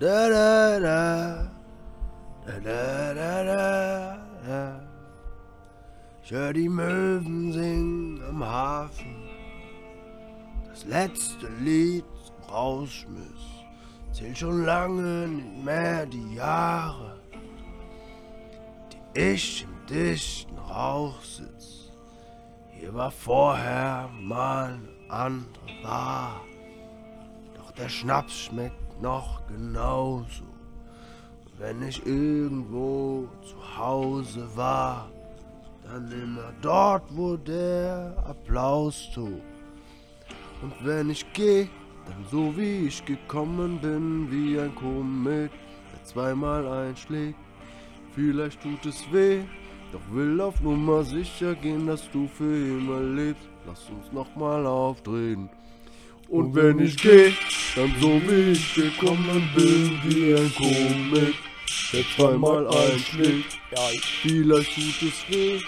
Da 0.00 0.28
da 0.28 0.80
da. 0.80 1.50
Da 2.44 2.58
da 2.60 3.14
da 3.14 3.44
da. 3.44 4.18
da. 4.46 4.80
Ich 6.22 6.32
hör 6.32 6.52
die 6.52 6.68
Möwen 6.68 7.52
singen 7.52 8.20
am 8.28 8.44
Hafen. 8.44 9.14
Das 10.68 10.84
letzte 10.86 11.46
Lied 11.60 12.04
zum 12.24 12.52
Rauschmiss. 12.52 13.44
Zählt 14.12 14.38
schon 14.38 14.64
lange 14.64 15.28
nicht 15.28 15.64
mehr 15.64 16.06
die 16.06 16.34
Jahre, 16.34 17.20
die 18.92 19.20
ich 19.20 19.64
im 19.64 19.86
dichten 19.86 20.58
Rauch 20.58 21.20
sitz. 21.22 21.92
Hier 22.70 22.92
war 22.94 23.12
vorher 23.12 24.10
mal 24.20 24.72
eine 24.72 25.12
andere 25.12 25.82
Bar. 25.84 26.40
Doch 27.54 27.70
der 27.72 27.88
Schnaps 27.88 28.34
schmeckt 28.34 28.83
noch 29.00 29.46
genauso. 29.46 30.44
Wenn 31.58 31.82
ich 31.82 32.04
irgendwo 32.04 33.28
zu 33.42 33.78
Hause 33.78 34.48
war, 34.54 35.10
dann 35.84 36.10
immer 36.10 36.52
dort, 36.62 37.04
wo 37.16 37.36
der 37.36 38.16
Applaus 38.26 39.10
tobt. 39.14 39.42
Und 40.62 40.72
wenn 40.82 41.10
ich 41.10 41.24
geh, 41.32 41.68
dann 42.06 42.24
so 42.30 42.56
wie 42.56 42.86
ich 42.86 43.04
gekommen 43.04 43.78
bin, 43.80 44.30
wie 44.30 44.58
ein 44.58 44.74
Komet, 44.74 45.50
der 45.92 46.04
zweimal 46.04 46.66
einschlägt. 46.66 47.38
Vielleicht 48.14 48.62
tut 48.62 48.84
es 48.86 49.00
weh, 49.12 49.42
doch 49.92 50.00
will 50.10 50.40
auf 50.40 50.60
Nummer 50.60 51.02
sicher 51.04 51.54
gehen, 51.54 51.86
dass 51.86 52.10
du 52.10 52.26
für 52.28 52.56
immer 52.56 53.00
lebst. 53.00 53.48
Lass 53.66 53.88
uns 53.90 54.12
nochmal 54.12 54.66
aufdrehen. 54.66 55.48
Und 56.28 56.54
wenn 56.54 56.78
ich 56.80 56.96
geh, 56.96 57.32
dann 57.74 57.94
so 58.00 58.20
wie 58.26 58.52
ich 58.52 58.74
gekommen 58.74 59.50
bin, 59.54 60.00
wie 60.04 60.34
ein 60.34 60.52
Komet, 60.54 61.34
der 61.92 62.04
zweimal 62.16 62.66
einschlägt. 62.68 63.58
Ja, 63.70 63.88
vielleicht 64.22 64.74
tut 64.74 65.08
es 65.08 65.28
weh, 65.28 65.60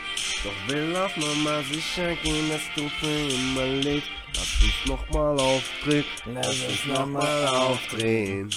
doch 0.42 0.74
will 0.74 0.96
auf 0.96 1.16
Nummer 1.16 1.62
sicher 1.62 2.14
gehen, 2.22 2.48
dass 2.50 2.62
du 2.74 2.88
für 2.88 3.34
immer 3.34 3.66
lebst. 3.82 4.08
Lass 4.34 4.62
uns 4.62 4.86
nochmal 4.86 5.38
aufdrehen. 5.38 6.04
Lass 6.34 6.64
uns 6.64 6.86
nochmal 6.86 7.46
aufdrehen. 7.46 8.50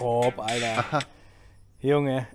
Hopp, 0.00 0.38
Alter. 0.38 1.00
Junge, 1.80 2.26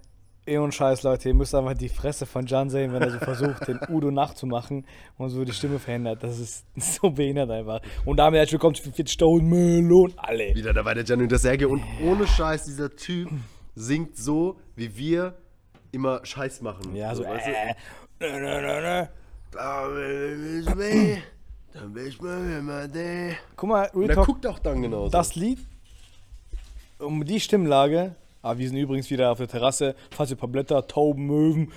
eh 0.45 0.57
und 0.57 0.73
Scheiß, 0.73 1.03
Leute, 1.03 1.29
ihr 1.29 1.35
müsst 1.35 1.55
einfach 1.55 1.73
die 1.73 1.89
Fresse 1.89 2.25
von 2.25 2.45
Jan 2.45 2.69
sehen, 2.69 2.93
wenn 2.93 3.01
er 3.01 3.11
so 3.11 3.19
versucht, 3.19 3.67
den 3.67 3.79
Udo 3.89 4.11
nachzumachen 4.11 4.85
und 5.17 5.29
so 5.29 5.43
die 5.45 5.53
Stimme 5.53 5.79
verändert. 5.79 6.23
Das 6.23 6.39
ist 6.39 6.65
so 6.75 7.09
behindert 7.09 7.49
einfach. 7.49 7.81
Und 8.05 8.17
damit 8.17 8.39
herzlich 8.39 8.53
willkommen 8.53 8.75
zu 8.75 8.83
40 8.83 9.09
Stone 9.09 9.43
Melon. 9.43 10.13
Alle. 10.17 10.53
Wieder 10.55 10.73
dabei 10.73 10.93
der 10.93 11.03
Gianni 11.03 11.23
und 11.23 11.31
der 11.31 11.39
Serge. 11.39 11.67
Und 11.67 11.81
ohne 12.03 12.27
Scheiß, 12.27 12.65
dieser 12.65 12.95
Typ 12.95 13.29
singt 13.75 14.17
so, 14.17 14.59
wie 14.75 14.95
wir 14.95 15.35
immer 15.91 16.25
Scheiß 16.25 16.61
machen. 16.61 16.95
Ja, 16.95 17.13
so, 17.15 17.23
weißt 17.23 17.47
du? 17.47 17.51
äh, 17.51 17.75
nö, 18.19 18.39
nö, 18.39 18.61
nö, 18.61 18.81
nö. 18.81 19.05
Da 19.51 19.87
will 19.87 20.61
ich 20.65 20.77
weh, 20.77 21.17
dann 21.73 21.93
will 21.93 22.07
ich 22.07 22.19
mir 22.19 22.57
immer 22.57 22.87
der. 22.87 23.33
Guck 23.55 23.69
mal, 23.69 23.89
Real 23.93 24.09
er 24.09 24.15
Talk, 24.15 24.25
guckt 24.25 24.47
auch 24.47 24.57
dann 24.57 24.81
genauso. 24.81 25.11
das 25.11 25.35
Lied, 25.35 25.59
um 26.97 27.23
die 27.23 27.39
Stimmlage, 27.39 28.15
ah, 28.43 28.55
wir 28.57 28.67
sind 28.67 28.77
übrigens 28.77 29.09
wieder 29.09 29.31
auf 29.31 29.39
der 29.39 29.47
Terrasse, 29.47 29.95
falls 30.11 30.29
ihr 30.29 30.35
ein 30.35 30.39
paar 30.39 30.49
Blätter, 30.49 30.85
Tauben, 30.87 31.25
Möwen, 31.25 31.71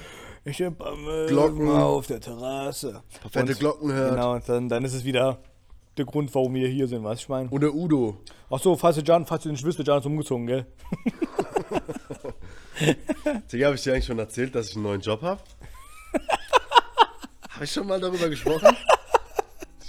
ich 0.45 0.61
hab 0.61 0.72
ein 0.75 0.77
paar 0.77 0.95
Möwen 0.97 1.27
Glocken. 1.28 1.70
auf 1.70 2.06
der 2.06 2.20
Terrasse. 2.20 3.03
fette 3.31 3.53
Und- 3.53 3.59
Glocken 3.59 3.92
hört. 3.92 4.11
Genau, 4.14 4.34
und 4.34 4.48
dann, 4.48 4.69
dann 4.69 4.84
ist 4.84 4.92
es 4.94 5.05
wieder 5.05 5.39
der 5.97 6.05
Grund, 6.05 6.34
warum 6.34 6.53
wir 6.55 6.69
hier 6.69 6.87
sind, 6.89 7.03
weißt 7.05 7.22
du, 7.22 7.25
ich 7.25 7.28
meine. 7.31 7.48
Und 7.48 7.62
der 7.62 7.75
Udo. 7.75 8.19
Achso, 8.50 8.77
falls 8.77 8.98
ihr 8.98 9.03
Jan, 9.05 9.25
falls 9.25 9.47
ihr 9.47 9.53
nicht 9.53 9.64
wisst, 9.64 9.78
der 9.78 9.87
Jan 9.87 9.98
ist 10.00 10.06
umgezogen, 10.06 10.47
gell? 10.47 10.67
Digga, 13.50 13.69
hab 13.69 13.75
ich 13.75 13.83
dir 13.83 13.92
eigentlich 13.94 14.05
schon 14.05 14.19
erzählt, 14.19 14.55
dass 14.55 14.69
ich 14.69 14.75
einen 14.77 14.83
neuen 14.84 15.00
Job 15.00 15.22
hab? 15.22 15.42
hab 17.50 17.62
ich 17.62 17.72
schon 17.72 17.87
mal 17.87 17.99
darüber 17.99 18.28
gesprochen? 18.28 18.76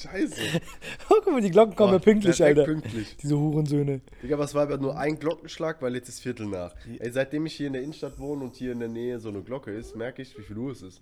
Scheiße. 0.02 0.42
Guck 1.08 1.32
mal, 1.32 1.42
die 1.42 1.50
Glocken 1.50 1.76
kommen 1.76 1.94
ja 1.94 2.00
pünktlich, 2.00 2.44
Alter. 2.44 2.66
pünktlich. 2.66 3.18
Diese 3.18 3.38
Hurensöhne. 3.38 4.02
Digga, 4.22 4.38
es 4.44 4.54
war 4.54 4.64
aber 4.64 4.78
nur 4.78 4.98
ein 4.98 5.18
Glockenschlag, 5.18 5.82
weil 5.82 5.96
jetzt 5.96 6.10
ist 6.10 6.20
Viertel 6.20 6.46
nach. 6.48 6.76
Ey, 7.00 7.12
seitdem 7.12 7.46
ich 7.48 7.56
hier 7.56 7.68
in 7.68 7.74
der 7.74 7.82
Innenstadt 7.82 8.20
wohne 8.20 8.44
und 8.44 8.56
hier 8.56 8.74
in 8.74 8.80
der 8.80 8.90
Nähe 8.90 9.20
so 9.20 9.30
eine 9.30 9.42
Glocke 9.42 9.72
ist, 9.72 9.96
merke 9.96 10.22
ich, 10.22 10.38
wie 10.38 10.44
viel 10.44 10.58
Uhr 10.58 10.72
es 10.72 10.84
ist. 10.84 11.02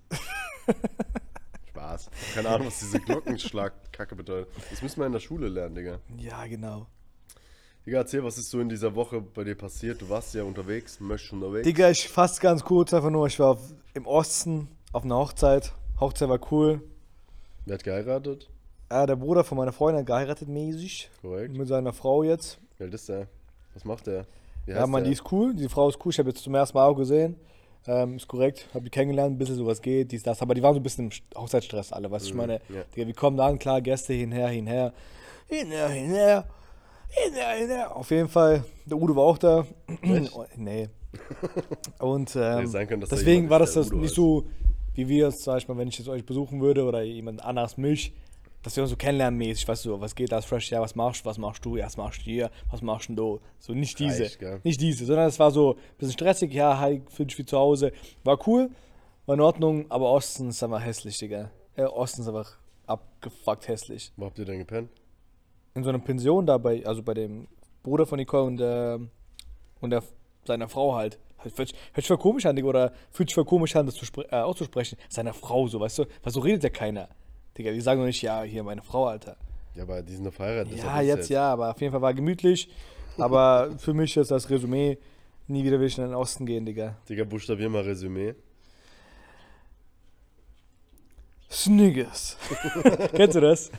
Spaß. 1.70 2.10
Keine 2.34 2.50
Ahnung, 2.50 2.68
was 2.68 2.80
diese 2.80 3.00
Glockenschlag-Kacke 3.00 4.16
bedeutet. 4.16 4.54
Das 4.70 4.82
müssen 4.82 5.00
wir 5.00 5.08
in 5.08 5.12
der 5.12 5.20
Schule 5.20 5.50
lernen, 5.50 5.76
Digga. 5.76 6.00
Ja, 6.18 6.46
genau. 6.48 6.88
Digga, 7.86 8.00
erzähl, 8.00 8.24
was 8.24 8.38
ist 8.38 8.50
so 8.50 8.62
in 8.62 8.70
dieser 8.70 8.96
Woche 8.96 9.22
bei 9.22 9.44
dir 9.44 9.56
passiert? 9.56 10.02
Du 10.02 10.10
warst 10.10 10.34
ja 10.34 10.44
unterwegs, 10.44 11.00
möchtest 11.02 11.34
unterwegs. 11.34 11.66
Digga, 11.66 11.90
ich 11.90 12.08
fass 12.08 12.40
ganz 12.40 12.64
kurz 12.64 12.94
einfach 12.94 13.12
nur, 13.12 13.28
ich 13.28 13.40
war 13.40 13.52
auf, 13.52 13.74
im 13.94 14.06
Osten 14.06 14.70
auf 14.94 15.04
einer 15.04 15.18
Hochzeit. 15.18 15.74
Hochzeit 16.00 16.30
war 16.30 16.40
cool. 16.52 16.82
Wer 17.66 17.76
hat 17.76 17.84
geheiratet? 17.84 18.50
Ja, 18.92 19.06
der 19.06 19.16
Bruder 19.16 19.44
von 19.44 19.58
meiner 19.58 19.72
Freundin 19.72 20.02
hat 20.02 20.08
geheiratet 20.08 20.48
mäßig. 20.48 21.10
Korrekt. 21.22 21.58
Mit 21.58 21.68
seiner 21.68 21.94
Frau 21.94 22.24
jetzt. 22.24 22.60
Wie 22.78 22.84
alt 22.84 22.94
ist 22.94 23.10
der? 23.10 23.28
Was 23.74 23.84
macht 23.84 24.08
der? 24.08 24.26
Wie 24.66 24.72
Ja, 24.72 24.86
man, 24.88 25.04
die 25.04 25.12
ist 25.12 25.32
cool. 25.32 25.54
Die 25.56 25.70
Frau 25.70 25.90
ist 25.90 25.98
cool. 26.06 26.12
Ich 26.12 26.20
habe 26.20 26.30
jetzt 26.30 26.44
zum 26.44 26.54
ersten 26.56 26.78
Mal 26.78 26.86
auch 26.86 26.96
gesehen. 26.96 27.36
Ähm, 27.88 28.16
ist 28.16 28.28
korrekt. 28.28 28.68
Hab 28.74 28.84
die 28.84 28.90
kennengelernt, 28.90 29.36
ein 29.36 29.38
bisschen 29.38 29.56
sowas 29.56 29.82
geht, 29.82 30.12
dies, 30.12 30.24
das. 30.24 30.42
Aber 30.42 30.56
die 30.56 30.64
waren 30.64 30.74
so 30.74 30.80
ein 30.80 30.84
bisschen 30.84 31.12
im 31.12 31.40
Hochzeitsstress 31.40 31.94
alle, 31.94 32.10
was 32.10 32.26
ich 32.26 32.34
meine. 32.34 32.62
ja. 32.70 32.84
Digga, 32.96 33.08
wir 33.08 33.14
kommen 33.14 33.38
da 33.38 33.46
an, 33.48 33.60
klar, 33.60 33.82
Gäste 33.82 34.14
hinher, 34.14 34.48
hinher. 34.48 34.92
Hinher, 35.48 35.90
hinher. 35.90 36.46
Hinher, 37.10 37.50
hinher. 37.52 37.96
Auf 37.96 38.10
jeden 38.10 38.28
Fall, 38.28 38.66
der 38.86 38.98
Udo 38.98 39.16
war 39.16 39.24
auch 39.24 39.38
da. 39.38 39.68
Oh, 40.34 40.46
nee. 40.56 40.90
Und 42.00 42.36
ähm, 42.40 42.68
sein 42.68 42.88
können, 42.88 43.06
deswegen 43.10 43.50
war 43.50 43.60
das, 43.60 43.74
das 43.74 43.92
nicht 43.92 44.16
so, 44.16 44.46
wie 44.96 45.08
wir 45.08 45.28
es, 45.28 45.44
sag 45.44 45.60
ich 45.60 45.68
mal, 45.68 45.78
wenn 45.78 45.88
ich 45.88 45.98
jetzt 46.00 46.08
euch 46.08 46.26
besuchen 46.26 46.62
würde 46.62 46.84
oder 46.84 47.04
jemand 47.04 47.44
anderes 47.46 47.78
mich, 47.78 48.14
dass 48.66 48.76
wir 48.76 48.82
uns 48.82 48.90
so 48.90 48.98
kennenlernmäßig, 48.98 49.68
weißt 49.68 49.86
du, 49.86 50.02
was 50.02 50.16
geht 50.16 50.32
das 50.32 50.44
fresh, 50.44 50.72
ja, 50.72 50.82
was 50.82 50.96
machst 50.96 51.24
du, 51.24 51.30
was 51.30 51.38
machst 51.38 51.64
du, 51.64 51.78
ja, 51.78 51.86
was 51.86 51.98
machst 51.98 52.22
du 52.22 52.24
hier, 52.24 52.50
was 52.72 52.82
machst 52.82 53.10
du 53.10 53.14
da, 53.14 53.46
so 53.60 53.74
nicht 53.74 54.00
diese, 54.00 54.24
Reicht, 54.24 54.40
gell? 54.40 54.60
nicht 54.64 54.82
diese, 54.82 55.06
sondern 55.06 55.28
es 55.28 55.38
war 55.38 55.52
so 55.52 55.76
ein 55.76 55.98
bisschen 56.00 56.14
stressig, 56.14 56.52
ja, 56.52 56.80
hi, 56.80 57.04
fühl 57.08 57.28
dich 57.28 57.38
wie 57.38 57.46
zu 57.46 57.60
Hause, 57.60 57.92
war 58.24 58.40
cool, 58.48 58.72
war 59.28 59.36
in 59.36 59.42
Ordnung, 59.42 59.86
aber 59.90 60.12
Osten 60.12 60.50
ist 60.50 60.64
einfach 60.64 60.84
hässlich, 60.84 61.16
Digga, 61.20 61.52
ja, 61.78 61.90
Osten 61.90 62.22
ist 62.22 62.28
einfach 62.28 62.58
abgefuckt 62.88 63.68
hässlich. 63.68 64.12
Wo 64.18 64.26
habt 64.26 64.40
ihr 64.40 64.46
denn 64.46 64.58
gepennt? 64.58 64.90
In 65.76 65.84
so 65.84 65.90
einer 65.90 66.00
Pension 66.00 66.48
da 66.48 66.58
bei, 66.58 66.84
also 66.88 67.04
bei 67.04 67.14
dem 67.14 67.48
Bruder 67.84 68.08
von 68.08 68.18
Nicole 68.18 68.46
und, 68.46 68.60
ähm, 68.64 69.12
und 69.80 69.92
der, 69.92 70.02
seiner 70.44 70.70
Frau 70.70 70.96
halt. 70.96 71.20
Hört 71.38 71.68
sich, 71.68 72.08
voll 72.08 72.18
komisch 72.18 72.48
an, 72.48 72.56
Digga, 72.56 72.68
oder 72.68 72.94
fühlt 73.12 73.30
sich 73.30 73.36
voll 73.36 73.46
komisch 73.46 73.76
an, 73.76 73.86
das 73.86 73.94
zu 73.94 74.06
äh, 74.24 74.38
auszusprechen. 74.38 74.98
Seiner 75.08 75.36
Frau 75.36 75.68
so, 75.68 75.80
weißt 75.80 76.00
du? 76.00 76.06
Weil 76.24 76.34
so 76.34 76.40
redet 76.40 76.64
ja 76.64 76.70
keiner. 76.72 77.10
Digga, 77.58 77.72
die 77.72 77.82
sagen 77.82 78.00
doch 78.02 78.06
nicht, 78.08 78.22
ja, 78.22 78.44
hier 78.44 78.64
meine 78.64 78.82
Frau, 78.82 79.08
Alter. 79.08 79.38
Ja, 79.76 79.84
aber 79.84 80.02
die 80.02 80.14
sind 80.14 80.26
doch 80.26 80.34
verheiratet. 80.34 80.78
Ja, 80.78 81.00
ist 81.02 81.08
jetzt 81.08 81.30
ja, 81.30 81.52
aber 81.54 81.72
auf 81.72 81.80
jeden 81.82 81.92
Fall 81.92 82.02
war 82.02 82.14
gemütlich. 82.14 82.70
Aber 83.18 83.72
für 83.78 83.94
mich 83.94 84.16
ist 84.18 84.32
das 84.32 84.50
Resümee, 84.50 84.98
nie 85.48 85.64
wieder 85.64 85.80
will 85.80 85.88
ich 85.88 85.98
in 85.98 86.06
den 86.06 86.14
Osten 86.16 86.46
gehen, 86.46 86.66
Digga. 86.66 86.96
Digga, 87.10 87.24
buchstabier 87.24 87.70
mal 87.70 87.84
Resümee. 87.84 88.36
Sniggers. 91.50 92.38
Kennst 93.14 93.36
du 93.36 93.42
das? 93.42 93.72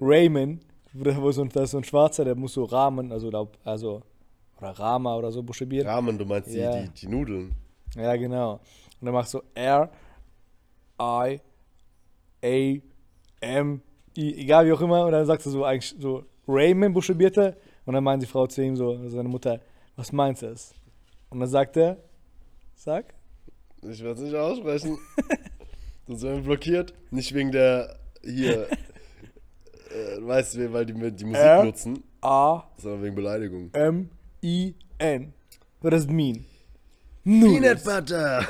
Raymond, 0.00 0.62
wo 0.92 1.30
so 1.32 1.42
ein, 1.42 1.48
da 1.48 1.62
ist 1.62 1.70
so 1.70 1.78
ein 1.78 1.84
Schwarzer, 1.84 2.24
der 2.24 2.34
muss 2.34 2.54
so 2.54 2.64
Rahmen, 2.64 3.12
also, 3.12 3.30
glaub, 3.30 3.56
also 3.64 4.02
oder 4.58 4.70
Rama 4.78 5.16
oder 5.16 5.32
so 5.32 5.42
buchstabieren. 5.42 5.86
Ramen, 5.88 6.18
du 6.18 6.24
meinst 6.24 6.52
die, 6.52 6.58
Ja. 6.58 6.82
die, 6.82 6.88
die 6.90 7.06
Nudeln. 7.08 7.52
Ja, 7.96 8.14
genau. 8.16 8.54
Und 9.00 9.06
dann 9.06 9.14
machst 9.14 9.34
du 9.34 9.42
R, 9.54 9.90
I, 11.00 11.40
A, 12.44 12.80
M, 13.40 13.82
I, 14.16 14.34
egal 14.40 14.66
wie 14.66 14.72
auch 14.72 14.80
immer. 14.80 15.06
Und 15.06 15.12
dann 15.12 15.26
sagst 15.26 15.46
du 15.46 15.50
so 15.50 15.64
eigentlich 15.64 15.94
so 15.98 16.24
Raymond 16.46 16.94
buchstabierte. 16.94 17.56
Und 17.84 17.94
dann 17.94 18.04
meint 18.04 18.22
die 18.22 18.26
Frau 18.26 18.46
zu 18.46 18.62
ihm 18.62 18.76
so, 18.76 18.90
also 18.90 19.08
seine 19.08 19.28
Mutter, 19.28 19.60
was 19.96 20.12
meinst 20.12 20.42
du 20.42 20.46
es? 20.46 20.74
Und 21.30 21.40
dann 21.40 21.48
sagt 21.48 21.76
er, 21.76 21.98
sag, 22.74 23.14
Ich 23.82 24.02
werde 24.02 24.20
es 24.20 24.20
nicht 24.20 24.34
aussprechen. 24.36 24.98
Sonst 26.06 26.22
werden 26.22 26.36
wir 26.36 26.42
blockiert. 26.44 26.94
Nicht 27.10 27.32
wegen 27.34 27.50
der 27.52 27.96
hier, 28.22 28.68
äh, 29.90 30.20
weißt 30.20 30.54
du, 30.56 30.72
weil 30.72 30.86
die 30.86 30.92
die 30.92 31.24
Musik 31.24 31.42
R? 31.42 31.64
nutzen, 31.64 32.04
A, 32.20 32.64
sondern 32.76 33.02
wegen 33.02 33.14
Beleidigung. 33.14 33.70
M, 33.72 34.10
I, 34.42 34.74
N. 34.98 35.32
What 35.80 35.92
does 35.92 36.04
it 36.04 36.10
mean? 36.10 36.44
Peanut 37.24 37.84
Butter! 37.84 38.46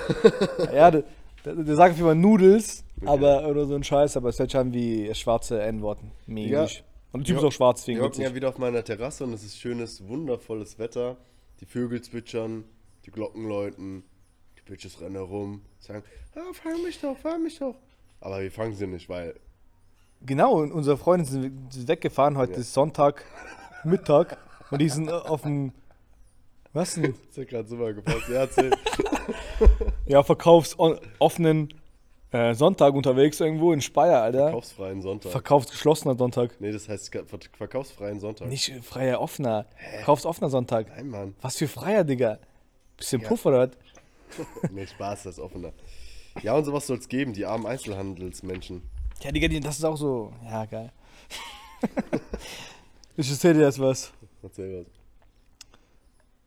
Ja, 0.74 0.90
der, 0.90 1.04
der, 1.44 1.54
der 1.54 1.76
sagt 1.76 1.98
immer 1.98 2.14
Noodles, 2.14 2.84
aber 3.06 3.46
oder 3.48 3.66
so 3.66 3.74
ein 3.74 3.84
Scheiß, 3.84 4.16
aber 4.16 4.28
es 4.30 4.38
hört 4.38 4.50
sich 4.50 4.58
an 4.60 4.72
wie 4.72 5.14
schwarze 5.14 5.60
N-Worten. 5.62 6.10
Mäßig. 6.26 6.84
Und 7.12 7.20
der 7.20 7.26
Typ 7.26 7.36
ist 7.36 7.42
Ja. 7.42 7.48
auch 7.48 7.52
schwarz, 7.52 7.80
Wir 7.86 7.94
deswegen 7.94 8.00
hocken 8.00 8.12
witzig. 8.18 8.24
ja 8.30 8.34
wieder 8.34 8.48
auf 8.48 8.58
meiner 8.58 8.82
Terrasse 8.84 9.24
und 9.24 9.32
es 9.34 9.44
ist 9.44 9.58
schönes, 9.58 10.06
wundervolles 10.08 10.78
Wetter. 10.78 11.16
Die 11.60 11.66
Vögel 11.66 12.00
zwitschern, 12.00 12.64
die 13.04 13.10
Glocken 13.10 13.46
läuten, 13.48 14.02
die 14.56 14.62
Bitches 14.70 15.00
rennen 15.00 15.16
herum, 15.16 15.62
sagen, 15.78 16.02
ah, 16.34 16.40
fang 16.52 16.82
mich 16.82 17.00
doch, 17.00 17.16
fang 17.18 17.42
mich 17.42 17.58
doch. 17.58 17.74
Aber 18.20 18.40
wir 18.40 18.50
fangen 18.50 18.74
sie 18.74 18.86
nicht, 18.86 19.08
weil 19.08 19.34
Genau, 20.24 20.52
und 20.54 20.70
unsere 20.72 20.96
Freunde 20.96 21.24
sind 21.26 21.88
weggefahren, 21.88 22.36
heute 22.38 22.52
Ja. 22.52 22.58
ist 22.58 22.72
Sonntag, 22.72 23.24
Mittag, 23.84 24.38
und 24.70 24.78
die 24.80 24.88
sind 24.88 25.10
auf 25.10 25.42
dem 25.42 25.72
Was 26.72 26.94
denn? 26.94 27.14
Das 27.28 27.38
hat 27.38 27.48
gerade 27.48 27.68
super 27.68 27.92
gepasst. 27.92 28.28
Ja, 28.28 28.34
erzähl. 28.42 28.70
Ja, 30.06 30.22
verkaufs 30.22 30.76
offenen 31.18 31.68
äh, 32.32 32.54
Sonntag 32.54 32.94
unterwegs 32.94 33.38
irgendwo 33.40 33.72
in 33.72 33.80
Speyer, 33.80 34.22
Alter. 34.22 34.44
Verkaufsfreien 34.46 35.02
Sonntag. 35.02 35.32
Verkaufsgeschlossener 35.32 36.16
Sonntag. 36.16 36.54
nee, 36.60 36.72
das 36.72 36.88
heißt 36.88 37.12
ver- 37.12 37.38
verkaufsfreien 37.56 38.18
Sonntag. 38.20 38.48
Nicht 38.48 38.70
äh, 38.70 38.80
freier 38.82 39.20
offener. 39.20 39.66
Verkaufsoffener 39.96 40.48
Sonntag. 40.50 40.88
Nein, 40.88 41.08
Mann. 41.10 41.34
Was 41.42 41.56
für 41.58 41.68
freier, 41.68 42.04
Digga. 42.04 42.38
Bisschen 42.96 43.20
Ja. 43.22 43.28
Puff 43.28 43.44
oder 43.46 43.58
was? 43.68 43.70
Nee, 44.72 44.86
Spaß, 44.86 45.24
das 45.24 45.34
ist 45.34 45.40
offener. 45.40 45.72
Ja, 46.42 46.54
und 46.56 46.64
sowas 46.64 46.86
soll 46.86 46.96
es 46.98 47.08
geben, 47.08 47.34
die 47.34 47.44
armen 47.44 47.66
Einzelhandelsmenschen. 47.66 48.82
Ja, 49.22 49.30
Digga, 49.30 49.48
das 49.60 49.78
ist 49.78 49.84
auch 49.84 49.96
so. 49.96 50.32
Ja, 50.44 50.64
geil. 50.64 50.90
ich 53.16 53.30
erzähl 53.30 53.54
dir 53.54 53.62
jetzt 53.66 53.78
was. 53.78 54.12
Erzähl 54.42 54.80
was. 54.80 54.86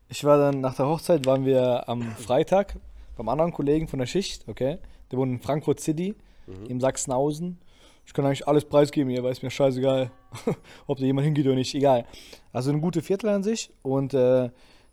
Ich 0.09 0.23
war 0.23 0.37
dann 0.37 0.61
nach 0.61 0.75
der 0.75 0.87
Hochzeit, 0.87 1.25
waren 1.25 1.45
wir 1.45 1.87
am 1.87 2.01
Freitag 2.15 2.75
beim 3.17 3.29
anderen 3.29 3.51
Kollegen 3.51 3.87
von 3.87 3.99
der 3.99 4.05
Schicht, 4.05 4.47
okay? 4.47 4.77
Der 5.11 5.19
wohnt 5.19 5.31
in 5.31 5.39
Frankfurt 5.39 5.79
City, 5.79 6.15
im 6.67 6.79
Sachsenhausen. 6.79 7.57
Ich 8.05 8.13
kann 8.13 8.23
eigentlich 8.25 8.47
alles 8.47 8.65
preisgeben 8.65 9.09
hier, 9.09 9.23
weil 9.23 9.31
es 9.31 9.41
mir 9.41 9.49
scheißegal, 9.49 10.11
ob 10.87 10.99
da 10.99 11.03
jemand 11.05 11.25
hingeht 11.25 11.45
oder 11.47 11.55
nicht, 11.55 11.73
egal. 11.73 12.05
Also 12.53 12.69
eine 12.69 12.79
gute 12.79 13.01
Viertel 13.01 13.29
an 13.29 13.41
sich 13.41 13.71
und 13.81 14.13
äh, 14.13 14.49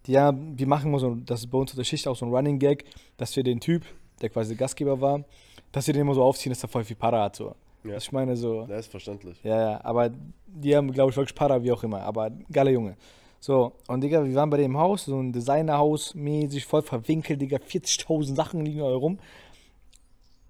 die, 0.06 0.12
ja, 0.12 0.32
wir 0.34 0.66
machen 0.66 0.88
immer 0.88 0.98
so, 0.98 1.14
das 1.14 1.40
ist 1.40 1.50
bei 1.50 1.58
uns 1.58 1.72
auf 1.72 1.76
der 1.76 1.84
Schicht 1.84 2.08
auch 2.08 2.16
so 2.16 2.24
ein 2.24 2.32
Running 2.32 2.58
Gag, 2.58 2.84
dass 3.18 3.36
wir 3.36 3.42
den 3.42 3.60
Typ, 3.60 3.84
der 4.22 4.30
quasi 4.30 4.50
der 4.50 4.58
Gastgeber 4.58 5.00
war, 5.00 5.24
dass 5.72 5.86
wir 5.86 5.94
den 5.94 6.02
immer 6.02 6.14
so 6.14 6.22
aufziehen, 6.22 6.50
dass 6.52 6.62
er 6.62 6.68
voll 6.68 6.84
viel 6.84 6.96
Para 6.96 7.22
hat, 7.24 7.36
so. 7.36 7.54
Ja. 7.84 7.96
Ich 7.96 8.10
meine 8.12 8.36
so, 8.36 8.66
Ja, 8.68 8.76
ist 8.78 8.90
verständlich. 8.90 9.38
ja, 9.42 9.72
ja, 9.72 9.84
aber 9.84 10.10
die 10.46 10.74
haben, 10.74 10.90
glaube 10.92 11.10
ich, 11.10 11.16
wirklich 11.16 11.34
Para, 11.34 11.62
wie 11.62 11.72
auch 11.72 11.82
immer. 11.82 12.00
Aber 12.02 12.30
geiler 12.50 12.70
Junge. 12.70 12.96
So, 13.40 13.72
und 13.88 14.02
Digga, 14.02 14.24
wir 14.24 14.34
waren 14.36 14.50
bei 14.50 14.56
dem 14.58 14.78
Haus, 14.78 15.06
so 15.06 15.18
ein 15.18 15.32
Designerhaus, 15.32 16.14
mäßig 16.14 16.64
voll 16.64 16.82
verwinkelt, 16.82 17.40
Digga, 17.42 17.56
40.000 17.56 18.36
Sachen 18.36 18.64
liegen 18.64 18.78
da 18.78 18.86
rum. 18.94 19.18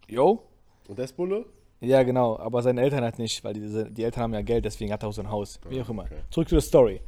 Jo? 0.08 0.43
Und 0.88 0.99
der 0.99 1.04
ist 1.06 1.16
Bulle? 1.16 1.44
Ja, 1.81 2.02
genau, 2.04 2.38
aber 2.38 2.62
seine 2.62 2.81
Eltern 2.81 3.02
halt 3.02 3.19
nicht, 3.19 3.43
weil 3.43 3.54
die, 3.54 3.93
die 3.93 4.04
Eltern 4.04 4.22
haben 4.25 4.34
ja 4.34 4.43
Geld, 4.43 4.64
deswegen 4.64 4.93
hat 4.93 5.02
er 5.02 5.08
auch 5.08 5.12
so 5.12 5.22
ein 5.22 5.31
Haus. 5.31 5.58
Wie 5.69 5.81
auch 5.81 5.88
immer. 5.88 6.02
okay. 6.04 6.16
Zurück 6.31 6.49
zu 6.49 6.54
der 6.54 6.62
Story. 6.62 7.00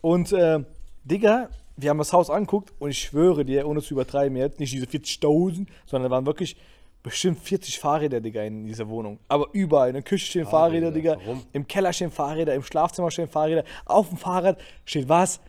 Und, 0.00 0.32
äh, 0.32 0.60
Digga, 1.04 1.48
wir 1.76 1.90
haben 1.90 1.98
das 1.98 2.12
Haus 2.12 2.30
angeguckt 2.30 2.72
und 2.78 2.90
ich 2.90 2.98
schwöre 3.00 3.44
dir, 3.44 3.66
ohne 3.66 3.80
zu 3.82 3.94
übertreiben, 3.94 4.36
jetzt 4.36 4.60
nicht 4.60 4.72
diese 4.72 4.86
40.000, 4.86 5.66
sondern 5.86 6.10
da 6.10 6.14
waren 6.16 6.26
wirklich 6.26 6.56
bestimmt 7.02 7.40
40 7.40 7.78
Fahrräder, 7.78 8.20
Digga, 8.20 8.42
in 8.42 8.66
dieser 8.66 8.88
Wohnung. 8.88 9.18
Aber 9.28 9.48
überall. 9.52 9.88
In 9.88 9.94
der 9.94 10.02
Küche 10.02 10.26
stehen 10.26 10.46
Fahrräder, 10.46 10.88
Fahrräder, 10.92 11.14
Digga. 11.16 11.16
warum? 11.24 11.42
Im 11.52 11.66
Keller 11.66 11.92
stehen 11.92 12.10
Fahrräder, 12.10 12.54
im 12.54 12.62
Schlafzimmer 12.62 13.10
stehen 13.10 13.28
Fahrräder. 13.28 13.64
Auf 13.86 14.08
dem 14.10 14.18
Fahrrad 14.18 14.60
steht 14.84 15.08
was? 15.08 15.40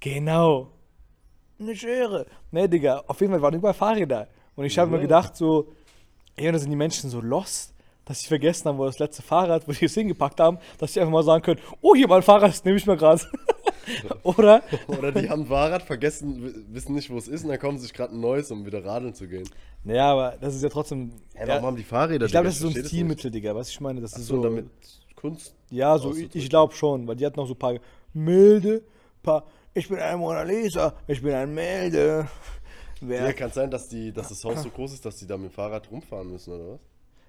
Genau. 0.00 0.68
Eine 1.58 1.74
Schere. 1.74 2.26
Ne, 2.50 2.68
Digga, 2.68 3.02
auf 3.06 3.20
jeden 3.20 3.32
Fall 3.32 3.42
waren 3.42 3.54
überall 3.54 3.74
Fahrräder. 3.74 4.28
Und 4.54 4.66
ich 4.66 4.78
habe 4.78 4.90
mir 4.90 4.98
Ja. 4.98 5.02
gedacht, 5.02 5.34
so, 5.36 5.72
ey, 6.36 6.50
da 6.50 6.58
sind 6.58 6.70
die 6.70 6.76
Menschen 6.76 7.10
so 7.10 7.20
lost, 7.20 7.72
dass 8.04 8.20
sie 8.20 8.26
vergessen 8.26 8.68
haben, 8.68 8.78
wo 8.78 8.86
das 8.86 8.98
letzte 8.98 9.22
Fahrrad, 9.22 9.66
wo 9.68 9.72
sie 9.72 9.84
es 9.84 9.94
hingepackt 9.94 10.40
haben, 10.40 10.58
dass 10.78 10.92
sie 10.92 11.00
einfach 11.00 11.12
mal 11.12 11.22
sagen 11.22 11.42
können, 11.42 11.60
oh, 11.80 11.94
hier 11.94 12.08
mein 12.08 12.22
Fahrrad, 12.22 12.50
das 12.50 12.64
nehme 12.64 12.76
ich 12.76 12.86
mir 12.86 12.96
gerade. 12.96 13.22
Oder? 14.22 14.62
Oder 14.86 15.12
die 15.12 15.28
haben 15.28 15.42
ein 15.42 15.46
Fahrrad, 15.46 15.82
vergessen, 15.82 16.66
wissen 16.70 16.94
nicht, 16.94 17.10
wo 17.10 17.16
es 17.16 17.28
ist 17.28 17.42
und 17.44 17.50
dann 17.50 17.58
kommen 17.58 17.78
sie 17.78 17.84
sich 17.84 17.92
gerade 17.92 18.14
ein 18.14 18.20
neues, 18.20 18.50
um 18.50 18.64
wieder 18.64 18.84
radeln 18.84 19.14
zu 19.14 19.28
gehen. 19.28 19.48
Naja, 19.84 20.12
aber 20.12 20.36
das 20.40 20.54
ist 20.54 20.62
ja 20.62 20.68
trotzdem. 20.68 21.12
Ja, 21.34 21.48
warum 21.48 21.66
haben 21.66 21.76
die 21.76 21.82
Fahrräder? 21.82 22.26
ich 22.26 22.32
glaube, 22.32 22.46
das 22.46 22.54
ist 22.54 22.60
so 22.60 22.68
ein. 22.68 22.84
Stilmittel, 22.84 23.30
Digga. 23.30 23.54
Was 23.54 23.68
ich 23.68 23.80
meine, 23.80 24.00
das 24.00 24.14
Ach 24.14 24.18
ist 24.18 24.26
so, 24.26 24.36
so. 24.36 24.42
damit 24.42 24.70
Kunst. 25.16 25.54
Ja, 25.70 25.96
so, 25.98 26.14
ich, 26.14 26.48
glaube 26.48 26.74
schon, 26.74 27.06
weil 27.06 27.16
die 27.16 27.24
hatten 27.24 27.38
noch 27.38 27.46
so 27.46 27.54
ein 27.54 27.58
paar 27.58 27.74
milde, 28.12 28.82
paar, 29.22 29.44
ich 29.72 29.88
bin 29.88 29.98
ein 29.98 30.18
Mona 30.18 30.42
Lisa, 30.42 30.94
ich 31.06 31.22
bin 31.22 31.32
ein 31.32 31.54
milde. 31.54 32.28
Wer, 33.02 33.26
Ja, 33.26 33.32
kann 33.32 33.50
sein, 33.50 33.70
dass, 33.70 33.88
die, 33.88 34.12
dass 34.12 34.28
das 34.28 34.44
Haus 34.44 34.62
so 34.62 34.70
groß 34.70 34.92
ist, 34.94 35.04
dass 35.04 35.16
die 35.16 35.26
da 35.26 35.36
mit 35.36 35.50
dem 35.50 35.54
Fahrrad 35.54 35.90
rumfahren 35.90 36.30
müssen, 36.30 36.52
oder 36.54 36.74
was? 36.74 36.80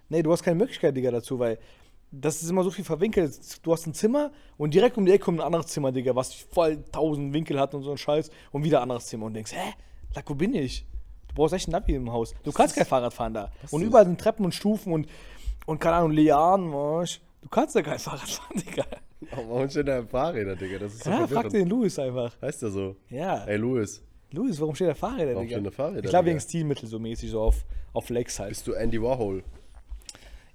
Nee, 0.10 0.22
du 0.22 0.32
hast 0.32 0.44
keine 0.44 0.56
Möglichkeit, 0.56 0.96
Digga, 0.96 1.12
dazu, 1.12 1.40
weil 1.40 1.58
das 2.12 2.44
ist 2.44 2.50
immer 2.50 2.64
so 2.64 2.70
viel 2.70 2.86
verwinkelt. 2.86 3.40
Du 3.64 3.74
hast 3.74 3.88
ein 3.88 3.94
Zimmer 3.94 4.32
und 4.58 4.74
direkt 4.74 4.98
um 4.98 5.06
die 5.06 5.12
Ecke 5.12 5.26
kommt 5.26 5.40
ein 5.40 5.46
anderes 5.46 5.68
Zimmer, 5.68 5.92
Digga, 5.92 6.16
was 6.16 6.34
voll 6.34 6.84
tausend 6.92 7.34
Winkel 7.34 7.60
hat 7.60 7.74
und 7.74 7.82
so 7.84 7.92
ein 7.92 7.98
Scheiß 7.98 8.30
und 8.52 8.64
wieder 8.64 8.80
ein 8.80 8.84
anderes 8.84 9.08
Zimmer 9.08 9.26
und 9.26 9.34
denkst, 9.34 9.54
hä? 9.54 9.74
Lack, 10.16 10.30
wo 10.30 10.36
bin 10.36 10.54
ich? 10.54 10.86
Du 11.30 11.36
brauchst 11.36 11.56
echt 11.56 11.68
ein 11.68 11.72
Navi 11.72 11.96
im 11.96 12.12
Haus. 12.12 12.36
Du 12.44 12.52
kannst 12.52 12.76
kein 12.76 12.86
Fahrrad 12.86 13.14
fahren 13.14 13.34
da. 13.34 13.52
Und 13.72 13.82
überall 13.82 14.06
sind 14.06 14.22
Treppen 14.22 14.46
und 14.46 14.54
Stufen 14.54 14.94
und, 14.94 15.08
und 15.66 15.80
keine 15.80 15.96
Ahnung, 15.96 16.12
Lianen, 16.12 16.72
weißt 16.72 17.20
du. 17.42 17.50
Kannst 17.50 17.76
da 17.76 17.82
kein 17.82 17.98
Fahrrad 17.98 18.30
fahren, 18.30 18.62
Digga. 18.64 18.86
Warum 19.32 19.68
stehen 19.70 19.88
da 19.88 20.04
Fahrräder, 20.04 20.56
Digga? 20.56 20.78
Das 20.78 20.94
ist 20.94 21.04
so 21.04 21.10
Ja, 21.10 21.26
frag 21.26 21.50
den 21.50 21.68
Louis 21.68 21.98
einfach. 21.98 22.40
Heißt 22.42 22.62
der 22.62 22.70
so? 22.70 22.96
Ja. 23.10 23.44
Ey, 23.46 23.58
Louis, 23.58 24.04
Louis, 24.34 24.60
warum 24.60 24.74
steht 24.74 24.88
da 24.90 24.96
Fahrräder, 24.96 25.36
Warum 25.36 25.44
Digga? 25.44 25.58
stehen 25.58 25.64
da 25.64 25.72
Fahrräder, 25.72 26.04
ich 26.06 26.10
glaube 26.10 26.30
wegen 26.30 26.40
Stilmittel 26.40 26.88
so 26.88 26.98
mäßig, 26.98 27.30
so 27.30 27.40
auf, 27.40 27.64
auf 27.94 28.06
Flex 28.06 28.40
halt. 28.40 28.50
bist 28.50 28.66
du 28.68 28.74
Andy 28.74 29.00
Warhol? 29.02 29.44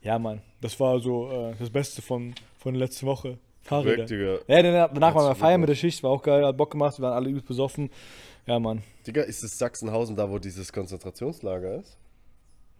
Ja, 0.02 0.18
Mann. 0.18 0.42
Das 0.60 0.78
war 0.80 0.98
so 1.00 1.30
äh, 1.30 1.54
das 1.58 1.70
Beste 1.70 2.02
von, 2.02 2.34
von 2.58 2.74
letzter 2.74 3.06
Woche. 3.06 3.38
Fahrräder. 3.62 4.04
Digga. 4.04 4.38
Ja, 4.48 4.62
danach, 4.62 4.90
danach 4.92 5.14
waren 5.14 5.30
wir 5.30 5.34
feiern 5.36 5.60
mit 5.60 5.68
der 5.68 5.76
Schicht, 5.76 6.02
war 6.02 6.10
auch 6.10 6.22
geil, 6.22 6.44
hat 6.44 6.56
Bock 6.56 6.72
gemacht, 6.72 6.98
wir 6.98 7.04
waren 7.04 7.14
alle 7.14 7.28
übelst 7.28 7.46
besoffen. 7.46 7.90
Ja, 8.46 8.58
Mann. 8.58 8.82
Digga, 9.06 9.22
ist 9.22 9.44
es 9.44 9.56
Sachsenhausen 9.58 10.16
da, 10.16 10.28
wo 10.28 10.38
dieses 10.38 10.72
Konzentrationslager 10.72 11.76
ist? 11.80 11.96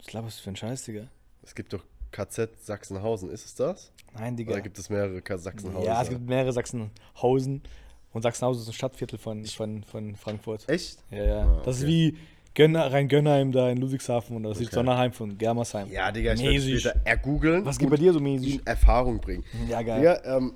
Ich 0.01 0.07
glaube, 0.07 0.27
was 0.27 0.35
ist 0.35 0.41
für 0.41 0.51
ein 0.51 0.57
Scheiß, 0.57 0.85
Digga. 0.85 1.09
Es 1.43 1.55
gibt 1.55 1.73
doch 1.73 1.85
KZ 2.11 2.65
Sachsenhausen, 2.65 3.31
ist 3.31 3.45
es 3.45 3.55
das? 3.55 3.93
Nein, 4.15 4.37
Digga. 4.37 4.53
Oder 4.53 4.63
gibt 4.63 4.79
es 4.79 4.89
mehrere 4.91 5.21
K 5.23 5.39
Sachsenhausen? 5.39 5.87
ja, 5.87 6.03
es 6.03 6.09
gibt 6.09 6.27
mehrere 6.27 6.53
Sachsenhausen. 6.53 7.63
Und 8.13 8.23
Sachsenhausen 8.23 8.63
ist 8.63 8.69
ein 8.69 8.73
Stadtviertel 8.73 9.19
von, 9.19 9.45
von, 9.45 9.85
von 9.85 10.17
Frankfurt. 10.17 10.69
Echt? 10.69 10.99
Ja, 11.11 11.25
ja. 11.25 11.41
Ah, 11.43 11.63
Das 11.65 11.77
ist 11.79 11.83
okay. 11.85 11.93
wie 11.93 12.19
Gönner, 12.55 12.91
Rhein-Gönnheim 12.93 13.53
da 13.53 13.71
in 13.71 13.79
Ludwigshafen 13.79 14.35
und 14.37 14.43
das 14.45 14.59
ist 14.59 14.67
Okay. 14.69 14.75
Sonnerheim 14.77 15.13
von 15.13 15.37
Germersheim. 15.39 15.91
Ja, 15.93 16.11
Digga, 16.11 16.33
ich 16.33 16.41
werde 16.41 16.55
Mäßig. 16.55 16.81
später 16.81 17.01
ergoogeln. 17.05 17.65
Was 17.65 17.79
geht 17.79 17.89
bei 17.91 17.97
dir 17.97 18.13
so 18.13 18.19
mäßig? 18.21 18.55
in 18.61 18.67
Erfahrung 18.67 19.21
bringen. 19.21 19.45
Ja, 19.69 19.83
geil. 19.83 20.01
Digga, 20.01 20.37
ähm, 20.37 20.55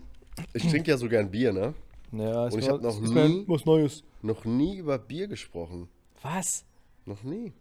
ich 0.54 0.66
trinke 0.68 0.90
ja 0.90 0.96
so 0.96 1.08
gern 1.08 1.30
Bier, 1.30 1.52
ne? 1.52 1.74
Ja, 2.12 2.46
ist 2.48 2.54
Und 2.54 2.60
ich 2.60 2.66
mal- 2.66 2.74
hab 2.74 2.82
noch 2.82 3.00
ist 3.02 3.10
nie- 3.12 3.44
was 3.46 3.64
Neues. 3.64 4.02
Noch 4.22 4.44
nie 4.44 4.76
über 4.78 4.98
Bier 4.98 5.28
gesprochen. 5.28 5.88
Was? 6.22 6.64
Noch 7.04 7.22
nie. 7.22 7.52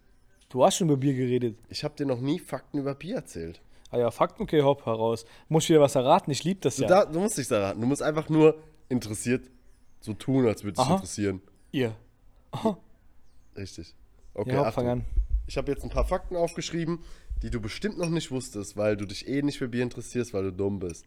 Du 0.48 0.64
hast 0.64 0.76
schon 0.76 0.88
über 0.88 0.96
Bier 0.96 1.14
geredet. 1.14 1.56
Ich 1.68 1.84
habe 1.84 1.94
dir 1.96 2.06
noch 2.06 2.20
nie 2.20 2.38
Fakten 2.38 2.78
über 2.78 2.94
Bier 2.94 3.16
erzählt. 3.16 3.60
Ah 3.90 3.98
ja, 3.98 4.10
Fakten, 4.10 4.42
okay, 4.42 4.62
hopp, 4.62 4.84
heraus. 4.86 5.24
Muss 5.48 5.64
ich 5.64 5.70
wieder 5.70 5.80
was 5.80 5.94
erraten? 5.94 6.30
Ich 6.30 6.44
liebe 6.44 6.60
das 6.60 6.76
Du, 6.76 6.82
ja. 6.82 6.88
da, 6.88 7.04
du 7.04 7.20
musst 7.20 7.36
nichts 7.38 7.50
erraten. 7.50 7.80
Du 7.80 7.86
musst 7.86 8.02
einfach 8.02 8.28
nur 8.28 8.56
interessiert 8.88 9.48
so 10.04 10.14
tun, 10.14 10.46
als 10.46 10.64
würde 10.64 10.74
es 10.74 10.78
dich 10.78 10.86
Aha. 10.86 10.94
interessieren. 10.94 11.40
Ihr. 11.70 11.94
Richtig. 13.56 13.94
Okay, 14.34 14.54
ja, 14.54 14.70
fang 14.70 14.88
an. 14.88 15.04
Ich 15.46 15.56
habe 15.56 15.70
jetzt 15.70 15.84
ein 15.84 15.90
paar 15.90 16.04
Fakten 16.04 16.36
aufgeschrieben, 16.36 17.00
die 17.42 17.50
du 17.50 17.60
bestimmt 17.60 17.98
noch 17.98 18.08
nicht 18.08 18.30
wusstest, 18.30 18.76
weil 18.76 18.96
du 18.96 19.06
dich 19.06 19.28
eh 19.28 19.42
nicht 19.42 19.58
für 19.58 19.68
Bier 19.68 19.82
interessierst, 19.82 20.32
weil 20.34 20.44
du 20.44 20.52
dumm 20.52 20.78
bist. 20.78 21.04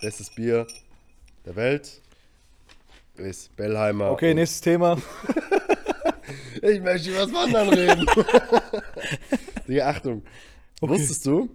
Bestes 0.00 0.30
Bier 0.30 0.66
der 1.44 1.56
Welt 1.56 2.00
ist 3.16 3.54
Bellheimer. 3.56 4.10
Okay, 4.10 4.34
nächstes 4.34 4.60
Thema. 4.60 5.00
Ich 6.62 6.80
möchte 6.80 7.10
über 7.10 7.22
was 7.22 7.32
Wandern 7.32 7.68
reden. 7.68 8.06
Digga, 9.68 9.90
Achtung. 9.90 10.22
Okay. 10.80 10.94
Wusstest 10.94 11.26
du, 11.26 11.50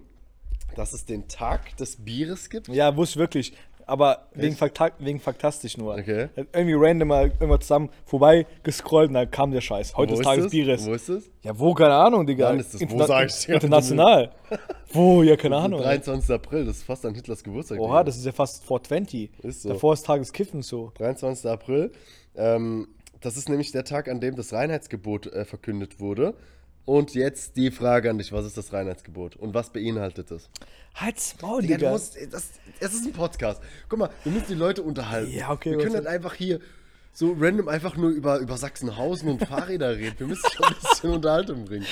dass 0.76 0.92
es 0.92 1.04
den 1.04 1.26
Tag 1.26 1.76
des 1.78 1.96
Bieres 1.96 2.48
gibt? 2.48 2.68
Ja, 2.68 2.96
wusste 2.96 3.14
ich 3.14 3.18
wirklich. 3.18 3.52
Aber 3.90 4.28
wegen, 4.34 4.54
Fakta 4.54 4.90
wegen 5.00 5.18
Faktastisch 5.18 5.76
nur. 5.76 5.94
Okay. 5.96 6.28
Irgendwie 6.36 6.74
random 6.76 7.08
mal 7.08 7.26
irgendwas 7.26 7.60
zusammen 7.62 7.90
vorbei 8.04 8.46
gescrollt 8.62 9.08
und 9.08 9.14
dann 9.14 9.28
kam 9.30 9.50
der 9.50 9.60
Scheiß. 9.60 9.96
Heute 9.96 10.12
Wo 10.14 10.20
ist 10.20 10.24
Tag 10.24 10.36
des 10.36 10.44
es? 10.46 10.50
Bieres. 10.52 10.86
Wo 10.86 10.92
ist 10.92 11.08
es? 11.08 11.28
Ja, 11.42 11.58
wo? 11.58 11.74
Keine 11.74 11.94
Ahnung, 11.94 12.24
Digga. 12.24 12.50
Wann 12.50 12.60
ist 12.60 12.72
das? 12.72 12.80
Wo 12.82 12.84
Interna- 12.84 13.06
sag 13.06 13.26
ich 13.26 13.46
dir? 13.46 13.54
International. 13.54 14.30
wo? 14.92 15.24
Ja, 15.24 15.36
keine 15.36 15.56
Ahnung. 15.56 15.82
23. 15.82 16.30
April, 16.30 16.66
das 16.66 16.76
ist 16.76 16.82
fast 16.84 17.04
an 17.04 17.14
Hitlers 17.14 17.42
Geburtstag. 17.42 17.80
Oha, 17.80 18.04
das 18.04 18.16
ist 18.16 18.24
ja 18.24 18.30
fast 18.30 18.64
420. 18.64 19.30
Ist 19.42 19.62
so. 19.62 19.70
Davor 19.70 19.94
ist 19.94 20.06
Tag 20.06 20.20
des 20.20 20.32
Kiffens 20.32 20.68
so. 20.68 20.92
23. 20.96 21.50
April. 21.50 21.90
Ähm, 22.36 22.86
das 23.20 23.36
ist 23.36 23.48
nämlich 23.48 23.72
der 23.72 23.84
Tag, 23.84 24.08
an 24.08 24.20
dem 24.20 24.36
das 24.36 24.52
Reinheitsgebot 24.52 25.26
äh, 25.26 25.44
verkündet 25.44 25.98
wurde. 25.98 26.34
Und 26.90 27.14
jetzt 27.14 27.56
die 27.56 27.70
Frage 27.70 28.10
an 28.10 28.18
dich: 28.18 28.32
Was 28.32 28.44
ist 28.44 28.56
das 28.56 28.72
Reinheitsgebot 28.72 29.36
und 29.36 29.54
was 29.54 29.70
beinhaltet 29.70 30.32
es? 30.32 30.50
Halt's 30.96 31.36
Maul, 31.40 31.62
Digga, 31.62 31.76
Digga. 31.76 31.86
du 31.86 31.92
musst, 31.92 32.16
das, 32.32 32.50
es 32.80 32.94
ist 32.94 33.06
ein 33.06 33.12
Podcast. 33.12 33.62
Guck 33.88 34.00
mal, 34.00 34.10
wir 34.24 34.32
müssen 34.32 34.48
die 34.48 34.54
Leute 34.54 34.82
unterhalten. 34.82 35.30
Ja, 35.30 35.52
okay, 35.52 35.70
Wir 35.70 35.78
können 35.78 35.94
nicht 35.94 36.08
einfach 36.08 36.34
hier 36.34 36.58
so 37.12 37.36
random 37.38 37.68
einfach 37.68 37.96
nur 37.96 38.10
über, 38.10 38.38
über 38.38 38.56
Sachsenhausen 38.56 39.28
und 39.28 39.46
Fahrräder 39.46 39.90
reden. 39.98 40.16
Wir 40.18 40.26
müssen 40.26 40.50
schon 40.50 40.66
ein 40.66 40.74
bisschen 40.82 41.10
Unterhaltung 41.12 41.64
bringen. 41.64 41.86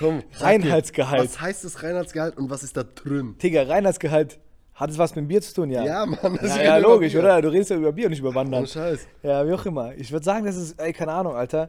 Komm. 0.00 0.24
Reinheitsgehalt. 0.40 1.22
Was 1.22 1.40
heißt 1.40 1.62
das 1.62 1.84
Reinheitsgehalt 1.84 2.36
und 2.36 2.50
was 2.50 2.64
ist 2.64 2.76
da 2.76 2.82
drin? 2.82 3.36
Digga, 3.40 3.62
Reinheitsgehalt. 3.62 4.40
Hat 4.74 4.90
es 4.90 4.98
was 4.98 5.14
mit 5.14 5.28
Bier 5.28 5.40
zu 5.40 5.54
tun, 5.54 5.70
ja? 5.70 5.84
Ja, 5.84 6.04
Mann. 6.04 6.18
das 6.40 6.48
Ja, 6.48 6.56
ist 6.56 6.64
ja, 6.64 6.78
über 6.80 6.88
logisch, 6.88 7.12
Bier. 7.12 7.20
oder? 7.20 7.42
Du 7.42 7.48
redest 7.48 7.70
ja 7.70 7.76
über 7.76 7.92
Bier 7.92 8.06
und 8.06 8.10
nicht 8.10 8.18
über 8.20 8.34
Wandern. 8.34 8.60
Ohne 8.60 8.66
Scheiß. 8.68 9.06
Ja, 9.22 9.46
wie 9.46 9.52
auch 9.52 9.64
immer. 9.66 9.94
Ich 9.94 10.10
würde 10.10 10.24
sagen, 10.24 10.46
das 10.46 10.56
ist, 10.56 10.80
ey, 10.80 10.92
keine 10.92 11.12
Ahnung, 11.12 11.36
Alter. 11.36 11.68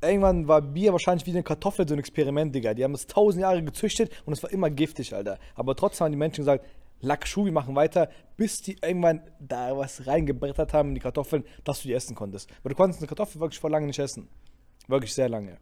Irgendwann 0.00 0.46
war 0.46 0.62
Bier 0.62 0.92
wahrscheinlich 0.92 1.26
wie 1.26 1.30
eine 1.30 1.42
Kartoffel 1.42 1.88
so 1.88 1.94
ein 1.94 1.98
Experiment, 1.98 2.54
Digga. 2.54 2.72
Die 2.74 2.84
haben 2.84 2.94
es 2.94 3.06
tausend 3.06 3.42
Jahre 3.42 3.62
gezüchtet 3.62 4.12
und 4.26 4.32
es 4.32 4.42
war 4.42 4.50
immer 4.50 4.70
giftig, 4.70 5.14
Alter. 5.14 5.38
Aber 5.54 5.74
trotzdem 5.74 6.04
haben 6.04 6.12
die 6.12 6.18
Menschen 6.18 6.42
gesagt, 6.42 6.64
Lackschuh, 7.00 7.44
wir 7.44 7.52
machen 7.52 7.74
weiter, 7.74 8.08
bis 8.36 8.62
die 8.62 8.76
irgendwann 8.82 9.22
da 9.40 9.76
was 9.76 10.06
reingebrettert 10.06 10.72
haben 10.72 10.90
in 10.90 10.94
die 10.96 11.00
Kartoffeln, 11.00 11.44
dass 11.64 11.82
du 11.82 11.88
die 11.88 11.94
essen 11.94 12.14
konntest. 12.14 12.50
Weil 12.62 12.70
du 12.70 12.76
konntest 12.76 13.00
eine 13.00 13.08
Kartoffel 13.08 13.40
wirklich 13.40 13.60
vor 13.60 13.70
lange 13.70 13.86
nicht 13.86 13.98
essen. 13.98 14.28
Wirklich 14.88 15.14
sehr 15.14 15.28
lange. 15.28 15.58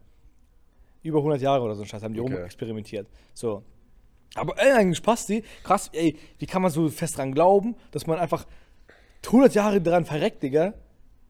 Über 1.03 1.19
100 1.19 1.41
Jahre 1.41 1.63
oder 1.63 1.75
so 1.75 1.83
ein 1.83 1.87
Scheiß 1.87 2.03
haben 2.03 2.13
die 2.13 2.21
Okay. 2.21 2.33
rumexperimentiert. 2.33 3.07
So. 3.33 3.63
Aber 4.35 4.57
ey, 4.57 4.71
eigentlich 4.71 5.01
passt 5.01 5.29
die. 5.29 5.43
Krass, 5.63 5.89
ey, 5.93 6.17
wie 6.37 6.45
kann 6.45 6.61
man 6.61 6.71
so 6.71 6.89
fest 6.89 7.17
dran 7.17 7.33
glauben, 7.33 7.75
dass 7.91 8.07
man 8.07 8.19
einfach 8.19 8.45
100 9.25 9.53
Jahre 9.53 9.81
dran 9.81 10.05
verreckt, 10.05 10.43
Digga. 10.43 10.73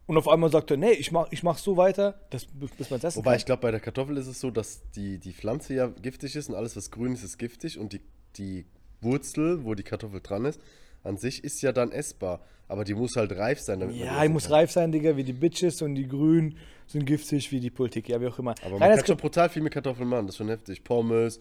Und 0.08 0.16
auf 0.16 0.26
einmal 0.26 0.50
sagt 0.50 0.70
er, 0.70 0.78
nee, 0.78 0.92
ich 0.92 1.12
mach, 1.12 1.30
ich 1.30 1.42
mach 1.42 1.58
so 1.58 1.76
weiter, 1.76 2.18
dass, 2.30 2.46
bis 2.46 2.88
man 2.90 2.96
es 2.98 3.04
essen 3.04 3.18
Wobei 3.18 3.32
kann. 3.32 3.38
ich 3.38 3.44
glaube, 3.44 3.60
bei 3.60 3.70
der 3.70 3.78
Kartoffel 3.78 4.16
ist 4.16 4.26
es 4.26 4.40
so, 4.40 4.50
dass 4.50 4.80
die, 4.96 5.18
die 5.18 5.34
Pflanze 5.34 5.74
ja 5.74 5.86
giftig 5.86 6.34
ist 6.34 6.48
und 6.48 6.54
alles, 6.54 6.74
was 6.76 6.90
grün 6.90 7.12
ist, 7.12 7.22
ist 7.22 7.36
giftig 7.36 7.78
und 7.78 7.92
die, 7.92 8.00
die 8.36 8.64
Wurzel, 9.02 9.64
wo 9.64 9.74
die 9.74 9.82
Kartoffel 9.82 10.20
dran 10.22 10.46
ist, 10.46 10.60
an 11.04 11.18
sich 11.18 11.44
ist 11.44 11.60
ja 11.60 11.72
dann 11.72 11.92
essbar. 11.92 12.40
Aber 12.68 12.84
die 12.84 12.94
muss 12.94 13.16
halt 13.16 13.32
reif 13.32 13.60
sein. 13.60 13.80
Damit 13.80 13.96
man 13.96 14.06
Ja, 14.06 14.22
die 14.22 14.28
muss 14.30 14.44
kann. 14.44 14.52
reif 14.54 14.70
sein, 14.70 14.92
Digga, 14.92 15.14
wie 15.16 15.24
die 15.24 15.34
Bitches 15.34 15.82
und 15.82 15.94
die 15.94 16.08
Grünen 16.08 16.56
sind 16.86 17.04
giftig 17.04 17.52
wie 17.52 17.60
die 17.60 17.70
Politik, 17.70 18.08
ja, 18.08 18.18
wie 18.18 18.28
auch 18.28 18.38
immer. 18.38 18.54
Aber 18.62 18.70
man 18.78 18.82
Rein 18.82 18.90
kann 18.90 18.98
als 19.00 19.06
schon 19.06 19.16
brutal 19.18 19.50
viel 19.50 19.60
mit 19.62 19.74
Kartoffeln 19.74 20.08
machen, 20.08 20.26
das 20.26 20.34
ist 20.36 20.38
schon 20.38 20.48
heftig. 20.48 20.82
Pommes, 20.84 21.38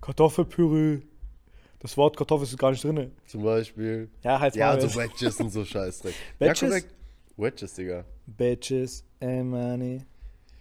Kartoffelpüree. 0.00 1.02
Das 1.80 1.96
Wort 1.96 2.16
Kartoffel 2.16 2.44
ist 2.44 2.58
gar 2.58 2.70
nicht 2.70 2.84
drin. 2.84 3.10
zum 3.26 3.42
Beispiel. 3.42 4.08
Ja, 4.22 4.38
halt 4.38 4.54
Ja, 4.54 4.68
mal. 4.74 4.80
so 4.80 4.94
Wedges 4.98 5.40
und 5.40 5.50
so 5.50 5.64
Scheißdreck. 5.64 6.14
ja, 6.38 6.46
Wedges? 6.46 6.60
korrekt. 6.60 6.94
Wedges, 7.36 7.74
Digga. 7.74 8.04
Bitches 8.26 9.02
and 9.20 9.50
money. 9.50 10.02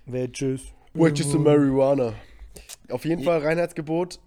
Wedges. 0.06 0.62
Wedges 0.94 1.34
und 1.34 1.44
Marihuana. 1.44 2.14
Auf 2.90 3.04
jeden 3.06 3.24
Fall, 3.24 3.40
Reinheitsgebot 3.42 4.20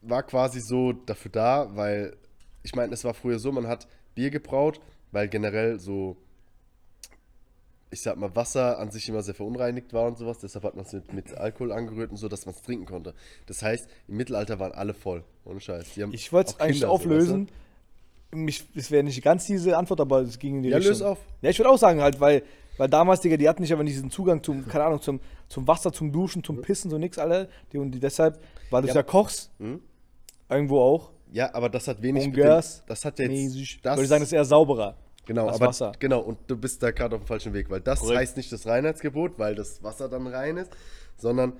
war 0.00 0.22
quasi 0.22 0.60
so 0.60 0.92
dafür 0.92 1.30
da, 1.30 1.68
weil, 1.76 2.16
ich 2.62 2.74
meine, 2.74 2.94
es 2.94 3.04
war 3.04 3.14
früher 3.14 3.38
so, 3.38 3.50
man 3.52 3.66
hat 3.66 3.86
Bier 4.14 4.30
gebraut, 4.30 4.80
weil 5.10 5.28
generell 5.28 5.78
so, 5.80 6.16
ich 7.92 8.00
sag 8.02 8.16
mal, 8.16 8.34
Wasser 8.34 8.78
an 8.78 8.90
sich 8.90 9.08
immer 9.08 9.22
sehr 9.22 9.34
verunreinigt 9.34 9.92
war 9.92 10.06
und 10.06 10.16
sowas, 10.18 10.38
deshalb 10.38 10.64
hat 10.64 10.74
man 10.74 10.84
es 10.84 10.92
mit, 10.92 11.12
mit 11.12 11.34
Alkohol 11.36 11.72
angerührt 11.72 12.10
und 12.10 12.16
so, 12.16 12.26
dass 12.28 12.46
man 12.46 12.54
es 12.54 12.62
trinken 12.62 12.86
konnte. 12.86 13.14
Das 13.46 13.62
heißt, 13.62 13.86
im 14.08 14.16
Mittelalter 14.16 14.58
waren 14.58 14.72
alle 14.72 14.94
voll, 14.94 15.22
ohne 15.44 15.60
Scheiß. 15.60 15.96
Ich 16.12 16.32
wollte 16.32 16.52
es 16.52 16.60
eigentlich 16.60 16.76
Kinder, 16.78 16.86
so, 16.88 16.92
auflösen. 16.94 17.48
Mich, 18.34 18.64
es 18.74 18.90
wäre 18.90 19.04
nicht 19.04 19.22
ganz 19.22 19.44
diese 19.46 19.76
Antwort, 19.76 20.00
aber 20.00 20.20
es 20.22 20.38
ging 20.38 20.56
in 20.56 20.62
die 20.62 20.70
Ja, 20.70 20.78
Richtung. 20.78 20.92
löse 20.94 21.08
auf. 21.08 21.18
Ja, 21.42 21.50
ich 21.50 21.58
würde 21.58 21.68
auch 21.70 21.76
sagen, 21.76 22.00
halt, 22.00 22.18
weil, 22.18 22.42
weil 22.78 22.88
damals, 22.88 23.20
Digga, 23.20 23.36
die 23.36 23.46
hatten 23.46 23.60
nicht 23.60 23.72
aber 23.74 23.84
diesen 23.84 24.10
Zugang 24.10 24.42
zum, 24.42 24.66
keine 24.66 24.84
Ahnung, 24.84 25.02
zum, 25.02 25.20
zum 25.48 25.68
Wasser, 25.68 25.92
zum 25.92 26.10
Duschen, 26.10 26.42
zum 26.42 26.62
Pissen, 26.62 26.90
so 26.90 26.96
nix, 26.96 27.18
alle. 27.18 27.50
Die, 27.72 27.76
und 27.78 27.90
die 27.92 28.00
deshalb, 28.00 28.40
weil 28.70 28.80
du 28.82 28.88
Ja, 28.88 28.94
ja, 28.94 29.02
kochst, 29.02 29.50
Mhm. 29.58 29.80
irgendwo 30.48 30.80
auch, 30.80 31.10
Ja, 31.30 31.54
aber 31.54 31.68
das 31.68 31.86
hat 31.88 32.00
wenig 32.00 32.24
Ungers, 32.24 32.82
Das 32.86 33.04
hat 33.04 33.18
jetzt. 33.18 33.28
mäßig, 33.30 33.80
Das, 33.82 33.96
würde 33.96 34.04
ich 34.04 34.08
sagen, 34.08 34.20
das 34.22 34.28
ist 34.30 34.32
eher 34.32 34.46
sauberer. 34.46 34.96
Genau, 35.26 35.46
Das 35.46 35.56
aber 35.56 35.66
Wasser. 35.68 35.92
genau, 35.98 36.20
und 36.20 36.38
du 36.48 36.56
bist 36.56 36.82
da 36.82 36.90
gerade 36.90 37.14
auf 37.16 37.22
dem 37.22 37.26
falschen 37.26 37.52
Weg, 37.52 37.70
weil 37.70 37.80
das 37.80 38.00
Korrekt. 38.00 38.18
heißt 38.18 38.36
nicht 38.36 38.50
das 38.52 38.66
Reinheitsgebot, 38.66 39.38
weil 39.38 39.54
das 39.54 39.82
Wasser 39.82 40.08
dann 40.08 40.26
rein 40.26 40.56
ist, 40.56 40.70
sondern 41.16 41.52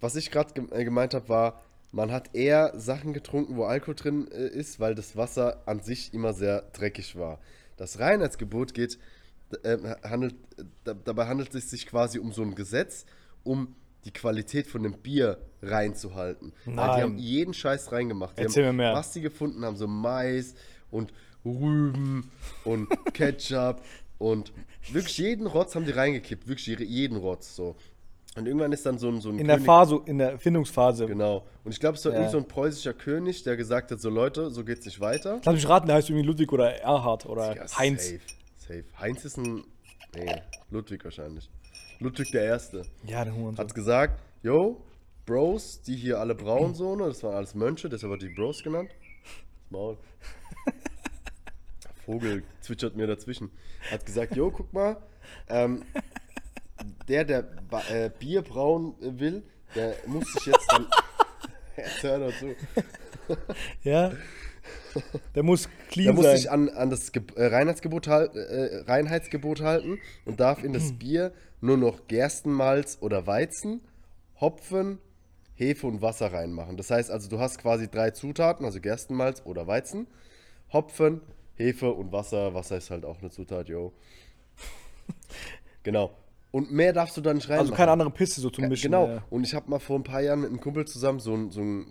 was 0.00 0.16
ich 0.16 0.30
gerade 0.30 0.60
äh, 0.72 0.84
gemeint 0.84 1.14
habe, 1.14 1.28
war, 1.28 1.62
man 1.92 2.12
hat 2.12 2.34
eher 2.34 2.72
Sachen 2.78 3.12
getrunken, 3.12 3.56
wo 3.56 3.64
Alkohol 3.64 3.94
drin 3.94 4.28
äh, 4.30 4.46
ist, 4.48 4.80
weil 4.80 4.94
das 4.94 5.16
Wasser 5.16 5.62
an 5.66 5.80
sich 5.80 6.12
immer 6.14 6.32
sehr 6.32 6.62
dreckig 6.72 7.16
war. 7.16 7.40
Das 7.76 7.98
Reinheitsgebot 7.98 8.74
geht, 8.74 8.98
äh, 9.62 9.76
handelt, 10.02 10.34
äh, 10.58 10.64
da, 10.84 10.94
dabei 10.94 11.26
handelt 11.26 11.54
es 11.54 11.70
sich 11.70 11.86
quasi 11.86 12.18
um 12.18 12.32
so 12.32 12.42
ein 12.42 12.54
Gesetz, 12.54 13.04
um 13.44 13.74
die 14.04 14.12
Qualität 14.12 14.66
von 14.66 14.82
dem 14.82 14.94
Bier 14.98 15.38
reinzuhalten. 15.62 16.52
Weil 16.64 16.72
die 16.72 16.76
Nein. 16.76 17.02
haben 17.02 17.18
jeden 17.18 17.54
Scheiß 17.54 17.92
reingemacht. 17.92 18.38
Die 18.38 18.42
Erzähl 18.42 18.66
haben, 18.66 18.76
mir 18.76 18.84
mehr. 18.84 18.94
Was 18.94 19.12
die 19.12 19.20
gefunden 19.20 19.64
haben, 19.64 19.76
so 19.76 19.86
Mais 19.86 20.54
und 20.90 21.12
Rüben 21.52 22.30
und 22.64 22.88
Ketchup 23.14 23.80
und 24.18 24.52
wirklich 24.90 25.18
jeden 25.18 25.46
Rotz 25.46 25.74
haben 25.74 25.84
die 25.84 25.92
reingekippt, 25.92 26.46
wirklich 26.48 26.66
jede- 26.66 26.84
jeden 26.84 27.16
Rotz 27.16 27.54
so. 27.56 27.76
Und 28.36 28.46
irgendwann 28.46 28.72
ist 28.72 28.84
dann 28.84 28.98
so 28.98 29.08
ein, 29.08 29.20
so 29.22 29.30
ein 29.30 29.38
In 29.38 29.46
der 29.46 29.58
Phase, 29.60 29.98
in 30.04 30.18
der 30.18 30.32
Erfindungsphase. 30.32 31.06
Genau. 31.06 31.46
Und 31.64 31.72
ich 31.72 31.80
glaube, 31.80 31.96
es 31.96 32.04
war 32.04 32.12
Ja. 32.12 32.18
irgend 32.18 32.32
so 32.32 32.36
ein 32.38 32.46
preußischer 32.46 32.92
König, 32.92 33.42
der 33.44 33.56
gesagt 33.56 33.90
hat, 33.90 33.98
so 34.00 34.10
Leute, 34.10 34.50
so 34.50 34.62
geht's 34.62 34.84
nicht 34.84 35.00
weiter. 35.00 35.40
Lass 35.42 35.54
mich 35.54 35.66
raten, 35.68 35.86
der 35.86 35.96
heißt 35.96 36.10
irgendwie 36.10 36.26
Ludwig 36.26 36.52
oder 36.52 36.70
Erhard 36.74 37.24
oder 37.24 37.56
Ja, 37.56 37.64
Heinz. 37.78 38.04
Safe, 38.10 38.20
safe. 38.58 38.84
Heinz 39.00 39.24
ist 39.24 39.38
ein, 39.38 39.64
nee, 40.14 40.42
Ludwig 40.70 41.02
wahrscheinlich. 41.04 41.48
Ludwig 41.98 42.30
der 42.30 42.44
Erste. 42.44 42.82
Ja, 43.06 43.24
der 43.24 43.34
Huren. 43.34 43.56
Hat 43.56 43.74
gesagt, 43.74 44.20
yo, 44.42 44.82
Bros, 45.24 45.80
die 45.80 45.96
hier 45.96 46.20
alle 46.20 46.34
braun 46.34 46.74
so, 46.74 46.94
ne, 46.94 47.06
das 47.06 47.22
waren 47.22 47.36
alles 47.36 47.54
Mönche, 47.54 47.88
deshalb 47.88 48.12
hat 48.12 48.20
die 48.22 48.28
Bros 48.28 48.62
genannt. 48.62 48.90
Maul. 49.70 49.96
Vogel 52.06 52.44
zwitschert 52.60 52.96
mir 52.96 53.06
dazwischen. 53.06 53.50
Hat 53.90 54.06
gesagt, 54.06 54.36
yo, 54.36 54.50
guck 54.50 54.72
mal, 54.72 54.96
ähm, 55.48 55.82
der, 57.08 57.24
der 57.24 57.44
äh, 57.90 58.10
Bier 58.18 58.42
brauen 58.42 58.94
will, 59.00 59.42
der 59.74 59.96
muss 60.06 60.32
sich 60.32 60.46
jetzt 60.46 60.66
dann. 60.70 60.86
Jetzt 61.76 62.02
hör 62.04 62.18
doch 62.18 62.32
zu. 62.38 62.56
Ja. 63.82 64.12
Der 65.34 65.42
muss 65.42 65.64
Der 65.64 65.70
clean 65.90 66.14
muss 66.14 66.24
sein. 66.24 66.36
sich 66.38 66.50
an, 66.50 66.70
an 66.70 66.88
das 66.88 67.12
Ge 67.12 67.22
äh, 67.34 67.46
Reinheitsgebot, 67.46 68.06
äh, 68.06 68.82
Reinheitsgebot 68.86 69.60
halten 69.60 69.98
und 70.24 70.40
darf 70.40 70.64
in 70.64 70.72
das 70.72 70.92
Bier 70.92 71.32
nur 71.60 71.76
noch 71.76 72.06
Gerstenmalz 72.08 72.96
oder 73.02 73.26
Weizen, 73.26 73.82
Hopfen, 74.40 74.98
Hefe 75.54 75.86
und 75.86 76.00
Wasser 76.00 76.32
reinmachen. 76.32 76.78
Das 76.78 76.90
heißt 76.90 77.10
also, 77.10 77.28
du 77.28 77.38
hast 77.38 77.58
quasi 77.58 77.88
drei 77.88 78.10
Zutaten, 78.12 78.64
also 78.64 78.80
Gerstenmalz 78.80 79.42
oder 79.44 79.66
Weizen, 79.66 80.06
Hopfen, 80.72 81.20
Hefe 81.56 81.90
und 81.92 82.12
Wasser. 82.12 82.54
Wasser 82.54 82.76
ist 82.76 82.90
halt 82.90 83.04
auch 83.04 83.20
eine 83.20 83.30
Zutat, 83.30 83.68
yo. 83.68 83.92
genau. 85.82 86.16
Und 86.52 86.72
mehr 86.72 86.92
darfst 86.92 87.16
du 87.16 87.20
da 87.20 87.34
nicht 87.34 87.48
reinmachen. 87.48 87.66
also 87.66 87.74
keine 87.74 87.90
andere 87.92 88.10
Piste 88.10 88.40
so 88.40 88.50
zum 88.50 88.68
Mischen. 88.68 88.90
Genau. 88.90 89.08
Ja. 89.08 89.24
Und 89.30 89.44
ich 89.44 89.54
habe 89.54 89.68
mal 89.68 89.78
vor 89.78 89.98
ein 89.98 90.04
paar 90.04 90.20
Jahren 90.22 90.40
mit 90.40 90.50
einem 90.50 90.60
Kumpel 90.60 90.86
zusammen 90.86 91.20
so 91.20 91.34
ein, 91.34 91.50
so 91.50 91.60
ein 91.60 91.86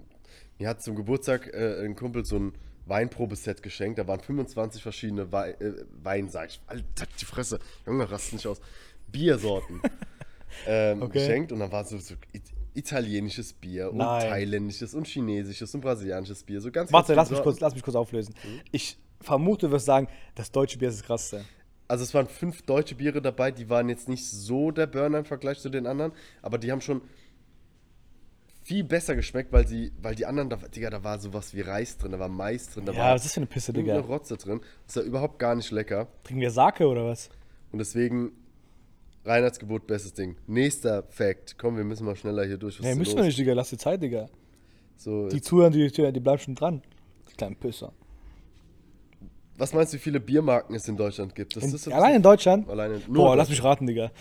mir 0.57 0.69
hat 0.69 0.81
zum 0.81 0.95
Geburtstag 0.95 1.53
äh, 1.53 1.83
ein 1.83 1.95
Kumpel 1.95 2.25
so 2.25 2.37
ein 2.37 2.53
Weinprobeset 2.85 3.61
geschenkt. 3.61 3.99
Da 3.99 4.07
waren 4.07 4.19
25 4.21 4.81
verschiedene 4.81 5.31
Wei 5.31 5.51
äh, 5.51 5.73
Wein, 6.01 6.29
sag 6.29 6.49
ich. 6.49 6.61
Alter, 6.67 7.05
die 7.19 7.25
Fresse. 7.25 7.59
Junge, 7.85 8.09
rast 8.09 8.33
nicht 8.33 8.47
aus. 8.47 8.61
Biersorten 9.07 9.81
ähm, 10.67 11.01
Okay. 11.01 11.19
geschenkt. 11.19 11.51
Und 11.51 11.59
dann 11.59 11.71
war 11.71 11.83
so, 11.83 11.97
so 11.97 12.15
italienisches 12.75 13.53
Bier 13.53 13.91
und 13.91 13.97
Nein. 13.97 14.29
thailändisches 14.29 14.93
und 14.93 15.07
chinesisches 15.07 15.73
und 15.73 15.81
brasilianisches 15.81 16.43
Bier. 16.43 16.61
So 16.61 16.71
ganz, 16.71 16.91
Warte, 16.91 17.13
lass 17.13 17.29
mich, 17.31 17.41
kurz, 17.41 17.59
lass 17.59 17.73
mich 17.73 17.83
kurz 17.83 17.95
auflösen. 17.95 18.35
Ich 18.71 18.97
vermute, 19.21 19.67
du 19.67 19.71
wirst 19.71 19.85
sagen, 19.85 20.07
das 20.35 20.51
deutsche 20.51 20.77
Bier 20.77 20.89
ist 20.89 20.99
das 20.99 21.05
krasseste. 21.07 21.45
Also 21.87 22.03
es 22.03 22.13
waren 22.13 22.27
fünf 22.27 22.63
deutsche 22.63 22.95
Biere 22.95 23.21
dabei, 23.21 23.51
die 23.51 23.69
waren 23.69 23.89
jetzt 23.89 24.09
nicht 24.09 24.25
so 24.29 24.71
der 24.71 24.87
Burner 24.87 25.19
im 25.19 25.25
Vergleich 25.25 25.59
zu 25.59 25.69
den 25.69 25.85
anderen, 25.85 26.11
aber 26.41 26.57
die 26.57 26.71
haben 26.71 26.81
schon 26.81 27.01
viel 28.63 28.83
besser 28.83 29.15
geschmeckt, 29.15 29.53
weil 29.53 29.67
sie, 29.67 29.91
weil 30.01 30.15
die 30.15 30.25
anderen, 30.25 30.49
da, 30.49 30.55
Digga, 30.55 30.89
da 30.89 31.03
war 31.03 31.19
sowas 31.19 31.53
wie 31.53 31.61
Reis 31.61 31.99
drin, 31.99 32.11
da 32.11 32.19
war 32.19 32.29
Mais 32.29 32.71
drin, 32.71 32.85
da 32.85 32.93
Ja, 32.93 32.97
war 32.99 33.13
was 33.13 33.21
ist 33.21 33.25
das 33.25 33.33
für 33.35 33.39
eine 33.41 33.45
Pisse, 33.45 33.73
Digga? 33.73 33.99
Rotze 33.99 34.37
drin. 34.37 34.61
Das 34.87 34.95
war 34.95 35.03
überhaupt 35.03 35.37
gar 35.37 35.53
nicht 35.55 35.69
lecker. 35.69 36.07
Trinken 36.23 36.41
wir 36.41 36.49
Sake 36.49 36.87
oder 36.87 37.05
was? 37.05 37.29
Und 37.71 37.77
deswegen 37.77 38.31
Reinheitsgebot, 39.25 39.87
bestes 39.87 40.13
Ding. 40.13 40.35
Nächster 40.47 41.03
Fact. 41.09 41.55
Komm, 41.57 41.77
wir 41.77 41.83
müssen 41.83 42.05
mal 42.05 42.15
schneller 42.15 42.45
hier 42.45 42.57
durch. 42.57 42.77
Was 42.79 42.85
Nee, 42.85 42.91
ist 42.91 42.97
müssen 42.97 43.17
wir 43.17 43.23
nicht, 43.23 43.37
Digga. 43.37 43.53
Lass 43.53 43.69
dir 43.71 43.77
Zeit, 43.77 44.01
Digga. 44.01 44.27
So, 44.97 45.27
Die 45.29 45.41
Zuhörer, 45.41 45.71
die, 45.71 45.89
die, 45.91 46.11
die 46.13 46.19
bleiben 46.19 46.39
schon 46.39 46.55
dran. 46.55 46.81
Die 47.29 47.33
kleinen 47.33 47.55
Pisser. 47.55 47.91
was 49.57 49.73
meinst 49.73 49.93
du, 49.93 49.97
wie 49.97 50.01
viele 50.01 50.19
Biermarken 50.19 50.75
es 50.75 50.87
in 50.87 50.95
Deutschland 50.95 51.33
gibt? 51.35 51.55
Das 51.55 51.63
In, 51.63 51.73
ist 51.73 51.87
allein 51.87 52.15
in 52.15 52.21
Deutschland? 52.21 52.69
Alleine. 52.69 53.01
Nur 53.07 53.25
Boah, 53.25 53.33
in 53.33 53.37
lass 53.39 53.49
mich 53.49 53.63
raten, 53.63 53.87
Digga. 53.87 54.11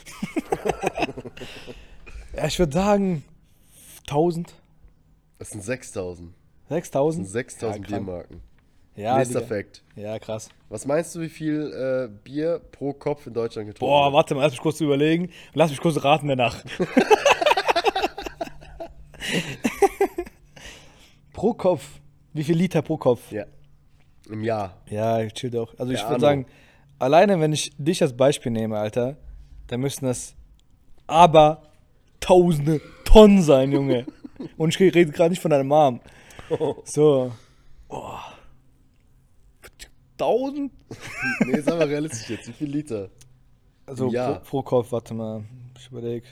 ja, 2.37 2.47
ich 2.47 2.59
würde 2.59 2.73
sagen 2.73 3.25
1000, 4.09 4.53
Es 5.39 5.51
sind 5.51 5.63
6000. 5.63 6.33
6000. 6.69 7.27
Es 7.27 7.33
sind 7.33 7.39
6000 7.41 7.89
ja. 7.91 7.97
Biermarken. 7.99 8.41
Ja, 8.97 9.19
Nächster 9.19 9.41
Digga. 9.41 9.55
Fact. 9.57 9.83
Ja, 9.97 10.19
krass. 10.19 10.49
Was 10.69 10.87
meinst 10.87 11.15
du, 11.15 11.21
wie 11.21 11.29
viel 11.29 11.73
äh, 11.73 12.09
Bier 12.23 12.61
pro 12.71 12.93
Kopf 12.93 13.27
in 13.27 13.35
Deutschland 13.35 13.67
getrunken 13.69 13.91
Boah, 13.91 14.07
wird? 14.07 14.15
warte 14.15 14.35
mal, 14.35 14.43
lass 14.43 14.53
mich 14.53 14.61
kurz 14.61 14.81
überlegen. 14.81 15.31
Lass 15.53 15.71
mich 15.71 15.81
kurz 15.81 16.03
raten 16.05 16.29
danach. 16.29 16.63
pro 21.33 21.55
Kopf. 21.55 21.85
Wie 22.33 22.45
viel 22.45 22.57
Liter 22.57 22.83
pro 22.83 22.97
Kopf? 22.97 23.31
Ja. 23.33 23.45
Im 24.31 24.43
Jahr. 24.43 24.79
Ja, 24.89 25.21
ich 25.21 25.33
chill 25.35 25.51
doch. 25.51 25.79
Also 25.79 25.93
ich 25.93 26.01
Der 26.01 26.11
würde 26.11 26.21
sagen, 26.21 26.47
alleine 26.99 27.41
wenn 27.41 27.53
ich 27.53 27.73
dich 27.79 28.01
als 28.03 28.17
Beispiel 28.17 28.53
nehme, 28.53 28.79
Alter, 28.79 29.17
dann 29.67 29.81
müssten 29.81 30.07
das 30.07 30.35
aber 31.07 31.63
tausende 32.21 32.81
Tonnen 33.05 33.43
sein, 33.43 33.73
Junge. 33.73 34.07
Und 34.57 34.71
ich 34.71 34.81
rede 34.81 35.07
gerade 35.13 35.31
nicht 35.31 35.43
von 35.43 35.51
deinem 35.51 35.69
Mom. 35.69 36.01
So. 36.85 37.33
Boah. 37.89 38.34
Tausend? 40.17 40.73
Nee, 41.47 41.61
sag 41.61 41.79
mal 41.79 41.89
realistisch 41.89 42.31
jetzt. 42.31 42.49
Wie 42.49 42.53
viel 42.53 42.69
Liter? 42.69 43.11
Also 43.87 44.11
Jahr. 44.11 44.41
pro, 44.41 44.63
pro 44.63 44.63
Kopf, 44.63 44.93
warte 44.93 45.15
mal. 45.15 45.45
Ich 45.77 45.89
überleg. 45.89 46.25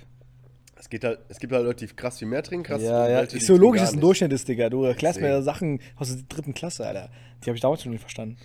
Es, 0.77 0.89
geht 0.89 1.05
halt, 1.05 1.21
es 1.29 1.39
gibt 1.39 1.53
halt 1.53 1.65
Leute, 1.65 1.87
die 1.87 1.95
krass 1.95 2.19
viel 2.19 2.29
mehr 2.29 2.43
trinken, 2.43 2.65
krass 2.65 2.83
ja, 2.83 3.09
ja. 3.09 3.27
die 3.27 3.37
Ist 3.37 3.47
so 3.47 3.57
logisch, 3.57 3.81
dass 3.81 3.93
ein. 3.93 4.01
Durchschnitt 4.01 4.33
ist, 4.33 4.49
Digga. 4.49 4.69
Du 4.69 4.85
erklärst 4.85 5.21
mir. 5.21 5.43
Sachen 5.43 5.81
aus 5.97 6.15
der 6.15 6.25
dritten 6.29 6.55
Klasse, 6.55 6.87
Alter. 6.87 7.11
Die 7.43 7.51
habe 7.51 7.57
ich 7.57 7.61
damals 7.61 7.83
schon 7.83 7.93
nicht 7.93 8.01
verstanden. 8.01 8.37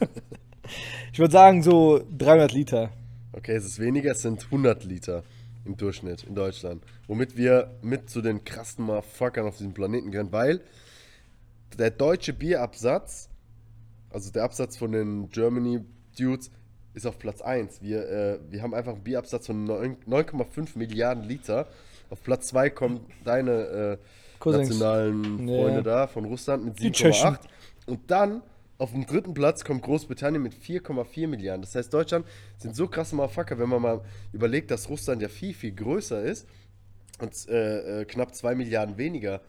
ich 1.12 1.18
würde 1.18 1.32
sagen, 1.32 1.62
so 1.62 2.02
300 2.16 2.52
Liter. 2.52 2.90
Okay, 3.32 3.54
es 3.54 3.64
ist 3.64 3.78
weniger, 3.78 4.12
es 4.12 4.22
sind 4.22 4.44
100 4.44 4.84
Liter 4.84 5.22
im 5.64 5.76
Durchschnitt 5.76 6.24
in 6.24 6.34
Deutschland. 6.34 6.82
Womit 7.06 7.36
wir 7.36 7.70
mit 7.82 8.08
zu 8.10 8.22
den 8.22 8.44
krassen 8.44 8.84
Motherfuckern 8.84 9.46
auf 9.46 9.56
diesem 9.56 9.74
Planeten 9.74 10.10
gehören, 10.10 10.32
weil 10.32 10.60
der 11.76 11.90
deutsche 11.90 12.32
Bierabsatz, 12.32 13.28
also 14.16 14.32
der 14.32 14.44
Absatz 14.44 14.78
von 14.78 14.92
den 14.92 15.28
Germany 15.28 15.84
Dudes, 16.18 16.50
ist 16.94 17.06
auf 17.06 17.18
Platz 17.18 17.42
1. 17.42 17.82
Wir, 17.82 18.08
äh, 18.08 18.38
wir 18.48 18.62
haben 18.62 18.72
einfach 18.72 18.94
einen 18.94 19.04
Bierabsatz 19.04 19.46
von 19.46 19.64
9 19.64 19.98
9,5 20.08 20.78
Milliarden 20.78 21.22
Liter. 21.24 21.66
Auf 22.08 22.22
Platz 22.22 22.46
2 22.46 22.70
kommen 22.70 23.00
deine 23.24 23.98
äh, 24.42 24.50
nationalen 24.50 25.46
Ja. 25.46 25.54
Freunde 25.54 25.82
da 25.82 26.06
von 26.06 26.24
Russland 26.24 26.64
mit 26.64 26.80
Die 26.80 26.90
Tschechen. 26.90 27.34
7,8. 27.34 27.38
Und 27.88 28.10
dann 28.10 28.40
auf 28.78 28.92
dem 28.92 29.04
dritten 29.04 29.34
Platz 29.34 29.64
kommt 29.66 29.82
Großbritannien 29.82 30.42
mit 30.42 30.54
4,4 30.54 31.28
Milliarden. 31.28 31.60
Das 31.60 31.74
heißt, 31.74 31.92
Deutschland 31.92 32.24
sind 32.56 32.74
so 32.74 32.88
krasse 32.88 33.14
Motherfucker, 33.14 33.58
wenn 33.58 33.68
man 33.68 33.82
mal 33.82 34.00
überlegt, 34.32 34.70
dass 34.70 34.88
Russland 34.88 35.20
ja 35.20 35.28
viel, 35.28 35.52
viel 35.52 35.72
größer 35.72 36.22
ist 36.22 36.48
und 37.20 37.34
äh, 37.50 38.00
äh, 38.00 38.04
knapp 38.06 38.34
2 38.34 38.54
Milliarden 38.54 38.96
weniger 38.96 39.42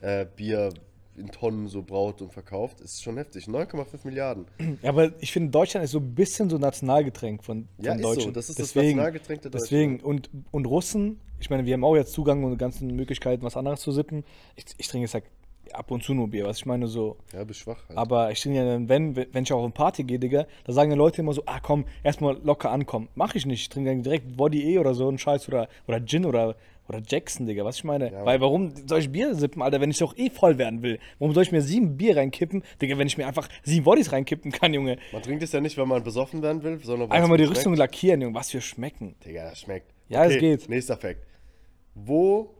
äh, 0.00 0.24
Bier 0.24 0.70
in 1.16 1.28
Tonnen 1.28 1.68
so 1.68 1.82
braut 1.82 2.22
und 2.22 2.32
verkauft, 2.32 2.80
ist 2.80 3.02
schon 3.02 3.16
heftig. 3.16 3.46
9,5 3.46 3.86
Milliarden. 4.04 4.46
Ja, 4.82 4.90
aber 4.90 5.12
ich 5.20 5.32
finde, 5.32 5.50
Deutschland 5.50 5.84
ist 5.84 5.92
so 5.92 5.98
ein 5.98 6.14
bisschen 6.14 6.50
so 6.50 6.58
Nationalgetränk 6.58 7.44
von, 7.44 7.68
von 7.76 7.84
Ja, 7.84 7.96
so. 7.96 8.02
Deutschen. 8.02 8.32
Das 8.32 8.48
ist 8.48 8.58
das 8.58 8.72
deswegen, 8.72 8.96
Nationalgetränk 8.96 9.42
der 9.42 9.50
Deutschen. 9.50 9.64
Deswegen, 9.64 10.00
und, 10.00 10.30
und 10.50 10.66
Russen, 10.66 11.20
ich 11.40 11.50
meine, 11.50 11.66
wir 11.66 11.74
haben 11.74 11.84
auch 11.84 11.96
jetzt 11.96 12.12
Zugang 12.12 12.42
und 12.44 12.56
ganzen 12.58 12.94
Möglichkeiten, 12.94 13.42
was 13.42 13.56
anderes 13.56 13.80
zu 13.80 13.92
sippen. 13.92 14.24
Ich, 14.56 14.64
ich 14.78 14.88
trinke 14.88 15.04
jetzt 15.04 15.14
halt 15.14 15.24
ab 15.72 15.90
und 15.90 16.02
zu 16.02 16.14
nur 16.14 16.28
Bier, 16.28 16.46
was 16.46 16.58
ich 16.58 16.66
meine, 16.66 16.86
so. 16.86 17.16
Ja, 17.32 17.44
bist 17.44 17.60
schwach 17.60 17.88
halt. 17.88 17.98
Aber 17.98 18.30
ich 18.30 18.40
trinke 18.40 18.58
ja 18.58 18.64
dann, 18.64 18.88
wenn, 18.88 19.16
wenn 19.16 19.42
ich 19.42 19.52
auch 19.52 19.58
auf 19.58 19.64
eine 19.64 19.72
Party 19.72 20.04
gehe, 20.04 20.18
Digga, 20.18 20.46
da 20.64 20.72
sagen 20.72 20.90
die 20.90 20.96
Leute 20.96 21.20
immer 21.20 21.32
so, 21.32 21.42
ah 21.46 21.60
komm, 21.60 21.84
erstmal 22.02 22.38
locker 22.42 22.70
ankommen. 22.70 23.08
Mach 23.14 23.34
ich 23.34 23.46
nicht. 23.46 23.62
Ich 23.62 23.68
trinke 23.68 23.90
dann 23.90 24.02
direkt 24.02 24.36
Body 24.36 24.74
E 24.74 24.78
oder 24.78 24.94
so 24.94 25.08
einen 25.08 25.18
Scheiß 25.18 25.48
oder, 25.48 25.68
oder 25.86 26.04
Gin 26.04 26.26
oder, 26.26 26.56
oder 26.88 27.00
Jackson, 27.06 27.46
Digga, 27.46 27.64
was 27.64 27.76
ich 27.76 27.84
meine. 27.84 28.12
Ja, 28.12 28.24
Weil 28.24 28.40
warum 28.40 28.74
soll 28.86 29.00
ich 29.00 29.10
Bier 29.10 29.34
sippen, 29.34 29.62
Alter, 29.62 29.80
wenn 29.80 29.90
ich 29.90 29.98
doch 29.98 30.16
eh 30.16 30.28
voll 30.30 30.58
werden 30.58 30.82
will? 30.82 30.98
Warum 31.18 31.32
soll 31.34 31.42
ich 31.44 31.52
mir 31.52 31.62
sieben 31.62 31.96
Bier 31.96 32.16
reinkippen, 32.16 32.62
Digga, 32.80 32.98
wenn 32.98 33.06
ich 33.06 33.16
mir 33.16 33.26
einfach 33.26 33.48
sieben 33.62 33.84
Bodies 33.84 34.12
reinkippen 34.12 34.52
kann, 34.52 34.74
Junge? 34.74 34.98
man 35.12 35.22
trinkt 35.22 35.42
es 35.42 35.52
ja 35.52 35.60
nicht, 35.60 35.78
weil 35.78 35.86
man 35.86 36.02
besoffen 36.02 36.42
werden 36.42 36.62
will, 36.62 36.78
sondern 36.82 37.08
weil 37.08 37.16
Einfach 37.16 37.28
mal 37.30 37.38
die 37.38 37.44
gut 37.44 37.52
Rüstung 37.56 37.74
schmeckt. 37.74 37.94
lackieren, 37.94 38.20
Junge, 38.20 38.34
was 38.34 38.50
für 38.50 38.60
schmecken. 38.60 39.14
Digga, 39.24 39.48
das 39.50 39.60
schmeckt. 39.60 39.92
Ja, 40.08 40.24
es 40.26 40.38
geht. 40.38 40.68
Nächster 40.68 40.96
Fakt. 40.96 41.20
Wo 41.94 42.54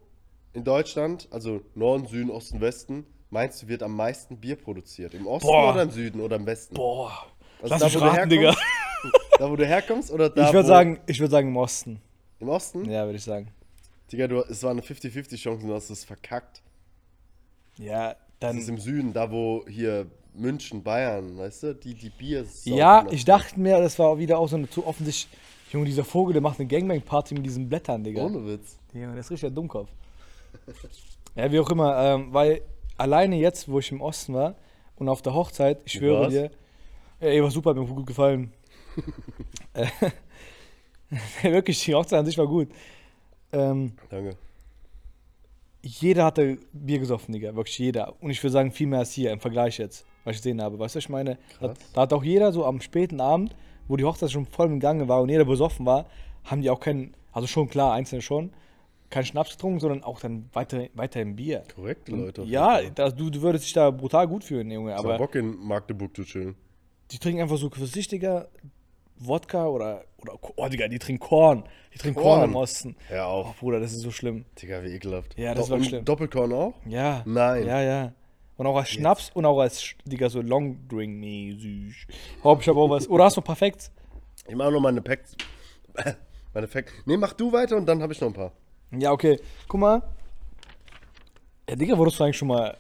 in 0.55 0.65
Deutschland, 0.65 1.29
also 1.31 1.61
Norden, 1.75 2.07
Süden, 2.07 2.31
Osten, 2.31 2.61
Westen, 2.61 3.05
meinst 3.31 3.63
du, 3.63 3.69
wird 3.69 3.83
am 3.83 3.95
meisten 3.95 4.39
Bier 4.39 4.57
produziert? 4.57 5.13
Im 5.15 5.27
Osten 5.27 5.49
Boah. 5.49 5.73
oder 5.73 5.83
im 5.83 5.91
Süden 5.91 6.21
oder 6.21 6.37
im 6.37 6.47
Westen? 6.47 6.75
Boah. 6.75 7.27
Also 7.61 7.75
Lass 7.75 7.81
da, 7.81 7.87
mich 7.87 7.95
wo 7.97 7.99
du 8.01 8.05
raten, 8.07 8.31
Digga. 8.31 8.55
Da, 9.39 9.51
wo 9.51 9.57
du 9.57 9.67
herkommst 9.67 10.11
oder 10.13 10.31
da, 10.31 10.47
Ich 10.47 10.55
würde 10.55 10.67
sagen, 10.69 11.01
ich 11.07 11.19
würde 11.21 11.33
sagen 11.33 11.49
im 11.49 11.57
Osten. 11.57 12.01
Im 12.39 12.49
Osten? 12.49 12.89
Ja, 12.89 13.05
würde 13.05 13.17
ich 13.17 13.25
sagen. 13.25 13.49
Digga, 14.15 14.29
du, 14.29 14.41
es 14.49 14.63
war 14.63 14.71
eine 14.71 14.81
50-50-Chance 14.81 15.63
und 15.63 15.69
du 15.69 15.75
hast 15.75 15.91
es 15.91 16.05
verkackt. 16.05 16.63
Ja, 17.77 18.15
Das 18.39 18.55
ist 18.55 18.69
dann. 18.69 18.77
im 18.77 18.81
Süden, 18.81 19.13
da 19.13 19.31
wo 19.31 19.65
hier 19.69 20.07
München, 20.35 20.83
Bayern, 20.85 21.37
weißt 21.37 21.63
du, 21.65 21.75
die, 21.75 21.95
die 21.95 22.11
Bier 22.11 22.47
Ja, 22.65 23.07
ich 23.11 23.25
dachte 23.25 23.59
mir, 23.59 23.81
das 23.81 23.99
war 23.99 24.17
wieder 24.19 24.39
auch 24.39 24.49
so 24.49 24.57
eine 24.57 24.71
zu 24.71 24.87
offensichtlich. 24.87 25.37
Junge, 25.73 25.87
dieser 25.87 26.05
Vogel, 26.05 26.33
der 26.33 26.43
macht 26.43 26.61
eine 26.61 26.69
Gangbang-Party 26.69 27.35
mit 27.35 27.45
diesen 27.45 27.69
Blättern, 27.69 28.05
Digga. 28.05 28.23
Ohne 28.25 28.47
Witz. 28.47 28.79
Junge, 28.93 29.17
das 29.17 29.27
ist 29.27 29.33
richtig 29.33 29.49
der 29.49 29.51
Dummkopf. 29.51 29.91
ja, 31.35 31.51
wie 31.51 31.59
auch 31.59 31.71
immer, 31.71 31.97
ähm, 31.99 32.33
weil 32.33 32.63
alleine 32.97 33.35
jetzt, 33.37 33.69
wo 33.69 33.81
ich 33.81 33.91
im 33.91 34.01
Osten 34.01 34.35
war 34.35 34.55
und 34.95 35.09
auf 35.09 35.23
der 35.23 35.35
Hochzeit, 35.35 35.81
ich 35.85 35.95
schwöre 35.95 36.21
war's? 36.21 36.33
dir, 36.33 36.51
ey, 37.19 37.43
war 37.43 37.51
super, 37.51 37.71
hat 37.71 37.77
mir 37.77 37.87
gut 37.87 38.07
gefallen. 38.07 38.53
Wirklich, 41.43 41.83
die 41.85 41.95
Hochzeit 41.95 42.21
an 42.21 42.27
sich 42.27 42.39
war 42.39 42.47
gut. 42.47 42.69
Ähm, 43.55 43.93
Danke. 44.11 44.37
jeder 45.83 46.25
hatte 46.25 46.59
Bier 46.73 46.99
gesoffen, 46.99 47.33
Digga. 47.33 47.55
Wirklich 47.55 47.79
jeder. 47.79 48.15
Und 48.23 48.31
ich 48.31 48.43
würde 48.43 48.53
sagen, 48.53 48.73
viel 48.73 48.87
mehr 48.87 49.01
als 49.01 49.13
hier 49.13 49.31
im 49.33 49.41
Vergleich 49.41 49.79
jetzt, 49.79 50.05
was 50.25 50.37
ich 50.37 50.43
gesehen 50.43 50.63
habe. 50.63 50.79
Weißt 50.79 50.95
du, 50.95 50.99
was 50.99 51.05
ich 51.05 51.09
meine? 51.11 51.39
Da, 51.61 51.75
da 51.93 52.01
hat 52.03 52.13
auch 52.13 52.25
jeder 52.25 52.53
so 52.53 52.65
am 52.65 52.81
späten 52.81 53.21
Abend, 53.21 53.55
wo 53.89 53.97
die 53.97 54.05
Hochzeit 54.05 54.31
schon 54.31 54.47
voll 54.47 54.67
im 54.69 54.81
Gange 54.81 55.09
war 55.09 55.21
und 55.21 55.29
jeder 55.29 55.45
besoffen 55.45 55.85
war, 55.87 56.07
haben 56.45 56.63
die 56.63 56.71
auch 56.71 56.81
keinen, 56.81 57.15
also 57.33 57.47
schon 57.47 57.69
klar, 57.69 57.93
einzelne 57.93 58.23
schon, 58.23 58.51
keinen 59.11 59.27
Schnaps 59.27 59.51
getrunken, 59.53 59.81
sondern 59.81 60.03
auch 60.03 60.21
dann 60.21 60.49
weiter, 60.55 60.87
weiterhin 60.95 61.37
Bier. 61.37 61.63
Korrekte 61.75 62.13
Leute. 62.13 62.43
auf 62.43 62.49
Ja, 62.49 62.81
jeden 62.81 62.95
Fall. 62.97 63.11
da, 63.11 63.15
du, 63.17 63.31
du 63.31 63.43
würdest 63.43 63.65
dich 63.67 63.73
da 63.75 63.91
brutal 63.91 64.27
gut 64.27 64.43
fühlen, 64.45 64.71
Junge. 64.71 64.93
Ich 64.93 64.99
Aber 64.99 65.19
Bock 65.19 65.35
in 65.35 65.57
Magdeburg 65.59 66.17
zu 66.17 66.25
chillen. 66.25 66.55
die 67.11 67.19
trinken 67.19 67.43
einfach 67.43 67.59
so 67.59 67.69
für 67.71 67.87
sich, 67.87 68.09
Digga, 68.09 68.49
Wodka 69.17 69.67
oder, 69.67 70.05
oder, 70.19 70.39
oh, 70.57 70.69
Digga, 70.69 70.89
die 70.89 70.99
trinken 70.99 71.21
Korn. 71.25 71.65
Die 71.95 71.99
trinken 71.99 72.21
Korn, 72.21 72.41
Korn. 72.41 72.51
im 72.51 72.57
Osten. 72.57 72.97
Hör 73.09 73.27
Oh, 73.27 73.31
auf. 73.31 73.57
Bruder, 73.59 73.81
das 73.81 73.93
ist 73.93 74.01
so 74.01 74.11
schlimm. 74.11 74.45
Digga, 74.61 74.83
wie 74.83 74.89
ekelhaft. 74.95 75.39
Ja, 75.39 75.55
das 75.55 75.67
Do- 75.67 75.73
war 75.75 75.83
schlimm. 75.85 76.05
Doppelkorn 76.05 76.53
auch? 76.53 76.75
Ja. 76.87 77.23
Nein. 77.25 77.67
Ja, 77.67 77.81
ja. 77.83 78.13
Und 78.57 78.67
auch 78.67 78.77
als 78.77 78.91
Schnaps 78.91 79.31
und 79.35 79.45
auch 79.47 79.59
als, 79.61 79.95
Digga, 80.05 80.29
so 80.31 80.41
Long 80.41 80.87
Drink 80.89 81.19
mäßig. 81.19 82.07
Hopp, 82.45 82.61
ich 82.61 82.69
hab 82.69 82.77
auch 82.77 82.89
was. 82.91 83.09
Oder 83.09 83.25
hast 83.25 83.37
du 83.37 83.41
perfekt? 83.41 83.91
Ich 84.47 84.55
mache 84.55 84.71
noch 84.73 84.81
meine 84.81 85.01
Packs. 85.01 85.37
meine 86.55 86.67
Packs. 86.69 86.93
Nee, 87.05 87.17
mach 87.17 87.33
du 87.33 87.53
weiter 87.53 87.77
und 87.77 87.87
dann 87.87 88.03
habe 88.03 88.13
ich 88.13 88.21
noch 88.21 88.29
ein 88.29 88.35
paar. 88.35 88.53
Ja, 88.93 89.11
okay. 89.13 89.41
Guck 89.69 89.81
mal. 89.81 90.03
Ja, 91.69 91.77
Digga, 91.77 91.97
wurdest 91.99 92.19
du 92.21 92.25
eigentlich 92.25 92.37
schon 92.37 92.49
mal 92.49 92.77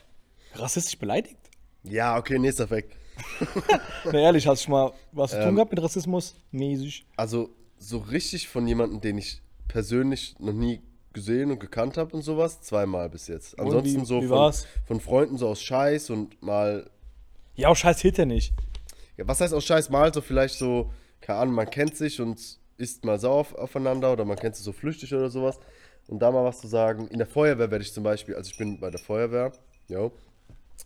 rassistisch 0.55 0.99
beleidigt? 0.99 1.39
Ja, 1.85 2.17
okay, 2.19 2.39
nächster 2.39 2.69
Fact. 2.69 2.93
Na 4.05 4.19
ehrlich, 4.19 4.47
hast 4.47 4.63
du 4.63 4.65
schon 4.67 4.73
mal 4.73 4.93
was 5.13 5.31
zu 5.33 5.39
tun 5.39 5.49
Ähm. 5.49 5.55
gehabt 5.57 5.71
mit 5.73 5.83
Rassismus? 5.83 6.35
Mäßig. 6.51 7.05
Also, 7.17 7.51
so 7.79 7.99
richtig 7.99 8.49
von 8.49 8.67
jemandem, 8.67 9.01
den 9.01 9.19
ich 9.19 9.41
persönlich 9.69 10.35
noch 10.39 10.53
nie 10.53 10.81
gesehen 11.13 11.51
und 11.51 11.61
gekannt 11.61 11.97
habe 11.97 12.15
und 12.17 12.23
sowas, 12.23 12.61
zweimal 12.63 13.09
bis 13.09 13.29
jetzt. 13.29 13.59
Ansonsten 13.59 14.03
wie- 14.03 14.05
so 14.07 14.23
wie 14.23 14.27
von, 14.29 14.53
von 14.87 15.01
Freunden 15.01 15.39
so 15.39 15.49
aus 15.49 15.63
Scheiß 15.63 16.11
und 16.11 16.41
mal. 16.43 16.91
Ja, 17.55 17.69
auch 17.69 17.77
scheiß 17.77 18.01
Hit 18.01 18.19
ja 18.19 18.25
nicht. 18.25 18.53
Ja, 19.17 19.27
was 19.29 19.41
heißt 19.41 19.55
aus 19.55 19.65
Scheiß? 19.65 19.91
Mal 19.91 20.13
so 20.13 20.21
vielleicht 20.21 20.57
so, 20.57 20.91
keine 21.21 21.39
Ahnung, 21.41 21.55
man 21.55 21.71
kennt 21.71 21.97
sich 21.97 22.21
und 22.21 22.41
ist 22.77 23.05
mal 23.05 23.21
sauer 23.21 23.37
auf, 23.37 23.55
aufeinander 23.55 24.13
oder 24.13 24.25
man 24.25 24.37
kennt 24.37 24.57
sich 24.57 24.65
so 24.65 24.73
flüchtig 24.73 25.15
oder 25.15 25.31
sowas. 25.31 25.61
Und 26.09 26.19
da 26.19 26.31
mal 26.33 26.45
was 26.45 26.61
zu 26.61 26.67
sagen. 26.67 27.07
In 27.09 27.19
der 27.19 27.27
Feuerwehr 27.29 27.71
werde 27.71 27.85
ich 27.85 27.93
zum 27.93 28.03
Beispiel, 28.03 28.35
also 28.35 28.51
ich 28.51 28.59
bin 28.59 28.81
bei 28.81 28.91
der 28.91 28.99
Feuerwehr, 29.01 29.53
jo, 29.89 30.11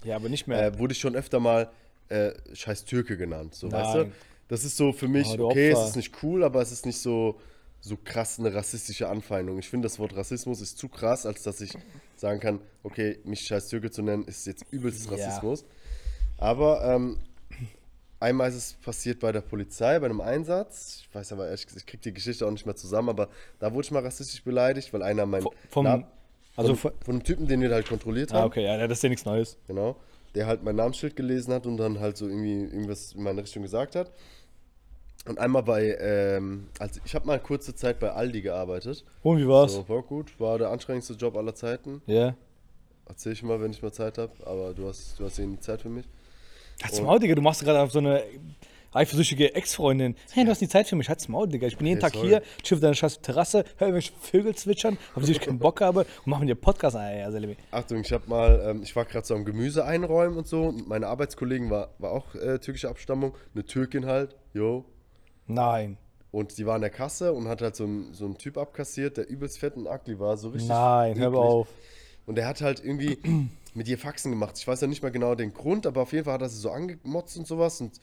Ja, 0.04 0.16
aber 0.16 0.28
nicht 0.28 0.46
mehr. 0.46 0.62
äh, 0.62 0.78
wurde 0.78 0.92
ich 0.92 1.00
schon 1.00 1.16
öfter 1.16 1.40
mal 1.40 1.70
äh, 2.08 2.32
scheiß 2.54 2.84
Türke 2.84 3.16
genannt. 3.16 3.54
So, 3.54 3.70
weißt 3.70 3.94
du? 3.94 3.98
Nein. 3.98 4.12
Das 4.48 4.64
ist 4.64 4.76
so 4.76 4.92
für 4.92 5.08
mich, 5.08 5.28
Oh, 5.38 5.48
okay, 5.50 5.70
es 5.70 5.76
Opfer. 5.76 5.88
ist 5.88 5.96
nicht 5.96 6.14
cool, 6.22 6.42
aber 6.42 6.62
es 6.62 6.72
ist 6.72 6.86
nicht 6.86 6.98
so, 6.98 7.38
so 7.80 7.96
krass 8.02 8.38
eine 8.38 8.54
rassistische 8.54 9.08
Anfeindung. 9.08 9.58
Ich 9.58 9.68
finde, 9.68 9.86
das 9.86 9.98
Wort 9.98 10.16
Rassismus 10.16 10.60
ist 10.62 10.78
zu 10.78 10.88
krass, 10.88 11.26
als 11.26 11.42
dass 11.42 11.60
ich 11.60 11.72
sagen 12.16 12.40
kann, 12.40 12.60
okay, 12.82 13.18
mich 13.24 13.40
scheiß 13.42 13.68
Türke 13.68 13.90
zu 13.90 14.00
nennen, 14.02 14.24
ist 14.24 14.46
jetzt 14.46 14.64
übelstes 14.70 15.04
Ja. 15.04 15.12
Rassismus. 15.26 15.64
Aber 16.38 16.82
ähm, 16.84 17.18
einmal 18.20 18.48
ist 18.48 18.56
es 18.56 18.72
passiert 18.74 19.20
bei 19.20 19.32
der 19.32 19.42
Polizei, 19.42 19.98
bei 19.98 20.06
einem 20.06 20.20
Einsatz. 20.20 21.02
Ich 21.08 21.14
weiß 21.14 21.32
aber 21.32 21.46
ehrlich 21.46 21.66
gesagt, 21.66 21.82
ich 21.82 21.86
kriege 21.86 22.02
die 22.02 22.14
Geschichte 22.14 22.46
auch 22.46 22.50
nicht 22.50 22.66
mehr 22.66 22.76
zusammen, 22.76 23.10
aber 23.10 23.28
da 23.58 23.72
wurde 23.72 23.84
ich 23.86 23.90
mal 23.90 24.02
rassistisch 24.02 24.42
beleidigt, 24.42 24.92
weil 24.92 25.02
einer 25.02 25.26
mein. 25.26 25.44
Vom- 25.70 25.84
Na- 25.84 26.08
also 26.56 26.74
von, 26.74 26.90
von- 26.92 27.00
von 27.04 27.14
einem 27.16 27.24
Typen, 27.24 27.46
den 27.46 27.60
wir 27.60 27.70
halt 27.70 27.86
kontrolliert 27.88 28.32
haben. 28.32 28.42
ah, 28.42 28.46
okay, 28.46 28.64
ja, 28.64 28.86
das 28.88 28.98
ist 28.98 29.02
ja 29.02 29.08
nichts 29.10 29.24
Neues. 29.24 29.56
Genau. 29.68 29.96
Der 30.34 30.46
halt 30.46 30.62
mein 30.62 30.76
Namensschild 30.76 31.16
gelesen 31.16 31.52
hat 31.52 31.66
und 31.66 31.76
dann 31.76 32.00
halt 32.00 32.16
so 32.16 32.26
irgendwie 32.26 32.64
irgendwas 32.64 33.12
in 33.12 33.22
meine 33.22 33.42
Richtung 33.42 33.62
gesagt 33.62 33.96
hat. 33.96 34.12
Und 35.26 35.38
einmal 35.38 35.62
bei, 35.62 35.96
ähm, 36.00 36.68
also 36.78 37.00
ich 37.04 37.14
habe 37.14 37.26
mal 37.26 37.38
kurze 37.38 37.74
Zeit 37.74 37.98
bei 37.98 38.10
Aldi 38.10 38.40
gearbeitet. 38.40 39.04
Und 39.22 39.38
wie 39.38 39.48
war's? 39.48 39.74
So, 39.74 39.88
war 39.88 40.02
gut, 40.02 40.38
war 40.40 40.58
der 40.58 40.70
anstrengendste 40.70 41.14
Job 41.14 41.36
aller 41.36 41.54
Zeiten. 41.54 42.02
Ja. 42.06 42.34
Erzähl 43.06 43.32
ich 43.32 43.42
mal, 43.42 43.60
wenn 43.60 43.70
ich 43.70 43.82
mal 43.82 43.92
Zeit 43.92 44.18
habe, 44.18 44.32
aber 44.46 44.74
du 44.74 44.86
hast, 44.86 45.18
du 45.18 45.24
hast 45.24 45.38
eben 45.38 45.60
Zeit 45.60 45.82
für 45.82 45.88
mich. 45.88 46.06
Halt's 46.82 47.00
Maul, 47.00 47.18
Digga, 47.18 47.34
du 47.34 47.42
machst 47.42 47.62
gerade 47.64 47.80
auf 47.80 47.90
so 47.90 47.98
eine 47.98 48.22
eifersüchtige 48.92 49.54
Ex-Freundin. 49.54 50.14
Hey, 50.32 50.44
du 50.44 50.50
hast 50.50 50.60
die 50.60 50.68
Zeit 50.68 50.88
für 50.88 50.96
mich, 50.96 51.08
halt's 51.08 51.28
Maul, 51.28 51.48
Digga. 51.48 51.66
Ich 51.66 51.76
bin 51.76 51.86
jeden 51.86 51.98
Okay, 51.98 52.06
Tag 52.10 52.14
sorry. 52.14 52.28
hier, 52.28 52.42
chill 52.62 52.76
auf 52.76 52.80
deiner 52.80 52.94
scheiß 52.94 53.20
Terrasse, 53.20 53.64
hör 53.76 53.88
irgendwelche 53.88 54.12
Vögel 54.20 54.54
zwitschern, 54.54 54.98
auf 55.14 55.24
die 55.24 55.32
ich 55.32 55.40
keinen 55.40 55.58
Bock 55.58 55.80
habe 55.80 56.00
und 56.00 56.26
mach 56.26 56.38
mit 56.40 56.48
dir 56.48 56.54
Podcast. 56.54 56.96
Ah. 56.96 57.08
Achtung, 57.70 58.00
ich 58.00 58.12
habe 58.12 58.28
mal, 58.28 58.62
ähm, 58.64 58.82
ich 58.82 58.94
war 58.96 59.04
gerade 59.04 59.26
so 59.26 59.34
am 59.34 59.44
Gemüse 59.44 59.84
einräumen 59.84 60.38
und 60.38 60.46
so 60.46 60.64
und 60.64 60.88
meine 60.88 61.06
Arbeitskollegen 61.06 61.70
war, 61.70 61.90
war 61.98 62.12
auch 62.12 62.34
äh, 62.34 62.58
türkische 62.58 62.88
Abstammung, 62.88 63.34
eine 63.54 63.64
Türkin 63.64 64.06
halt, 64.06 64.36
jo. 64.54 64.84
Nein. 65.46 65.98
Und 66.30 66.58
die 66.58 66.66
war 66.66 66.74
an 66.74 66.82
der 66.82 66.90
Kasse 66.90 67.32
und 67.32 67.48
hat 67.48 67.62
halt 67.62 67.74
so 67.74 67.84
einen 67.84 68.12
so 68.12 68.26
einen 68.26 68.36
Typ 68.36 68.58
abkassiert, 68.58 69.16
der 69.16 69.28
übelst 69.30 69.58
fett 69.58 69.76
und 69.76 69.86
ugly 69.86 70.18
war, 70.18 70.36
so 70.36 70.48
richtig 70.50 70.68
Nein, 70.68 71.18
hör 71.18 71.28
eklig. 71.28 71.40
auf. 71.40 71.68
Und 72.26 72.34
der 72.36 72.46
hat 72.46 72.60
halt 72.60 72.84
irgendwie 72.84 73.18
mit 73.74 73.88
ihr 73.88 73.96
Faxen 73.98 74.30
gemacht. 74.32 74.56
Ich 74.58 74.68
weiß 74.68 74.82
ja 74.82 74.86
nicht 74.86 75.02
mehr 75.02 75.10
genau 75.10 75.34
den 75.34 75.54
Grund, 75.54 75.86
aber 75.86 76.02
auf 76.02 76.12
jeden 76.12 76.26
Fall 76.26 76.34
hat 76.34 76.42
er 76.42 76.50
sie 76.50 76.58
so 76.60 76.70
angemotzt 76.70 77.38
und 77.38 77.46
sowas. 77.46 77.80
Und 77.80 77.98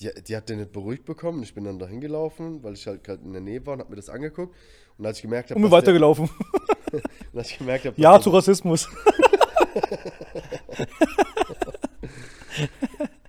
die, 0.00 0.10
die 0.26 0.36
hat 0.36 0.48
den 0.48 0.58
nicht 0.58 0.72
beruhigt 0.72 1.04
bekommen. 1.04 1.42
Ich 1.42 1.54
bin 1.54 1.64
dann 1.64 1.78
da 1.78 1.86
hingelaufen, 1.86 2.62
weil 2.62 2.74
ich 2.74 2.86
halt 2.86 3.02
gerade 3.04 3.22
in 3.24 3.32
der 3.32 3.40
Nähe 3.42 3.64
war 3.66 3.74
und 3.74 3.80
hab 3.80 3.90
mir 3.90 3.96
das 3.96 4.08
angeguckt. 4.08 4.54
Und 4.98 5.06
als 5.06 5.18
ich 5.18 5.22
gemerkt 5.22 5.50
habe, 5.50 5.58
Und 5.58 5.64
wir 5.66 5.70
weitergelaufen. 5.70 6.28
und 7.32 7.38
als 7.38 7.50
ich 7.50 7.58
gemerkt 7.58 7.84
habe, 7.86 8.00
Ja 8.00 8.20
zu 8.20 8.30
Rassismus. 8.30 8.88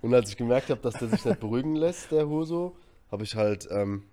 Und 0.00 0.14
als 0.14 0.30
ich 0.30 0.36
gemerkt 0.36 0.70
habe, 0.70 0.80
dass 0.80 0.94
der 0.94 1.08
sich 1.08 1.24
nicht 1.24 1.40
beruhigen 1.40 1.74
lässt, 1.76 2.12
der 2.12 2.28
Huso, 2.28 2.76
habe 3.10 3.24
ich 3.24 3.34
halt, 3.34 3.68
ähm, 3.70 4.04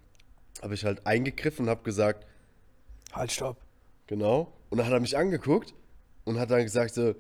habe 0.62 0.74
ich 0.74 0.84
halt 0.84 1.06
eingegriffen 1.06 1.66
und 1.66 1.70
habe 1.70 1.84
gesagt, 1.84 2.26
Halt, 3.14 3.32
stopp. 3.32 3.58
genau. 4.08 4.52
Und 4.70 4.78
dann 4.80 4.88
hat 4.88 4.94
er 4.94 5.00
mich 5.00 5.18
angeguckt 5.18 5.74
und 6.26 6.38
hat 6.40 6.52
dann 6.52 6.64
gesagt 6.64 6.96
so, 6.96 7.14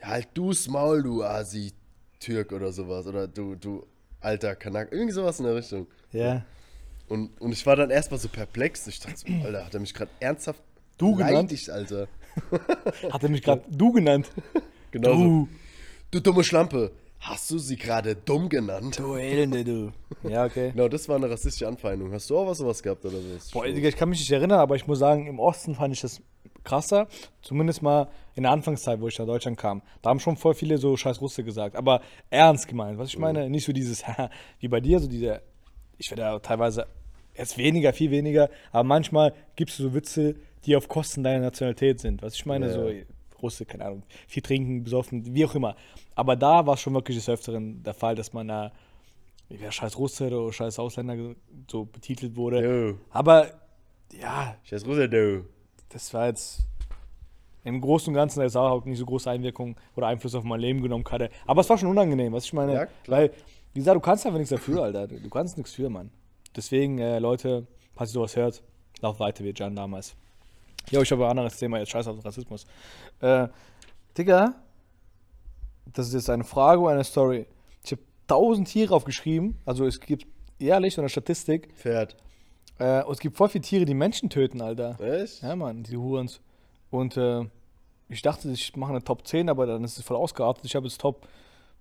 halt 0.00 0.28
du's 0.34 0.68
Maul, 0.68 1.02
du 1.02 1.24
Asi 1.24 1.72
Türk 2.20 2.52
oder 2.52 2.70
sowas 2.72 3.06
oder 3.06 3.26
du 3.26 3.56
du 3.56 3.86
alter 4.20 4.54
Kanak, 4.56 4.88
irgendwie 4.92 5.12
sowas 5.12 5.38
in 5.38 5.46
der 5.46 5.54
Richtung. 5.54 5.86
Ja. 6.12 6.44
Und, 7.08 7.40
und 7.40 7.52
ich 7.52 7.66
war 7.66 7.76
dann 7.76 7.90
erstmal 7.90 8.20
so 8.20 8.28
perplex. 8.28 8.86
Ich 8.86 9.00
dachte 9.00 9.16
so, 9.16 9.26
Alter, 9.44 9.66
hat 9.66 9.74
er 9.74 9.80
mich 9.80 9.94
gerade 9.94 10.10
ernsthaft 10.20 10.60
Du 10.98 11.12
genannt? 11.14 11.48
beleidigt, 11.48 11.70
Alter. 11.70 12.08
Hat 13.10 13.22
er 13.22 13.28
mich 13.28 13.42
gerade 13.42 13.62
du 13.70 13.92
genannt? 13.92 14.30
Genau. 14.92 15.14
Du. 15.14 15.48
Du 16.10 16.20
dumme 16.20 16.42
Schlampe. 16.42 16.90
Hast 17.20 17.48
du 17.50 17.58
sie 17.58 17.76
gerade 17.76 18.16
dumm 18.16 18.48
genannt? 18.48 18.98
Du 18.98 19.14
Elende, 19.14 19.62
du. 19.62 19.92
Ja, 20.28 20.44
okay. 20.44 20.70
Genau, 20.74 20.88
das 20.88 21.08
war 21.08 21.14
eine 21.16 21.30
rassistische 21.30 21.68
Anfeindung. 21.68 22.12
Hast 22.12 22.28
du 22.28 22.36
auch 22.36 22.48
was 22.48 22.58
sowas 22.58 22.82
gehabt 22.82 23.04
oder 23.04 23.18
was? 23.34 23.50
Boah, 23.52 23.66
ich 23.66 23.96
kann 23.96 24.08
mich 24.08 24.18
nicht 24.18 24.32
erinnern, 24.32 24.58
aber 24.58 24.74
ich 24.74 24.86
muss 24.88 24.98
sagen, 24.98 25.26
im 25.28 25.38
Osten 25.38 25.76
fand 25.76 25.94
ich 25.94 26.00
das 26.00 26.20
krasser. 26.64 27.08
Zumindest 27.42 27.82
mal 27.82 28.08
in 28.34 28.42
der 28.44 28.52
Anfangszeit, 28.52 29.00
wo 29.00 29.08
ich 29.08 29.18
nach 29.18 29.26
Deutschland 29.26 29.56
kam. 29.58 29.82
Da 30.02 30.10
haben 30.10 30.20
schon 30.20 30.36
voll 30.36 30.54
viele 30.54 30.78
so 30.78 30.96
scheiß 30.96 31.20
Russe 31.20 31.44
gesagt. 31.44 31.76
Aber 31.76 32.00
ernst 32.30 32.68
gemeint. 32.68 32.98
Was 32.98 33.08
ich 33.10 33.18
meine, 33.18 33.48
nicht 33.50 33.64
so 33.64 33.72
dieses, 33.72 34.04
wie 34.60 34.68
bei 34.68 34.80
dir, 34.80 34.98
so 35.00 35.08
diese, 35.08 35.42
ich 35.98 36.10
werde 36.10 36.22
ja 36.22 36.38
teilweise, 36.38 36.86
jetzt 37.36 37.56
weniger, 37.58 37.92
viel 37.92 38.10
weniger, 38.10 38.50
aber 38.72 38.84
manchmal 38.84 39.32
gibst 39.56 39.78
du 39.78 39.84
so 39.84 39.94
Witze, 39.94 40.34
die 40.66 40.76
auf 40.76 40.88
Kosten 40.88 41.22
deiner 41.22 41.40
Nationalität 41.40 42.00
sind. 42.00 42.22
Was 42.22 42.34
ich 42.34 42.44
meine, 42.46 42.66
Ja. 42.66 42.72
so 42.72 42.90
Russe, 43.40 43.64
keine 43.64 43.86
Ahnung, 43.86 44.02
viel 44.28 44.42
trinken, 44.42 44.84
besoffen, 44.84 45.34
wie 45.34 45.44
auch 45.46 45.54
immer. 45.54 45.74
Aber 46.14 46.36
da 46.36 46.66
war 46.66 46.74
es 46.74 46.80
schon 46.80 46.92
wirklich 46.92 47.16
des 47.16 47.28
Öfteren 47.28 47.82
der 47.82 47.94
Fall, 47.94 48.14
dass 48.14 48.34
man 48.34 48.48
da, 48.48 48.72
ja, 49.48 49.72
scheiß 49.72 49.96
Russe 49.98 50.26
oder 50.26 50.52
scheiß 50.52 50.78
Ausländer 50.78 51.34
so 51.70 51.86
betitelt 51.86 52.36
wurde. 52.36 52.60
Du. 52.62 52.98
Aber 53.10 53.46
ja, 54.12 54.56
Scheiß 54.64 54.84
Russe, 54.86 55.08
du. 55.08 55.44
Das 55.90 56.12
war 56.14 56.26
jetzt 56.26 56.62
im 57.64 57.80
Großen 57.80 58.08
und 58.08 58.14
Ganzen 58.14 58.40
jetzt 58.40 58.56
auch 58.56 58.84
nicht 58.84 58.98
so 58.98 59.04
große 59.04 59.30
Einwirkung 59.30 59.76
oder 59.94 60.06
Einfluss 60.06 60.34
auf 60.34 60.44
mein 60.44 60.60
Leben 60.60 60.82
genommen 60.82 61.04
hatte. 61.10 61.30
Aber 61.46 61.60
es 61.60 61.68
war 61.68 61.76
schon 61.76 61.88
unangenehm, 61.88 62.32
was 62.32 62.44
ich 62.44 62.52
meine. 62.52 62.74
Ja, 62.74 62.86
weil, 63.06 63.30
wie 63.74 63.80
gesagt, 63.80 63.96
du 63.96 64.00
kannst 64.00 64.24
einfach 64.24 64.38
nichts 64.38 64.50
dafür, 64.50 64.84
Alter. 64.84 65.06
Du 65.06 65.28
kannst 65.28 65.56
nichts 65.56 65.74
für, 65.74 65.90
Mann. 65.90 66.10
Deswegen, 66.56 66.98
äh, 66.98 67.18
Leute, 67.18 67.66
falls 67.94 68.10
ihr 68.10 68.14
sowas 68.14 68.34
hört, 68.36 68.62
lauft 69.00 69.20
weiter 69.20 69.44
wie 69.44 69.52
Jan 69.54 69.76
damals. 69.76 70.16
Jo, 70.90 71.02
ich 71.02 71.12
habe 71.12 71.24
ein 71.24 71.30
anderes 71.30 71.58
Thema, 71.58 71.78
jetzt 71.78 71.90
scheiß 71.90 72.06
auf 72.08 72.16
den 72.16 72.22
Rassismus. 72.22 72.66
Äh, 73.20 73.48
Digga, 74.16 74.54
das 75.92 76.08
ist 76.08 76.14
jetzt 76.14 76.30
eine 76.30 76.44
Frage 76.44 76.80
oder 76.80 76.92
eine 76.92 77.04
Story. 77.04 77.46
Ich 77.84 77.92
habe 77.92 78.02
tausend 78.26 78.68
Tiere 78.68 78.94
aufgeschrieben, 78.94 79.58
also 79.66 79.86
es 79.86 80.00
gibt 80.00 80.26
ehrlich 80.58 80.94
so 80.94 81.02
eine 81.02 81.08
Statistik, 81.08 81.72
Pferd. 81.74 82.16
Äh, 82.80 83.04
und 83.04 83.12
es 83.12 83.20
gibt 83.20 83.36
voll 83.36 83.48
viele 83.48 83.62
Tiere, 83.62 83.84
die 83.84 83.94
Menschen 83.94 84.28
töten, 84.30 84.60
Alter. 84.60 84.98
Echt? 85.00 85.42
Ja, 85.42 85.54
Mann, 85.54 85.82
die 85.84 85.96
Hurens. 85.96 86.40
Und 86.90 87.16
äh, 87.16 87.44
ich 88.08 88.22
dachte, 88.22 88.50
ich 88.50 88.74
mache 88.76 88.90
eine 88.90 89.04
Top 89.04 89.26
10, 89.26 89.48
aber 89.48 89.66
dann 89.66 89.84
ist 89.84 89.98
es 89.98 90.04
voll 90.04 90.16
ausgeartet. 90.16 90.64
Ich 90.64 90.74
habe 90.74 90.86
jetzt 90.86 91.00
Top 91.00 91.28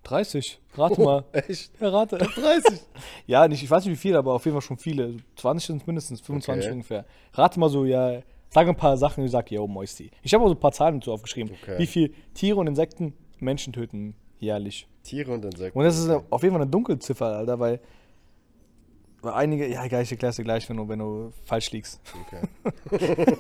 30. 0.03 0.59
Rate 0.75 1.01
mal. 1.01 1.23
Echt? 1.31 1.71
Ja, 1.81 1.89
rate. 1.89 2.17
30. 2.17 2.79
Ja, 3.27 3.47
nicht, 3.47 3.63
ich 3.63 3.69
weiß 3.69 3.85
nicht 3.85 3.93
wie 3.93 3.97
viele, 3.99 4.17
aber 4.17 4.33
auf 4.33 4.45
jeden 4.45 4.55
Fall 4.55 4.62
schon 4.62 4.77
viele. 4.77 5.17
20 5.35 5.67
sind 5.67 5.81
es 5.81 5.88
mindestens, 5.88 6.21
25 6.21 6.65
Okay. 6.65 6.73
ungefähr. 6.73 7.05
Rate 7.33 7.59
mal 7.59 7.69
so, 7.69 7.85
ja, 7.85 8.21
sag 8.49 8.67
ein 8.67 8.75
paar 8.75 8.97
Sachen, 8.97 9.23
ich 9.25 9.31
sag, 9.31 9.51
yo, 9.51 9.67
Moisti. 9.67 10.09
Ich 10.23 10.33
habe 10.33 10.43
auch 10.43 10.47
so 10.49 10.53
ein 10.55 10.59
paar 10.59 10.71
Zahlen 10.71 10.99
dazu 10.99 11.12
aufgeschrieben. 11.12 11.53
Okay. 11.62 11.77
Wie 11.77 11.88
viel 11.88 12.13
Tiere 12.33 12.57
und 12.59 12.67
Insekten 12.67 13.13
Menschen 13.39 13.73
töten 13.73 14.15
jährlich. 14.39 14.88
Tiere 15.03 15.31
und 15.31 15.43
Insekten. 15.45 15.77
Und 15.77 15.85
das 15.85 15.97
ist 15.99 16.09
auf 16.09 16.43
jeden 16.43 16.53
Fall 16.53 16.62
eine 16.62 16.71
Dunkelziffer, 16.71 17.25
Alter, 17.25 17.59
weil 17.59 17.79
einige, 19.23 19.67
ja, 19.67 19.84
egal, 19.86 20.03
ich 20.03 20.12
erklär's 20.12 20.36
dir 20.38 20.43
gleich, 20.43 20.67
wenn 20.69 20.77
du, 20.77 20.88
wenn 20.88 20.99
du 20.99 21.34
falsch 21.45 21.71
liegst. 21.71 21.99
Okay. 22.27 22.41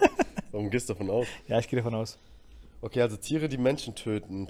Warum 0.51 0.69
gehst 0.69 0.89
du 0.89 0.93
davon 0.93 1.09
aus? 1.09 1.27
Ja, 1.47 1.59
ich 1.59 1.67
gehe 1.67 1.77
davon 1.77 1.95
aus. 1.95 2.17
Okay, 2.81 3.01
also 3.01 3.17
Tiere, 3.17 3.49
die 3.49 3.57
Menschen 3.57 3.95
töten. 3.95 4.47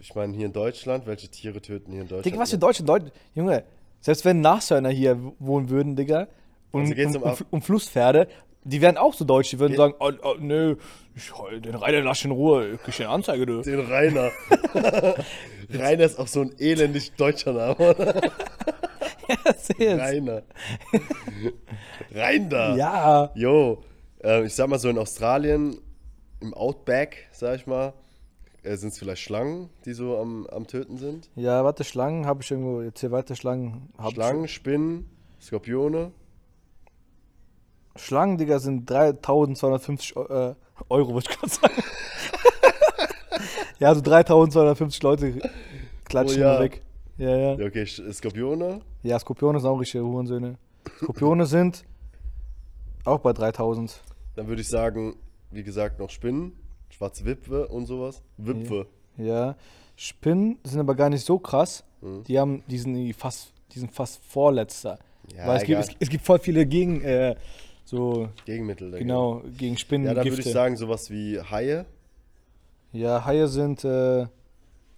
Ich 0.00 0.14
meine, 0.14 0.34
hier 0.36 0.46
in 0.46 0.52
Deutschland, 0.52 1.06
welche 1.06 1.28
Tiere 1.28 1.60
töten 1.60 1.92
hier 1.92 2.02
in 2.02 2.08
Deutschland? 2.08 2.26
Digga, 2.26 2.38
was 2.38 2.50
für 2.50 2.58
Deutsche, 2.58 2.82
Leute, 2.84 3.12
Junge, 3.34 3.64
selbst 4.00 4.24
wenn 4.24 4.40
Nashörner 4.40 4.88
hier 4.90 5.18
wohnen 5.38 5.68
würden, 5.68 5.94
Digga, 5.96 6.26
und, 6.72 6.82
Also 6.82 6.94
geht's 6.94 7.16
um 7.16 7.24
Af- 7.24 7.44
und 7.50 7.62
Flusspferde, 7.62 8.28
die 8.64 8.80
wären 8.80 8.96
auch 8.96 9.14
so 9.14 9.24
deutsch, 9.24 9.50
die 9.50 9.58
würden 9.58 9.72
Ge- 9.72 9.78
sagen, 9.78 9.94
oh, 10.00 10.12
oh, 10.22 10.34
nö, 10.38 10.76
ich, 11.14 11.30
den 11.60 11.74
Reiter 11.74 12.00
lass 12.02 12.24
in 12.24 12.30
Ruhe, 12.30 12.72
ich 12.74 12.82
krieg 12.82 13.00
eine 13.00 13.08
Anzeige, 13.10 13.46
du. 13.46 13.62
Den 13.62 13.80
Rainer. 13.80 14.30
Rainer 15.72 16.04
ist 16.04 16.18
auch 16.18 16.26
so 16.28 16.42
ein 16.42 16.52
elendig 16.58 17.12
deutscher 17.12 17.52
Name. 17.52 17.94
Erzähl's. 19.44 20.00
Rainer. 20.00 20.42
Rein 22.14 22.50
da. 22.50 22.76
Ja, 22.76 23.30
Jo, 23.34 23.82
äh, 24.22 24.44
ich 24.46 24.54
sag 24.54 24.68
mal 24.68 24.78
so 24.78 24.88
in 24.88 24.98
Australien, 24.98 25.78
im 26.40 26.54
Outback, 26.54 27.28
sag 27.32 27.56
ich 27.56 27.66
mal, 27.66 27.92
äh, 28.62 28.76
sind 28.76 28.92
es 28.92 28.98
vielleicht 28.98 29.22
Schlangen, 29.22 29.70
die 29.84 29.92
so 29.92 30.18
am, 30.18 30.46
am 30.48 30.66
Töten 30.66 30.98
sind. 30.98 31.30
ja, 31.36 31.64
warte, 31.64 31.84
Schlangen 31.84 32.26
habe 32.26 32.42
ich 32.42 32.50
irgendwo, 32.50 32.82
jetzt 32.82 33.00
hier 33.00 33.10
weiter 33.10 33.36
Schlangen. 33.36 33.90
Hab 33.98 34.12
Schlangen, 34.12 34.48
Spinnen, 34.48 35.08
Skorpione. 35.40 36.12
Schlangen, 37.96 38.38
Digga, 38.38 38.58
sind 38.58 38.88
3250 38.88 40.16
Eu- 40.16 40.50
äh, 40.50 40.54
Euro, 40.88 41.14
wollte 41.14 41.30
ich 41.30 41.38
gerade 41.38 41.52
sagen. 41.52 41.74
ja, 43.78 43.88
also 43.88 44.00
3250 44.00 45.02
Leute 45.02 45.38
klatschen 46.04 46.42
Oh 46.42 46.46
ja. 46.46 46.60
weg. 46.60 46.82
Ja, 47.18 47.36
ja. 47.36 47.54
Ja, 47.56 47.66
okay, 47.66 47.84
Skorpione. 47.86 48.80
Ja, 49.02 49.18
Skorpione 49.18 49.60
sind 49.60 49.68
auch 49.68 49.78
richtige 49.78 50.04
Hurensöhne. 50.04 50.56
Skorpione 50.98 51.46
sind 51.46 51.84
auch 53.04 53.20
bei 53.20 53.32
3000. 53.32 54.00
Dann 54.36 54.48
würde 54.48 54.62
ich 54.62 54.68
sagen, 54.68 55.16
wie 55.50 55.62
gesagt, 55.62 55.98
noch 55.98 56.10
Spinnen, 56.10 56.52
schwarze 56.90 57.24
Wipwe 57.24 57.68
und 57.68 57.86
sowas. 57.86 58.22
Wipwe. 58.36 58.86
Ja. 59.16 59.56
Spinnen 59.96 60.58
sind 60.64 60.80
aber 60.80 60.94
gar 60.94 61.10
nicht 61.10 61.24
so 61.24 61.38
krass. 61.38 61.84
Mhm. 62.00 62.24
Die 62.24 62.38
haben, 62.38 62.62
die 62.68 62.78
sind 62.78 62.94
irgendwie 62.94 63.12
fast, 63.12 63.52
die 63.72 63.78
sind 63.78 63.92
fast 63.92 64.22
vorletzter. 64.24 64.98
Ja, 65.36 65.46
Weil 65.46 65.58
es 65.58 65.64
gibt, 65.64 65.80
es, 65.80 65.88
es 65.98 66.08
gibt 66.08 66.24
voll 66.24 66.38
viele 66.38 66.66
gegen, 66.66 67.02
äh, 67.02 67.36
so, 67.84 68.28
Gegenmittel. 68.44 68.92
genau, 68.92 69.42
gegen 69.56 69.76
Spinnen. 69.76 70.06
Ja, 70.06 70.14
dann 70.14 70.24
würde 70.24 70.40
ich 70.40 70.52
sagen, 70.52 70.76
sowas 70.76 71.10
wie 71.10 71.40
Haie. 71.40 71.86
Ja, 72.92 73.24
Haie 73.24 73.46
sind 73.48 73.84
äh, 73.84 74.26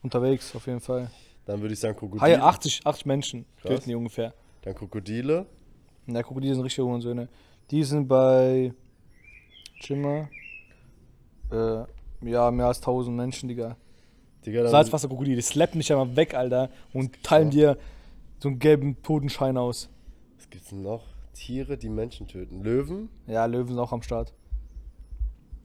unterwegs 0.03 0.55
auf 0.55 0.67
jeden 0.67 0.81
Fall. 0.81 1.11
Dann 1.45 1.61
würde 1.61 1.75
ich 1.75 1.81
sagen 1.81 1.97
Krokodile. 1.97 2.23
Haie, 2.23 2.43
80, 2.43 2.87
80 2.87 3.07
Menschen 3.07 3.45
Krass. 3.61 3.71
töten 3.71 3.89
die 3.89 3.95
ungefähr. 3.95 4.35
Dann 4.63 4.75
Krokodile. 4.75 5.47
Ja, 6.07 6.23
Krokodile 6.23 6.55
sind 6.55 6.65
richtige 6.65 6.87
Hurensöhne. 6.87 7.29
Die 7.71 7.83
sind 7.85 8.07
bei 8.07 8.73
Schimmer. 9.81 10.29
Äh, 11.51 11.85
ja, 12.23 12.51
mehr 12.51 12.67
als 12.67 12.79
1000 12.79 13.17
Menschen, 13.17 13.49
Digga. 13.49 13.77
Digga, 14.45 14.67
Salzwasserkrokodile, 14.69 15.37
die 15.37 15.43
slappen 15.43 15.79
dich 15.79 15.93
einmal 15.93 16.17
weg, 16.17 16.35
Alter, 16.35 16.71
und 16.93 17.23
teilen 17.23 17.51
dir 17.51 17.79
so 18.39 18.49
einen 18.49 18.59
gelben 18.59 19.01
Totenschein 19.03 19.57
aus. 19.57 19.89
Was 20.37 20.51
gibt's 20.51 20.71
denn 20.71 20.83
noch? 20.83 21.05
Tiere, 21.35 21.77
die 21.77 21.89
Menschen 21.89 22.27
töten. 22.27 22.63
Löwen. 22.63 23.09
Ja, 23.27 23.47
Löwen 23.47 23.69
sind 23.69 23.79
auch 23.79 23.93
am 23.93 24.03
Start. 24.03 24.33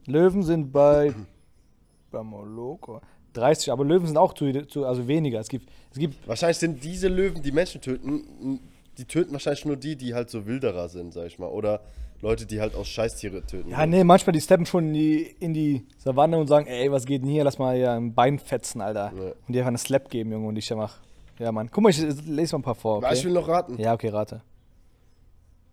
Löwen 0.06 0.44
sind 0.44 0.72
bei. 0.72 1.14
bei 2.12 2.24
Moloko. 2.24 3.02
30, 3.38 3.72
aber 3.72 3.86
Löwen 3.86 4.08
sind 4.08 4.18
auch 4.18 4.34
zu, 4.34 4.52
zu 4.68 4.86
also 4.86 5.08
weniger. 5.08 5.40
Es 5.40 5.50
gibt, 5.50 5.70
es 5.92 6.00
gibt 6.00 6.28
Wahrscheinlich 6.28 6.58
sind 6.58 6.84
diese 6.84 7.08
Löwen, 7.08 7.42
die 7.42 7.52
Menschen 7.52 7.82
töten, 7.82 8.60
die 8.98 9.06
töten 9.06 9.32
wahrscheinlich 9.34 9.66
nur 9.66 9.76
die, 9.78 9.96
die 9.96 10.14
halt 10.14 10.30
so 10.30 10.46
Wilderer 10.46 10.90
sind, 10.90 11.14
sag 11.14 11.28
ich 11.28 11.40
mal. 11.40 11.48
Oder 11.48 11.82
Leute, 12.22 12.48
die 12.48 12.60
halt 12.60 12.74
aus 12.76 12.88
Scheißtiere 12.88 13.44
töten. 13.46 13.70
Ja, 13.70 13.86
nee, 13.86 14.04
manchmal 14.04 14.34
die 14.34 14.42
steppen 14.42 14.66
schon 14.66 14.88
in 14.88 14.94
die, 14.94 15.22
in 15.40 15.54
die 15.54 15.86
Savanne 16.00 16.38
und 16.40 16.48
sagen, 16.48 16.66
ey, 16.68 16.92
was 16.92 17.06
geht 17.06 17.22
denn 17.22 17.30
hier? 17.30 17.44
Lass 17.44 17.60
mal 17.60 17.76
hier 17.76 17.92
ein 17.92 18.14
Bein 18.16 18.40
fetzen, 18.40 18.82
Alter. 18.82 19.12
Ja. 19.16 19.22
Und 19.48 19.54
die 19.54 19.60
einfach 19.60 19.68
eine 19.68 19.78
Slap 19.78 20.10
geben, 20.10 20.32
Junge, 20.32 20.48
und 20.48 20.56
ich 20.58 20.68
dann 20.68 20.80
mach. 20.80 20.98
Ja, 21.38 21.52
Mann. 21.52 21.70
Guck 21.72 21.84
mal, 21.84 21.90
ich 21.90 22.00
lese 22.00 22.56
mal 22.56 22.60
ein 22.60 22.64
paar 22.64 22.74
vor. 22.74 22.98
Aber 22.98 23.14
Ich 23.14 23.20
Okay? 23.20 23.28
will 23.28 23.34
noch 23.34 23.48
raten. 23.48 23.78
Ja, 23.80 23.94
okay, 23.94 24.10
rate. 24.10 24.42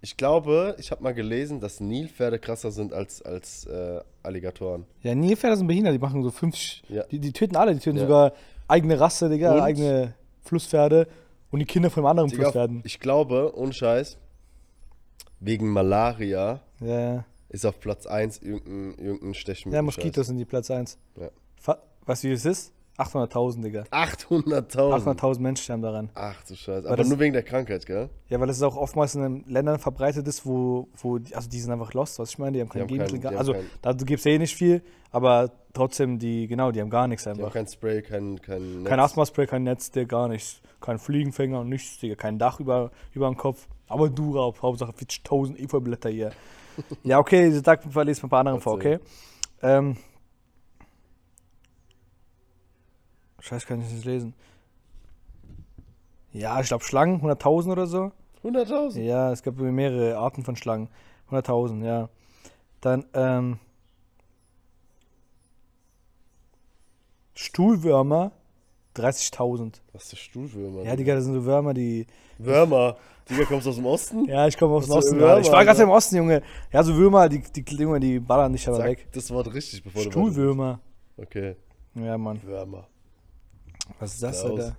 Ich 0.05 0.19
glaube, 0.19 0.77
ich 0.79 0.91
habe 0.91 1.03
mal 1.03 1.15
gelesen, 1.15 1.61
dass 1.61 1.81
Nilpferde 1.81 2.39
krasser 2.39 2.71
sind 2.71 2.93
als, 2.93 3.23
als 3.23 3.65
äh, 3.65 4.01
Alligatoren. 4.23 4.85
Ja, 5.01 5.15
Nilpferde 5.15 5.57
sind 5.57 5.67
behindert, 5.67 5.95
die 5.95 5.99
machen 5.99 6.23
so 6.23 6.31
fünf. 6.31 6.55
Sch- 6.57 6.83
Ja. 6.91 7.05
Die, 7.05 7.19
die 7.19 7.33
töten 7.33 7.57
alle, 7.57 7.73
die 7.73 7.81
töten 7.81 7.97
Ja. 7.97 8.03
sogar 8.03 8.33
eigene 8.69 9.01
Rasse, 9.01 9.31
Digga, 9.31 9.55
Und? 9.55 9.61
eigene 9.63 10.13
Flusspferde 10.43 11.09
und 11.51 11.61
die 11.61 11.65
Kinder 11.65 11.89
von 11.89 12.03
einem 12.03 12.11
anderen 12.11 12.29
Digga, 12.29 12.43
Flusspferden. 12.43 12.83
ich 12.85 13.01
glaube, 13.01 13.53
ohne 13.57 13.73
Scheiß, 13.73 14.19
wegen 15.41 15.69
Malaria 15.71 16.61
Ja, 16.81 17.25
ist 17.49 17.65
auf 17.65 17.81
Platz 17.81 18.05
1 18.07 18.43
irgendein, 18.43 19.03
irgendein 19.03 19.33
Stechmücken. 19.35 19.75
Ja, 19.75 19.81
Moskitos 19.81 20.27
sind 20.27 20.37
die 20.37 20.45
Platz 20.45 20.71
1. 20.71 20.99
Ja. 21.17 21.31
Weißt 22.05 22.25
du, 22.25 22.29
wie 22.29 22.33
es 22.33 22.45
ist? 22.45 22.73
800.000, 22.99 23.63
Digga. 23.63 23.83
800.000. 23.91 24.77
800.000 24.77 25.41
Menschen 25.41 25.63
sterben 25.65 25.83
daran. 25.83 26.11
Ach 26.15 26.37
du 26.47 26.55
Scheiße. 26.55 26.85
Weil 26.85 26.87
Aber 26.87 26.97
das- 26.97 27.09
nur 27.09 27.19
wegen 27.19 27.33
der 27.33 27.43
Krankheit, 27.43 27.85
gell? 27.87 28.09
Ja, 28.29 28.39
weil 28.39 28.47
das 28.47 28.57
ist 28.59 28.63
auch 28.63 28.77
oftmals 28.77 29.15
in 29.17 29.45
Ländern 29.49 29.79
verbreitet 29.79 30.27
ist, 30.29 30.47
wo, 30.47 30.89
wo 30.97 31.19
die, 31.19 31.35
also 31.35 31.49
die 31.49 31.59
sind 31.59 31.73
einfach 31.73 31.93
lost, 31.93 32.19
was 32.19 32.31
ich 32.31 32.39
meine, 32.39 32.53
die 32.53 32.61
haben 32.61 32.69
kein 32.69 32.87
Gegenmittel. 32.87 33.37
also 33.37 33.55
da 33.83 33.93
gibt 33.93 34.21
es 34.21 34.27
eh 34.27 34.39
nicht 34.39 34.55
viel, 34.55 34.83
aber 35.11 35.51
trotzdem, 35.73 36.19
die, 36.19 36.47
genau, 36.47 36.71
die 36.71 36.81
haben 36.81 36.91
gar 36.91 37.09
nichts 37.09 37.25
Die 37.25 37.31
haben 37.31 37.39
einfach. 37.41 37.53
kein 37.55 37.67
Spray, 37.67 38.01
kein, 38.03 38.41
kein 38.41 38.83
Netz. 38.83 38.89
Kein 38.89 39.01
Asthma-Spray, 39.01 39.47
kein 39.47 39.63
Netz, 39.65 39.91
der 39.91 40.07
gar 40.07 40.29
nichts. 40.29 40.61
Kein 40.81 40.99
Fliegenfänger, 40.99 41.65
nichts, 41.65 41.99
Digga. 41.99 42.15
Kein 42.15 42.39
Dach 42.39 42.61
über, 42.61 42.91
über 43.13 43.27
dem 43.27 43.37
Kopf. 43.37 43.67
Aber 43.89 44.09
du, 44.09 44.37
Raub, 44.37 44.61
Hauptsache 44.63 44.93
40.000 44.93 45.57
Efeublätter 45.57 46.11
hier. 46.11 46.31
ja, 47.03 47.19
okay, 47.19 47.51
sag 47.51 47.83
verlese 47.83 48.21
mal 48.23 48.27
ein 48.27 48.31
paar 48.31 48.41
andere 48.41 48.61
vor, 48.61 48.75
okay? 48.75 48.99
Ähm. 49.63 49.97
Scheiße, 53.45 53.67
kann 53.67 53.83
ich 53.83 53.93
nicht 53.93 54.07
lesen. 54.07 54.33
Ja, 56.33 56.59
ich 56.61 56.69
glaube 56.69 56.83
Schlangen, 56.83 57.21
100.000 57.21 57.73
oder 57.73 57.87
so. 57.87 58.11
100.000? 58.43 59.03
Ja, 59.03 59.33
es 59.33 59.43
gab 59.43 59.57
mehrere 59.57 60.17
Arten 60.17 60.45
von 60.45 60.57
Schlangen. 60.57 60.89
100.000, 61.31 61.85
ja. 61.85 62.09
Dann, 62.81 63.05
ähm. 63.13 63.59
Stuhlwürmer, 67.35 68.33
30.000. 68.97 69.81
Was 69.93 70.05
ist 70.05 70.13
der 70.13 70.17
Stuhlwürmer? 70.17 70.83
Ja, 70.85 70.97
Digga, 70.97 71.15
das 71.15 71.25
sind 71.25 71.35
so 71.35 71.45
Würmer, 71.45 71.75
die. 71.75 72.07
Würmer. 72.39 72.97
Digga, 73.29 73.45
kommst 73.45 73.67
du 73.67 73.71
aus 73.71 73.77
dem 73.77 73.87
Osten? 73.87 74.25
Ja, 74.25 74.47
ich 74.47 74.57
komme 74.57 74.75
aus 74.75 74.87
dem 74.87 74.93
für 74.93 74.99
Osten. 74.99 75.19
Würmer. 75.19 75.41
Ich 75.41 75.53
war 75.53 75.63
gerade 75.67 75.83
im 75.83 75.91
Osten, 75.91 76.17
Junge. 76.17 76.43
Ja, 76.73 76.83
so 76.83 76.95
Würmer, 76.97 77.29
die, 77.29 77.43
die, 77.43 77.77
Junge, 77.77 78.01
die 78.01 78.21
ballern 78.21 78.53
nicht 78.53 78.67
aber 78.69 78.79
Sag 78.79 78.87
weg. 78.87 79.09
das 79.13 79.31
Wort 79.31 79.53
richtig, 79.53 79.85
bevor 79.85 80.03
du 80.03 80.11
Stuhlwürmer. 80.11 80.81
Okay. 81.19 81.57
Ja, 81.95 82.17
Mann. 82.17 82.43
Würmer. 82.43 82.89
Was 83.99 84.15
ist 84.15 84.23
das, 84.23 84.41
Klaus. 84.43 84.61
Alter? 84.61 84.77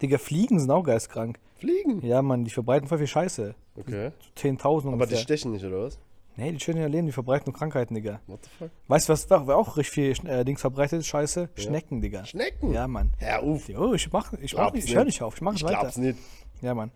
Digga, 0.00 0.18
Fliegen 0.18 0.58
sind 0.60 0.70
auch 0.70 0.82
geistkrank. 0.82 1.38
Fliegen. 1.56 2.04
Ja, 2.06 2.22
Mann, 2.22 2.44
die 2.44 2.50
verbreiten 2.50 2.88
voll 2.88 2.98
viel 2.98 3.06
Scheiße. 3.08 3.54
Okay. 3.76 4.12
So 4.36 4.48
10.000 4.48 4.66
ungefähr. 4.68 4.92
Aber 4.92 5.06
die 5.06 5.16
stechen 5.16 5.52
nicht, 5.52 5.64
oder 5.64 5.84
was? 5.84 5.98
nee, 6.36 6.52
die 6.52 6.58
chillen 6.58 6.78
ja 6.78 6.86
Leben, 6.86 7.06
die 7.06 7.12
verbreiten 7.12 7.50
nur 7.50 7.58
Krankheiten, 7.58 7.94
Digga. 7.94 8.20
What 8.28 8.44
the 8.44 8.50
fuck? 8.58 8.70
Weißt 8.86 9.08
du, 9.08 9.12
was 9.12 9.26
da 9.26 9.40
auch 9.40 9.76
richtig 9.76 9.90
viel 10.20 10.28
äh, 10.30 10.44
Dings 10.44 10.60
verbreitet 10.60 11.00
ist? 11.00 11.08
Scheiße? 11.08 11.48
Schnecken, 11.56 12.00
Digga. 12.00 12.24
Schnecken? 12.24 12.72
Ja, 12.72 12.86
Mann. 12.86 13.10
Hör 13.18 13.42
auf. 13.42 13.68
Jo, 13.68 13.92
ich 13.94 14.12
mach, 14.12 14.32
ich 14.34 14.54
mach 14.54 14.72
nicht, 14.72 14.88
ich 14.88 14.94
hör 14.94 15.04
nicht. 15.04 15.20
auf, 15.20 15.34
ich 15.34 15.40
mach 15.40 15.54
es 15.54 15.58
Ich 15.58 15.64
weiter. 15.64 15.80
glaub's 15.80 15.96
nicht. 15.96 16.18
Ja, 16.62 16.74
Mann. 16.74 16.92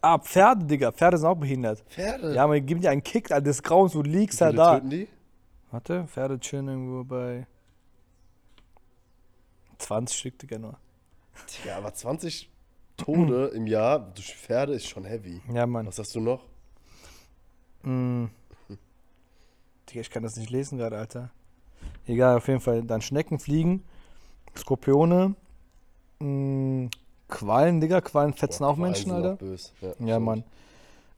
Ah, 0.00 0.18
Pferde, 0.18 0.64
Digga. 0.66 0.90
Pferde 0.90 1.18
sind 1.18 1.28
auch 1.28 1.36
behindert. 1.36 1.84
Pferde. 1.88 2.34
Ja, 2.34 2.46
man, 2.48 2.56
die 2.56 2.62
geben 2.62 2.80
dir 2.80 2.90
einen 2.90 3.04
Kick, 3.04 3.30
Alter, 3.30 3.44
des 3.44 3.62
Grauens, 3.62 3.92
du 3.92 4.02
liegst 4.02 4.40
Wie 4.40 4.44
halt 4.44 4.58
da. 4.58 4.74
töten 4.76 4.90
die? 4.90 5.08
Warte, 5.70 6.04
Pferde 6.08 6.40
chillen 6.40 6.66
irgendwo 6.66 7.04
bei 7.04 7.46
20 9.80 10.18
Stück, 10.18 10.38
Digga, 10.38 10.58
nur. 10.58 10.76
Digga, 11.64 11.76
aber 11.76 11.92
20 11.94 12.50
Tode 12.96 13.46
im 13.54 13.66
Jahr 13.66 13.98
durch 14.14 14.34
Pferde 14.34 14.74
ist 14.74 14.86
schon 14.86 15.04
heavy. 15.04 15.40
Ja, 15.52 15.66
Mann. 15.66 15.86
Was 15.86 15.98
hast 15.98 16.14
du 16.14 16.20
noch? 16.20 16.44
Mm. 17.82 18.26
Digga, 19.88 20.00
ich 20.00 20.10
kann 20.10 20.22
das 20.22 20.36
nicht 20.36 20.50
lesen 20.50 20.78
gerade, 20.78 20.96
Alter. 20.98 21.30
Egal, 22.06 22.36
auf 22.36 22.46
jeden 22.48 22.60
Fall. 22.60 22.82
Dann 22.82 23.00
Schnecken, 23.02 23.38
Fliegen, 23.38 23.82
Skorpione, 24.56 25.34
mm, 26.20 26.86
Quallen, 27.28 27.80
Digga. 27.80 28.00
Quallen 28.00 28.34
fetzen 28.34 28.64
auch 28.64 28.76
Boah, 28.76 28.82
Menschen, 28.82 29.10
Quallen 29.10 29.38
sind 29.38 29.82
Alter. 29.82 29.94
auch. 29.94 30.00
Ja, 30.00 30.06
Ja. 30.06 30.20
Mann. 30.20 30.44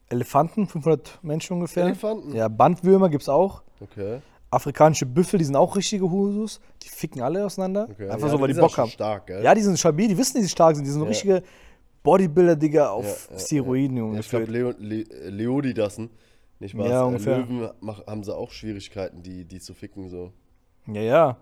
Elefanten, 0.09 0.67
500 0.67 1.19
Menschen 1.23 1.53
ungefähr. 1.53 1.85
Elefanten? 1.85 2.35
Ja, 2.35 2.47
Bandwürmer 2.47 3.09
gibt's 3.09 3.29
auch. 3.29 3.63
Okay. 3.79 4.21
Afrikanische 4.53 5.05
Büffel, 5.05 5.39
die 5.39 5.45
sind 5.45 5.55
auch 5.55 5.75
richtige 5.75 6.09
Husus. 6.09 6.59
Die 6.83 6.89
ficken 6.89 7.21
alle 7.21 7.45
auseinander. 7.45 7.87
okay. 7.89 8.09
Einfach 8.09 8.27
ja, 8.27 8.31
so, 8.33 8.39
weil 8.41 8.47
die 8.49 8.53
sind 8.53 8.61
Bock 8.61 8.77
haben. 8.77 8.89
stark, 8.89 9.27
gell? 9.27 9.43
Ja, 9.43 9.53
die 9.55 9.61
sind 9.61 9.77
stabil, 9.79 10.07
die 10.07 10.17
wissen, 10.17 10.35
dass 10.35 10.43
sie 10.43 10.49
stark 10.49 10.75
sind. 10.75 10.85
Die 10.85 10.91
sind 10.91 10.99
so 10.99 11.05
Ja. 11.05 11.09
richtige 11.09 11.43
Bodybuilder, 12.03 12.55
Digga, 12.55 12.89
auf 12.89 13.29
Ja, 13.31 13.39
Steroiden, 13.39 13.97
Junge. 13.97 14.19
ich 14.19 14.29
glaube. 14.29 14.45
Leo, 14.45 14.73
Le 14.77 15.03
Leodidassen, 15.29 16.09
nicht 16.59 16.77
wahr? 16.77 16.87
Ja, 16.89 17.01
Äh, 17.03 17.05
ungefähr. 17.05 17.37
Löwen 17.39 17.69
haben 18.07 18.23
sie 18.23 18.35
auch 18.35 18.51
Schwierigkeiten, 18.51 19.23
die, 19.23 19.45
die 19.45 19.59
zu 19.59 19.73
ficken, 19.73 20.09
so. 20.09 20.31
Ja, 20.87 21.01
ja. 21.01 21.37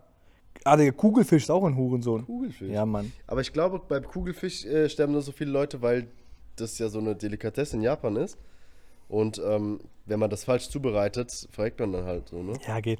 Ah, 0.63 0.77
der 0.77 0.91
Kugelfisch 0.91 1.43
ist 1.43 1.49
auch 1.49 1.63
ein 1.63 1.75
Hurensohn. 1.75 2.25
Kugelfisch. 2.25 2.69
Ja, 2.69 2.85
Mann. 2.85 3.11
Aber 3.25 3.41
ich 3.41 3.51
glaube, 3.53 3.81
beim 3.87 4.03
Kugelfisch 4.03 4.65
äh, 4.65 4.87
sterben 4.89 5.13
nur 5.13 5.21
so 5.23 5.31
viele 5.31 5.49
Leute, 5.51 5.81
weil 5.81 6.07
das 6.57 6.77
ja 6.77 6.89
so 6.89 6.99
eine 6.99 7.15
Delikatesse 7.15 7.77
in 7.77 7.81
Japan 7.81 8.15
ist. 8.17 8.37
Und 9.11 9.41
ähm, 9.45 9.81
wenn 10.05 10.19
man 10.19 10.29
das 10.29 10.45
falsch 10.45 10.69
zubereitet, 10.69 11.47
verreckt 11.51 11.79
man 11.81 11.91
dann 11.91 12.05
halt 12.05 12.29
so, 12.29 12.41
ne? 12.41 12.53
Ja, 12.65 12.79
geht. 12.79 12.99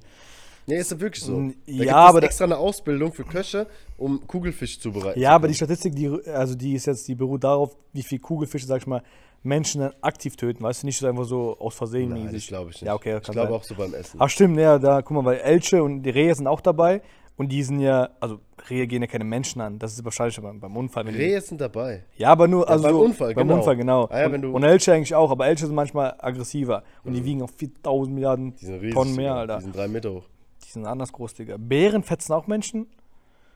Nee, 0.68 0.78
ist 0.78 0.92
ja 0.92 1.00
wirklich 1.00 1.24
so. 1.24 1.38
Da 1.40 1.54
ja, 1.66 1.84
gibt 1.84 1.92
aber 1.94 2.20
es 2.20 2.26
extra 2.26 2.46
eine 2.46 2.58
Ausbildung 2.58 3.14
für 3.14 3.24
Köche, 3.24 3.66
um 3.98 4.26
Kugelfisch 4.28 4.80
zubereiten 4.80 5.20
Ja, 5.20 5.30
zu 5.30 5.36
aber 5.36 5.48
die. 5.48 5.54
Statistik, 5.56 5.96
die, 5.96 6.10
also 6.28 6.54
die 6.56 6.74
ist 6.74 6.86
jetzt, 6.86 7.08
die 7.08 7.16
beruht 7.16 7.44
darauf, 7.44 7.76
wie 7.94 8.04
viel 8.04 8.20
Kugelfische, 8.20 8.66
sag 8.68 8.82
ich 8.82 8.88
mal, 8.88 9.02
Menschen 9.42 9.82
dann 9.82 9.94
aktiv 10.02 10.36
töten, 10.36 10.62
weißt 10.62 10.84
du, 10.84 10.88
nicht 10.88 11.00
so 11.00 11.08
einfach 11.08 11.24
so 11.24 11.58
aus 11.58 11.74
Versehen 11.74 12.10
Nein, 12.10 12.26
mäßig. 12.26 12.38
ich 12.38 12.48
glaube 12.50 12.70
ich 12.70 12.76
nicht. 12.76 12.88
Ja, 12.88 12.94
okay, 12.94 13.18
ich 13.18 13.32
glaube 13.32 13.54
auch 13.54 13.64
so 13.64 13.74
beim 13.74 13.94
Essen. 13.94 14.18
Ach 14.20 14.30
stimmt, 14.30 14.60
ja, 14.60 14.78
da, 14.78 15.02
guck 15.02 15.16
mal, 15.16 15.26
weil 15.26 15.38
Elche 15.40 15.82
und 15.82 16.04
die 16.04 16.12
Rehe 16.12 16.36
sind 16.36 16.46
auch 16.46 16.62
dabei 16.62 17.02
und 17.42 17.50
die 17.52 17.64
sind 17.64 17.80
ja, 17.80 18.10
also 18.20 18.40
Rehe 18.70 18.86
gehen 18.86 19.02
ja 19.02 19.08
keine 19.08 19.24
Menschen 19.24 19.60
an, 19.62 19.80
das 19.80 19.94
ist 19.94 20.06
wahrscheinlich 20.06 20.40
beim, 20.40 20.60
beim 20.60 20.78
Unfall. 20.78 21.06
Wenn 21.06 21.14
die, 21.14 21.20
Rehe 21.20 21.42
sind 21.42 21.60
dabei. 21.60 22.04
ja, 22.16 22.30
aber 22.30 22.48
nur, 22.48 22.70
also 22.70 22.84
beim 22.84 22.94
so- 22.94 23.02
Unfall, 23.04 23.34
beim 23.34 23.48
genau. 23.48 23.60
Unfall, 23.60 23.76
genau. 23.76 24.06
Ah 24.12 24.20
ja, 24.20 24.26
und, 24.28 24.44
Mhm. 24.44 24.54
und 24.56 24.64
Elche 24.64 24.94
eigentlich 24.94 25.16
auch, 25.16 25.32
aber 25.32 25.48
Elche 25.48 25.66
sind 25.66 25.74
manchmal 25.76 26.14
aggressiver 26.20 26.84
und 27.04 27.14
die 27.14 27.26
wiegen 27.26 27.42
auch 27.42 27.50
4000 27.50 28.14
Milliarden 28.14 28.54
riesig. 28.62 28.94
Tonnen 28.94 29.16
mehr. 29.16 29.34
Alter. 29.36 29.58
Die 29.58 29.64
sind 29.64 29.76
drei 29.76 29.88
Meter 29.88 30.12
hoch. 30.14 30.24
Die 30.64 30.70
sind 30.70 30.86
anders 30.86 31.12
groß, 31.12 31.34
Digga. 31.34 31.56
Bären 31.58 32.04
fetzen 32.04 32.34
auch 32.34 32.46
Menschen. 32.48 32.86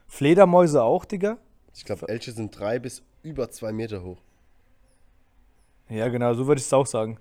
Fledermäuse 0.08 0.82
auch, 0.82 1.04
Digga. 1.04 1.38
Ich 1.74 1.84
glaube, 1.84 2.08
Elche 2.08 2.32
sind 2.32 2.58
drei 2.58 2.78
bis 2.80 3.02
über 3.22 3.48
zwei 3.50 3.72
Meter 3.72 4.02
hoch. 4.02 4.18
Ja, 5.88 6.08
genau, 6.08 6.34
so 6.34 6.46
würde 6.46 6.58
ich 6.58 6.66
es 6.66 6.72
auch 6.72 6.86
sagen. 6.86 7.18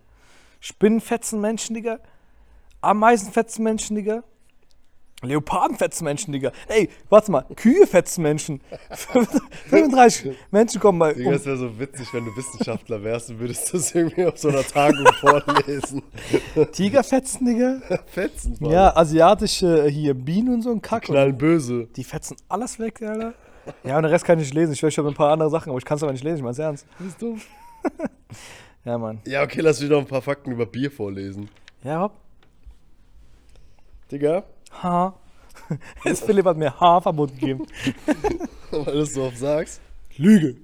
Spinnen 0.60 1.00
fetzen 1.02 1.40
Menschen, 1.42 1.76
Digga. 1.76 2.00
Ameisen 2.82 3.32
fetzen 3.32 3.64
Menschen, 3.64 3.96
Digga. 3.96 4.24
Leoparden 5.24 5.78
fetzen 5.78 6.04
Menschen, 6.04 6.34
Digga. 6.34 6.52
Ey, 6.68 6.90
warte 7.10 7.32
mal, 7.32 7.46
Kühe 7.56 7.88
fetzen 7.88 8.22
Menschen. 8.22 8.62
35 9.70 10.36
Menschen 10.52 10.82
kommen 10.82 11.00
bei. 11.00 11.14
Digga, 11.14 11.30
Um, 11.30 11.36
es 11.36 11.46
wäre 11.46 11.58
so 11.58 11.80
witzig, 11.80 12.14
wenn 12.14 12.26
du 12.26 12.36
Wissenschaftler 12.36 13.02
wärst 13.04 13.30
und 13.32 13.40
würdest 13.40 13.74
das 13.74 13.96
irgendwie 13.96 14.26
auf 14.26 14.38
so 14.38 14.50
einer 14.50 14.64
Tagung 14.64 15.06
vorlesen. 15.20 16.04
Tiger 16.74 17.04
fetzen, 17.04 17.46
Digga. 17.46 17.82
Fetzen, 18.08 18.58
Mann. 18.60 18.72
Ja, 18.72 18.96
asiatische 18.96 19.88
äh, 19.88 19.92
hier 19.92 20.14
Bienen 20.14 20.54
und 20.56 20.62
so 20.62 20.72
ein 20.72 20.82
Kack. 20.82 21.08
Und 21.10 21.16
Knallen 21.16 21.38
böse. 21.38 21.88
die 21.96 22.04
fetzen 22.04 22.36
alles 22.50 22.78
weg, 22.78 23.02
Alter. 23.02 23.34
Ja, 23.84 23.98
und 23.98 24.04
den 24.04 24.12
Rest 24.12 24.26
kann 24.26 24.38
ich 24.38 24.46
nicht 24.46 24.54
lesen. 24.54 24.74
Ich 24.74 24.84
weiß 24.84 24.94
schon 24.94 25.08
ein 25.08 25.14
paar 25.16 25.32
andere 25.32 25.50
Sachen, 25.50 25.70
aber 25.70 25.80
ich 25.80 25.86
kann 25.86 25.96
es 25.98 26.04
aber 26.04 26.12
nicht 26.12 26.24
lesen, 26.24 26.38
ich 26.38 26.44
mein's 26.44 26.60
ernst. 26.60 26.86
Bist 27.00 27.20
du? 27.22 27.38
Ja, 28.84 28.98
Mann. 29.00 29.22
Ja, 29.26 29.42
okay, 29.44 29.62
lass 29.62 29.82
mich 29.82 29.90
noch 29.90 29.98
ein 30.00 30.06
paar 30.06 30.22
Fakten 30.22 30.52
über 30.52 30.68
Bier 30.68 30.92
vorlesen. 30.92 31.50
Ja, 31.84 32.02
hopp. 32.02 32.12
Digga, 34.12 34.44
Ha. 34.84 35.20
Jetzt 36.04 36.24
Philipp 36.26 36.46
hat 36.46 36.58
mir 36.58 36.80
Haarverbot 36.80 37.32
gegeben. 37.34 37.66
weil 38.72 38.94
du 38.94 39.02
es 39.02 39.14
so 39.14 39.24
oft 39.24 39.38
sagst. 39.38 39.82
Lüge. 40.18 40.58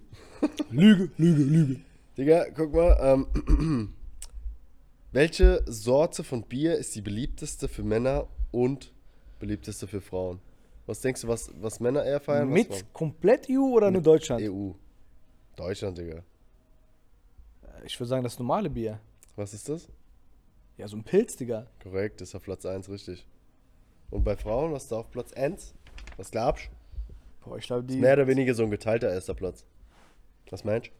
Lüge, 0.69 1.09
Lüge, 1.17 1.43
Lüge. 1.43 1.81
Digga, 2.17 2.45
guck 2.55 2.73
mal. 2.73 2.97
Ähm, 3.01 3.93
welche 5.11 5.63
Sorte 5.65 6.23
von 6.23 6.43
Bier 6.43 6.75
ist 6.75 6.95
die 6.95 7.01
beliebteste 7.01 7.67
für 7.67 7.83
Männer 7.83 8.27
und 8.51 8.93
beliebteste 9.39 9.87
für 9.87 10.01
Frauen? 10.01 10.39
Was 10.85 11.01
denkst 11.01 11.21
du, 11.21 11.27
was, 11.27 11.51
was 11.59 11.79
Männer 11.79 12.03
eher 12.03 12.19
feiern? 12.19 12.49
Mit 12.49 12.93
komplett 12.93 13.47
EU 13.49 13.61
oder 13.61 13.91
nur 13.91 14.01
Deutschland? 14.01 14.41
EU. 14.41 14.71
Deutschland, 15.55 15.97
Digga. 15.97 16.23
Ich 17.85 17.99
würde 17.99 18.09
sagen, 18.09 18.23
das 18.23 18.37
normale 18.37 18.69
Bier. 18.69 18.99
Was 19.35 19.53
ist 19.53 19.69
das? 19.69 19.87
Ja, 20.77 20.87
so 20.87 20.97
ein 20.97 21.03
Pilz, 21.03 21.35
Digga. 21.35 21.67
Korrekt, 21.81 22.21
ist 22.21 22.35
auf 22.35 22.43
Platz 22.43 22.65
1 22.65 22.89
richtig. 22.89 23.25
Und 24.11 24.23
bei 24.23 24.35
Frauen, 24.35 24.71
was 24.73 24.83
ist 24.83 24.91
da 24.91 24.97
auf 24.97 25.09
Platz 25.09 25.33
1? 25.33 25.73
Was 26.17 26.29
glaubst 26.31 26.65
du? 26.65 26.69
Boah, 27.49 27.57
ich 27.57 27.65
glaube, 27.65 27.83
die 27.83 27.97
Mehr 27.97 28.13
oder 28.13 28.27
weniger 28.27 28.53
so 28.53 28.63
ein 28.63 28.69
geteilter 28.71 29.11
erster 29.11 29.33
Platz. 29.33 29.65
Was 30.51 30.63
meinst 30.63 30.87
du? 30.87 30.91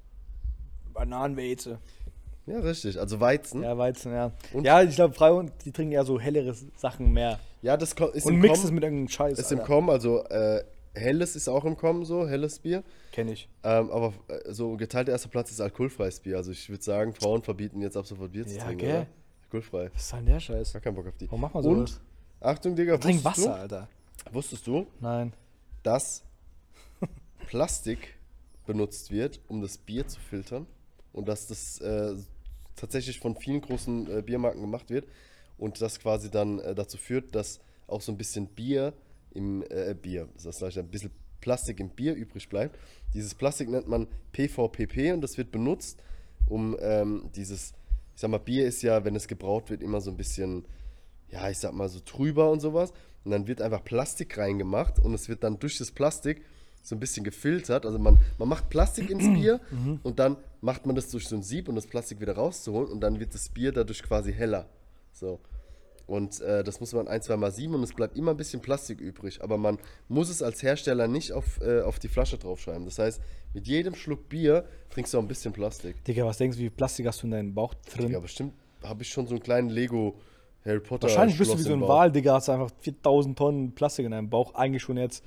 Ja, 2.48 2.60
richtig. 2.60 3.00
Also 3.00 3.20
Weizen. 3.20 3.62
Ja, 3.62 3.70
Ja, 3.70 3.78
Weizen, 3.78 4.12
ja. 4.14 4.32
Und? 4.54 4.66
Ja, 4.66 4.82
ich 4.82 4.96
glaube, 4.96 5.14
Frauen, 5.14 5.52
die 5.64 5.72
trinken 5.72 5.92
eher 5.94 6.06
so 6.06 6.20
hellere 6.20 6.56
Sachen 6.76 7.12
mehr. 7.14 7.40
das 7.62 7.96
ko- 7.96 8.08
ist 8.08 8.26
Und 8.26 8.36
im 8.36 8.40
mixen 8.40 8.66
es 8.66 8.72
mit 8.72 8.84
irgendeinem 8.84 9.10
Scheiß. 9.10 9.38
Ist 9.38 9.52
im 9.52 9.62
Kommen, 9.64 9.90
also 9.90 10.24
äh, 10.26 10.64
helles 10.96 11.36
ist 11.36 11.48
auch 11.48 11.64
im 11.66 11.78
Kommen 11.78 12.04
so, 12.06 12.28
helles 12.28 12.60
Bier. 12.60 12.84
Kenn 13.12 13.28
ich. 13.28 13.48
Ähm, 13.64 13.92
aber 13.92 14.14
äh, 14.30 14.52
so 14.52 14.76
geteilter 14.78 15.12
erster 15.12 15.30
Platz 15.30 15.52
ist 15.52 15.62
alkoholfreies 15.62 16.20
Bier. 16.22 16.38
Also 16.38 16.52
ich 16.52 16.70
würde 16.70 16.84
sagen, 16.84 17.14
Frauen 17.14 17.44
verbieten 17.44 17.82
jetzt 17.82 17.96
ab 17.96 18.08
sofort 18.08 18.32
Bier 18.32 18.48
zu 18.48 18.56
Ja, 18.58 18.64
trinken, 18.64 18.80
gell? 18.80 18.90
oder? 18.96 19.08
Alkoholfrei. 19.44 19.92
Was 19.94 20.02
ist 20.04 20.14
denn 20.14 20.26
der 20.26 20.40
Scheiß? 20.40 20.74
Gar 20.74 20.82
keinen 20.82 20.96
Bock 20.96 21.08
auf 21.08 21.18
die. 21.18 21.28
Warum 21.28 21.42
macht 21.42 21.54
man 21.54 21.64
Und, 21.66 21.88
sowas? 21.88 22.02
Achtung, 22.42 22.76
Digga, 22.76 22.98
Trink 22.98 23.24
wusstest 23.24 23.48
Wasser, 23.48 23.56
Alter. 23.56 23.88
Du, 24.26 24.34
wusstest 24.34 24.66
du, 24.68 24.88
Nein. 25.00 25.32
dass 25.84 26.24
Plastik 27.48 28.16
benutzt 28.66 29.12
wird, 29.12 29.40
um 29.48 29.62
das 29.62 29.78
Bier 29.78 30.08
zu 30.08 30.20
filtern? 30.20 30.66
Und 31.14 31.28
dass 31.28 31.48
das 31.48 31.80
äh, 31.82 32.16
tatsächlich 32.76 33.20
von 33.20 33.36
vielen 33.36 33.62
großen 33.62 34.20
äh, 34.20 34.22
Biermarken 34.22 34.62
gemacht 34.62 34.90
wird 34.90 35.08
und 35.58 35.80
das 35.82 36.00
quasi 36.00 36.32
dann 36.32 36.60
äh, 36.60 36.74
dazu 36.74 36.98
führt, 36.98 37.36
dass 37.36 37.60
auch 37.88 38.02
so 38.02 38.12
ein 38.12 38.18
bisschen 38.18 38.48
Bier 38.48 38.94
im 39.34 39.64
äh, 39.70 39.94
Bier, 39.94 40.28
das 40.42 40.62
heißt 40.62 40.78
ein 40.78 40.88
bisschen 40.88 41.12
Plastik 41.42 41.80
im 41.80 41.90
Bier 41.90 42.16
übrig 42.16 42.48
bleibt. 42.50 42.78
Dieses 43.14 43.36
Plastik 43.36 43.70
nennt 43.70 43.88
man 43.88 44.08
PVPP 44.32 45.14
und 45.14 45.22
das 45.22 45.38
wird 45.38 45.52
benutzt, 45.52 46.00
um 46.48 46.78
ähm, 46.80 47.30
dieses, 47.36 47.74
ich 48.16 48.22
sag 48.22 48.30
mal, 48.30 48.38
Bier 48.38 48.68
ist 48.68 48.82
ja, 48.84 49.04
wenn 49.04 49.16
es 49.16 49.28
gebraut 49.28 49.70
wird, 49.70 49.82
immer 49.82 50.02
so 50.02 50.12
ein 50.12 50.18
bisschen, 50.18 50.66
ja, 51.32 51.50
ich 51.50 51.58
sag 51.58 51.74
mal 51.74 51.90
so 51.90 52.00
trüber 52.00 52.52
und 52.52 52.60
sowas. 52.60 52.94
Und 53.24 53.32
dann 53.32 53.48
wird 53.48 53.62
einfach 53.62 53.84
Plastik 53.84 54.38
reingemacht 54.38 55.00
und 55.00 55.14
es 55.14 55.30
wird 55.30 55.44
dann 55.44 55.60
durch 55.60 55.78
das 55.78 55.92
Plastik 55.92 56.44
so 56.82 56.96
ein 56.96 57.00
bisschen 57.00 57.24
gefiltert. 57.24 57.86
Also 57.86 58.00
man, 58.00 58.18
man 58.40 58.48
macht 58.50 58.70
Plastik 58.70 59.10
ins 59.10 59.24
Bier 59.34 59.60
und 60.04 60.20
dann 60.20 60.38
macht 60.62 60.86
man 60.86 60.96
das 60.96 61.10
durch 61.10 61.28
so 61.28 61.36
ein 61.36 61.44
Sieb, 61.44 61.70
um 61.70 61.76
das 61.76 61.88
Plastik 61.88 62.20
wieder 62.20 62.34
rauszuholen 62.34 62.90
und 62.92 63.02
dann 63.02 63.20
wird 63.20 63.34
das 63.34 63.50
Bier 63.50 63.72
dadurch 63.72 64.02
quasi 64.02 64.34
heller. 64.34 64.68
So. 65.14 65.40
Und 66.08 66.42
äh, 66.42 66.64
das 66.64 66.80
muss 66.80 66.94
man 66.94 67.08
ein, 67.08 67.22
zwei 67.22 67.38
Mal 67.38 67.52
sieben 67.52 67.76
und 67.76 67.84
es 67.84 67.94
bleibt 67.94 68.18
immer 68.18 68.32
ein 68.32 68.38
bisschen 68.38 68.62
Plastik 68.62 69.00
übrig. 69.00 69.42
Aber 69.42 69.58
man 69.58 69.78
muss 70.10 70.30
es 70.30 70.42
als 70.42 70.62
Hersteller 70.62 71.08
nicht 71.08 71.32
auf, 71.32 71.62
äh, 71.62 71.82
auf 71.82 72.00
die 72.00 72.10
Flasche 72.10 72.38
draufschreiben. 72.38 72.86
Das 72.86 73.00
heißt, 73.00 73.22
mit 73.54 73.68
jedem 73.68 73.96
Schluck 73.96 74.28
Bier 74.28 74.66
trinkst 74.90 75.14
du 75.14 75.20
auch 75.20 75.22
ein 75.22 75.28
bisschen 75.28 75.54
Plastik. 75.54 76.04
Digga, 76.04 76.26
was 76.26 76.38
denkst 76.38 76.58
du, 76.58 76.64
wie 76.64 76.66
viel 76.68 76.76
Plastik 76.76 77.06
hast 77.08 77.22
du 77.22 77.28
in 77.28 77.32
deinem 77.32 77.54
Bauch 77.54 77.76
drin? 77.76 78.12
Ja, 78.12 78.20
bestimmt 78.20 78.54
habe 78.84 79.04
ich 79.04 79.10
schon 79.10 79.28
so 79.28 79.36
einen 79.36 79.44
kleinen 79.44 79.70
Lego 79.70 80.16
Harry 80.66 80.80
Potter. 80.80 81.04
Wahrscheinlich 81.08 81.38
bist 81.38 81.52
du 81.54 81.58
wie 81.58 81.62
so 81.64 81.74
ein. 81.74 81.82
Wal, 81.82 82.12
Digga, 82.12 82.34
hast 82.36 82.50
einfach 82.50 82.70
4000 82.82 83.38
Tonnen 83.38 83.72
Plastik 83.74 84.06
in 84.06 84.12
deinem 84.12 84.30
Bauch, 84.30 84.54
eigentlich 84.56 84.84
schon 84.84 84.98
jetzt 84.98 85.24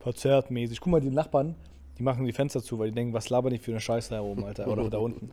verzerrtmäßig. 0.00 0.80
Guck 0.80 0.90
mal, 0.92 1.00
die 1.00 1.10
Nachbarn, 1.10 1.54
die 1.98 2.02
machen 2.02 2.24
die 2.26 2.32
Fenster 2.32 2.62
zu, 2.62 2.78
weil 2.78 2.88
die 2.90 2.94
denken, 2.94 3.12
was 3.14 3.30
labern 3.30 3.52
die 3.52 3.58
für 3.58 3.70
eine 3.70 3.80
Scheiße 3.80 4.10
da 4.10 4.20
oben, 4.20 4.44
Alter, 4.44 4.66
oder 4.68 4.90
da 4.90 4.98
unten. 4.98 5.30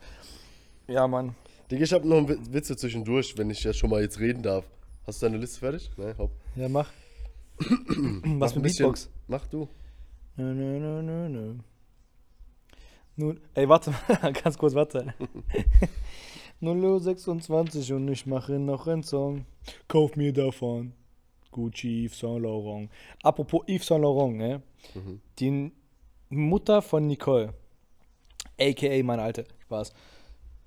Ja, 0.87 1.07
Mann. 1.07 1.35
Digga, 1.69 1.83
ich 1.83 1.93
habe 1.93 2.07
noch 2.07 2.17
einen 2.17 2.27
Witz- 2.29 2.53
Witze 2.53 2.77
zwischendurch, 2.77 3.37
wenn 3.37 3.49
ich 3.49 3.63
ja 3.63 3.73
schon 3.73 3.89
mal 3.89 4.01
jetzt 4.01 4.19
reden 4.19 4.41
darf. 4.43 4.65
Hast 5.07 5.21
du 5.21 5.25
deine 5.25 5.37
Liste 5.37 5.59
fertig? 5.59 5.89
Nein, 5.97 6.15
hopp. 6.17 6.31
Ja, 6.55 6.69
mach. 6.69 6.89
Mach 7.59 7.69
was 8.39 8.53
ein 8.53 8.55
mit 8.55 8.63
bisschen- 8.63 8.85
Beatbox? 8.85 9.09
Mach 9.27 9.45
du. 9.47 9.67
Nö, 10.37 10.53
nö, 10.53 10.79
nö, 10.79 11.01
nö, 11.01 11.29
nö. 11.29 11.53
Nun, 13.17 13.39
ey, 13.53 13.67
warte 13.67 13.91
mal, 13.91 14.31
ganz 14.43 14.57
kurz, 14.57 14.73
warte. 14.73 15.13
026 16.61 17.93
und 17.93 18.07
ich 18.07 18.25
mache 18.25 18.53
noch 18.59 18.87
einen 18.87 19.03
Song. 19.03 19.45
Kauf 19.87 20.15
mir 20.15 20.31
davon. 20.31 20.93
Gucci, 21.51 22.05
Yves 22.05 22.19
Saint 22.19 22.41
Laurent. 22.41 22.89
Apropos 23.23 23.63
Yves 23.67 23.87
Saint 23.87 24.01
Laurent, 24.01 24.37
ne? 24.37 24.61
Die 25.39 25.71
Mutter 26.29 26.81
von 26.81 27.07
Nicole, 27.07 27.53
a.k.a. 28.59 29.03
meine 29.03 29.21
Alte, 29.21 29.45
Spaß. 29.63 29.93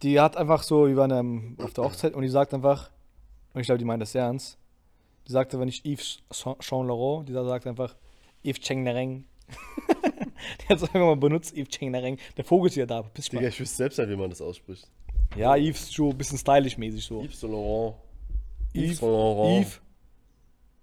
Die 0.02 0.20
hat 0.20 0.36
einfach 0.36 0.62
so, 0.62 0.86
wir 0.86 0.96
waren 0.96 1.10
ähm, 1.10 1.56
auf 1.58 1.72
der 1.72 1.84
Hochzeit 1.84 2.14
und 2.14 2.22
die 2.22 2.28
sagt 2.28 2.52
einfach, 2.52 2.90
und 3.54 3.60
ich 3.60 3.66
glaube, 3.66 3.78
die 3.78 3.84
meint 3.84 4.02
das 4.02 4.14
ernst, 4.14 4.58
die 5.26 5.32
sagte, 5.32 5.58
wenn 5.58 5.68
ich 5.68 5.84
Yves 5.86 6.22
Saint 6.30 6.86
Laurent, 6.86 7.28
die 7.28 7.32
sagt 7.32 7.66
einfach 7.66 7.96
Yves 8.44 8.60
Cheng 8.60 8.82
Nereng. 8.82 9.24
die 10.60 10.66
hat 10.68 10.76
es 10.76 10.82
einfach 10.82 11.00
mal 11.00 11.16
benutzt, 11.16 11.56
Yves 11.56 11.68
Cheng 11.68 11.92
Nereng. 11.92 12.18
Der 12.36 12.44
Vogel 12.44 12.68
ist 12.68 12.76
ja 12.76 12.84
da. 12.84 13.02
Digga, 13.02 13.48
ich 13.48 13.58
wüsste 13.58 13.76
selbst 13.76 13.98
nicht, 13.98 14.10
wie 14.10 14.16
man 14.16 14.28
das 14.28 14.42
ausspricht. 14.42 14.86
Ja, 15.36 15.56
Yves 15.56 15.98
ein 15.98 16.16
bisschen 16.16 16.38
stylisch 16.38 16.76
mäßig 16.78 17.04
so. 17.04 17.22
Yves 17.22 17.40
Saint 17.40 17.52
Laurent. 17.52 17.96
Yves 18.74 18.98
Saint 18.98 19.12
Laurent. 19.12 19.66
Yves 19.66 19.80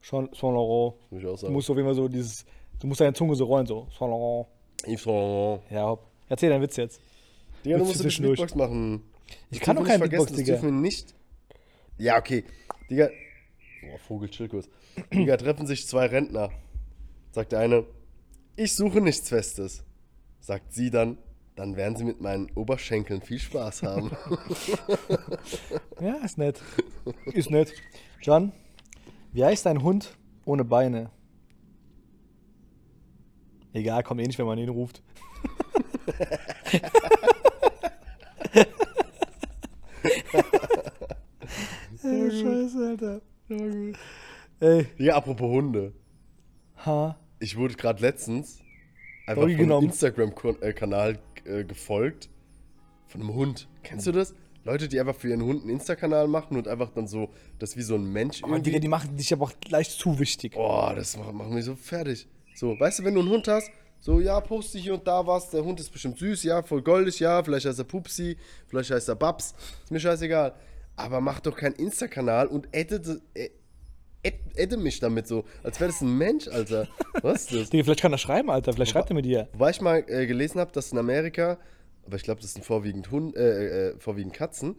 Saint 0.01 0.41
Laurent. 0.41 0.95
Muss 1.11 1.21
ich 1.21 1.27
auch 1.27 1.31
Du 1.31 1.37
sagen. 1.37 1.53
musst 1.53 1.69
auf 1.69 1.75
jeden 1.77 1.87
Fall 1.87 1.95
so 1.95 2.07
dieses, 2.07 2.45
du 2.79 2.87
musst 2.87 3.01
deine 3.01 3.13
Zunge 3.13 3.35
so 3.35 3.45
rollen, 3.45 3.65
so. 3.65 3.87
Saint 3.97 4.11
Laurent. 4.11 4.47
Yves 4.85 5.03
Saint 5.03 5.15
Laurent. 5.17 5.61
Ja, 5.71 5.85
hopp. 5.87 6.07
Erzähl 6.29 6.49
deinen 6.49 6.61
Witz 6.61 6.75
jetzt. 6.77 7.01
Digga, 7.65 7.77
du 7.77 7.85
musst 7.85 7.99
ein 7.99 8.03
bisschen. 8.05 8.25
Beatbox 8.25 8.55
machen. 8.55 9.03
Ich 9.51 9.59
Das 9.59 9.65
kann 9.65 9.75
doch 9.75 9.83
dürfen 9.83 10.01
wir 10.01 10.09
kein 10.09 10.09
nicht 10.09 10.09
Beatbox, 10.11 10.31
Digga. 10.31 10.53
Das 10.53 10.61
dürfen 10.61 10.75
wir 10.75 10.81
nicht. 10.81 11.15
Ja, 11.97 12.17
okay. 12.17 12.43
Digga. 12.89 13.09
Boah, 13.81 13.97
Vogel, 13.99 14.29
chill 14.29 14.47
kurz. 14.49 14.69
Digga, 15.13 15.37
treffen 15.37 15.67
sich 15.67 15.87
zwei 15.87 16.05
Rentner. 16.07 16.49
Sagt 17.31 17.51
der 17.51 17.59
eine, 17.59 17.85
ich 18.55 18.75
suche 18.75 18.99
nichts 19.01 19.29
Festes. 19.29 19.83
Sagt 20.39 20.73
sie 20.73 20.89
dann, 20.89 21.17
dann 21.61 21.75
werden 21.75 21.95
sie 21.95 22.03
mit 22.03 22.19
meinen 22.21 22.49
Oberschenkeln 22.55 23.21
viel 23.21 23.37
Spaß 23.37 23.83
haben. 23.83 24.09
Ja, 26.01 26.15
ist 26.25 26.39
nett. 26.39 26.59
Ist 27.25 27.51
nett. 27.51 27.71
John, 28.23 28.51
wie 29.33 29.45
heißt 29.45 29.67
dein 29.67 29.83
Hund 29.83 30.17
ohne 30.45 30.65
Beine? 30.65 31.11
Egal, 33.73 34.01
kommt 34.01 34.19
eh 34.21 34.25
nicht, 34.25 34.39
wenn 34.39 34.47
man 34.47 34.57
ihn 34.57 34.69
ruft. 34.69 35.03
Ey, 42.03 42.31
Scheiße, 42.31 42.87
Alter. 42.89 43.21
Ey, 44.59 44.85
Digga, 44.97 45.15
apropos 45.15 45.51
Hunde. 45.51 45.93
ha. 46.83 47.15
Ich 47.39 47.55
wurde 47.55 47.75
gerade 47.75 48.01
letztens 48.01 48.59
einfach 49.27 49.45
genommen. 49.45 49.85
Instagram-Kanal 49.87 51.19
äh, 51.45 51.63
gefolgt. 51.63 52.29
Von 53.07 53.21
einem 53.21 53.33
Hund. 53.33 53.67
Kennst 53.83 54.07
du 54.07 54.11
das? 54.11 54.33
Leute, 54.63 54.87
die 54.87 54.99
einfach 54.99 55.15
für 55.15 55.29
ihren 55.29 55.41
Hund 55.41 55.61
einen 55.61 55.71
Insta-Kanal 55.71 56.27
machen 56.27 56.55
und 56.55 56.67
einfach 56.67 56.91
dann 56.91 57.07
so, 57.07 57.29
das 57.57 57.75
wie 57.77 57.81
so 57.81 57.95
ein 57.95 58.05
Mensch 58.11 58.43
Aber 58.43 58.59
Digga, 58.59 58.79
die 58.79 58.87
machen 58.87 59.17
dich 59.17 59.33
aber 59.33 59.45
auch 59.45 59.53
gleich 59.59 59.97
zu 59.97 60.19
wichtig. 60.19 60.53
Boah, 60.53 60.93
das 60.95 61.17
macht, 61.17 61.33
macht 61.33 61.49
mich 61.49 61.65
so 61.65 61.75
fertig. 61.75 62.27
So, 62.53 62.79
weißt 62.79 62.99
du, 62.99 63.03
wenn 63.03 63.15
du 63.15 63.21
einen 63.21 63.29
Hund 63.29 63.47
hast, 63.47 63.71
so, 63.99 64.19
ja, 64.19 64.39
poste 64.39 64.77
hier 64.77 64.93
und 64.93 65.07
da 65.07 65.25
was, 65.25 65.49
der 65.49 65.63
Hund 65.63 65.79
ist 65.79 65.89
bestimmt 65.89 66.19
süß, 66.19 66.43
ja, 66.43 66.61
voll 66.63 66.81
goldig, 66.81 67.19
ja, 67.19 67.43
vielleicht 67.43 67.65
heißt 67.65 67.79
er 67.79 67.85
Pupsi, 67.85 68.37
vielleicht 68.67 68.91
heißt 68.91 69.09
er 69.09 69.15
Babs, 69.15 69.53
ist 69.83 69.91
mir 69.91 69.99
scheißegal. 69.99 70.53
Aber 70.95 71.21
mach 71.21 71.39
doch 71.39 71.55
keinen 71.55 71.75
Insta-Kanal 71.75 72.47
und 72.47 72.67
edite, 72.71 73.21
äh, 73.33 73.49
edde 74.23 74.77
mich 74.77 74.99
damit 74.99 75.27
so, 75.27 75.45
als 75.63 75.79
wäre 75.79 75.91
das 75.91 76.01
ein 76.01 76.17
Mensch, 76.17 76.47
Alter. 76.47 76.87
Was 77.21 77.43
ist 77.43 77.53
das? 77.53 77.69
Digga, 77.69 77.83
vielleicht 77.83 78.01
kann 78.01 78.11
er 78.11 78.17
schreiben, 78.17 78.49
Alter. 78.49 78.73
Vielleicht 78.73 78.91
schreibt 78.91 79.09
er 79.09 79.15
mit 79.15 79.25
dir. 79.25 79.47
Wobei 79.53 79.71
ich 79.71 79.81
mal 79.81 80.03
äh, 80.07 80.27
gelesen 80.27 80.59
habe, 80.59 80.71
dass 80.71 80.91
in 80.91 80.97
Amerika, 80.97 81.57
aber 82.05 82.15
ich 82.15 82.23
glaube, 82.23 82.41
das 82.41 82.53
sind 82.53 82.63
vorwiegend, 82.65 83.11
Hund, 83.11 83.35
äh, 83.35 83.89
äh, 83.89 83.99
vorwiegend 83.99 84.33
Katzen, 84.33 84.75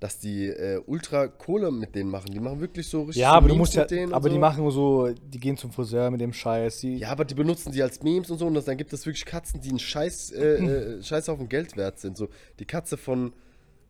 dass 0.00 0.18
die 0.18 0.46
äh, 0.46 0.80
ultra 0.86 1.26
Kohle 1.26 1.70
mit 1.70 1.94
denen 1.94 2.10
machen. 2.10 2.30
Die 2.30 2.40
machen 2.40 2.60
wirklich 2.60 2.88
so 2.88 3.04
richtig 3.04 3.22
Ja, 3.22 3.32
aber 3.32 3.48
du 3.48 3.54
Memes 3.54 3.58
musst 3.58 3.74
ja, 3.74 3.82
mit 3.82 3.90
denen 3.90 4.08
und 4.08 4.14
aber 4.14 4.28
die 4.28 4.34
so. 4.34 4.40
machen 4.40 4.62
nur 4.62 4.72
so, 4.72 5.08
die 5.12 5.40
gehen 5.40 5.56
zum 5.56 5.72
Friseur 5.72 6.10
mit 6.10 6.20
dem 6.20 6.32
Scheiß. 6.32 6.80
Die, 6.80 6.98
Ja, 6.98 7.10
aber 7.10 7.24
die 7.24 7.34
benutzen 7.34 7.72
die 7.72 7.82
als 7.82 8.02
Memes 8.02 8.30
und 8.30 8.38
so 8.38 8.46
und 8.46 8.66
dann 8.66 8.76
gibt 8.76 8.92
es 8.92 9.06
wirklich 9.06 9.24
Katzen, 9.24 9.60
die 9.60 9.70
ein 9.70 9.78
Scheiß, 9.78 10.32
äh, 10.32 10.56
äh, 10.56 11.02
Scheißhaufen 11.02 11.48
Geld 11.48 11.76
wert 11.76 11.98
sind. 11.98 12.16
So 12.16 12.28
die 12.58 12.66
Katze 12.66 12.98
von, 12.98 13.32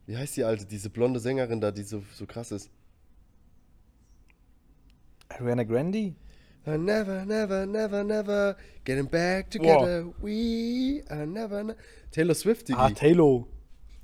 wie 0.07 0.16
heißt 0.16 0.37
die 0.37 0.45
alte, 0.45 0.64
diese 0.64 0.90
blonde 0.90 1.19
Sängerin 1.19 1.61
da, 1.61 1.73
die 1.73 1.83
so, 1.83 2.03
so 2.14 2.27
krass 2.27 2.53
ist. 2.53 2.71
Ariana 5.40 5.64
Grande? 5.64 6.14
I 6.68 6.77
never, 6.77 7.25
never, 7.25 7.64
never, 7.64 8.03
never 8.03 8.57
getting 8.85 9.07
back 9.07 9.51
together. 9.51 10.07
We 10.20 11.05
are 11.09 11.27
never, 11.27 11.62
ne 11.62 11.77
Taylor 12.11 12.35
Swift, 12.35 12.68
Digi. 12.68 12.79
Ah, 12.79 12.90
Taylor. 12.90 13.44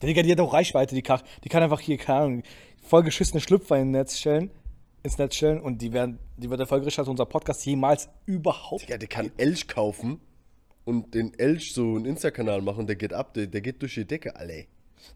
Der 0.01 0.09
Digga, 0.09 0.23
die 0.23 0.33
hat 0.33 0.41
auch 0.41 0.53
Reichweite, 0.53 0.95
die, 0.95 1.03
Kach, 1.03 1.23
die 1.43 1.49
kann 1.49 1.63
einfach 1.63 1.81
hier, 1.81 1.97
keine 1.97 2.19
Ahnung, 2.21 2.43
voll 2.83 3.03
geschissene 3.03 3.41
Schlüpfer 3.41 3.79
ins 3.79 3.91
Netz 3.91 4.19
stellen, 4.19 4.51
ins 5.03 5.19
Netz 5.19 5.37
stellen 5.37 5.61
und 5.61 5.83
die 5.83 5.93
werden, 5.93 6.19
die 6.37 6.51
wird 6.51 6.61
erfolgreicher 6.61 7.01
als 7.01 7.09
unser 7.09 7.27
Podcast 7.27 7.65
jemals 7.67 8.09
überhaupt. 8.27 8.83
Digga, 8.83 8.99
der 8.99 9.09
kann 9.09 9.33
Elch 9.39 9.67
kaufen 9.67 10.21
und 10.85 11.15
den 11.15 11.37
Elch 11.39 11.73
so 11.73 11.97
einen 11.97 12.05
Insta-Kanal 12.05 12.63
machen, 12.63 12.87
der 12.87 12.97
geht 12.97 13.13
ab, 13.13 13.35
der, 13.35 13.49
der 13.49 13.61
geht 13.61 13.83
durch 13.83 13.95
die 13.95 14.05
Decke, 14.05 14.37
alle. 14.37 14.67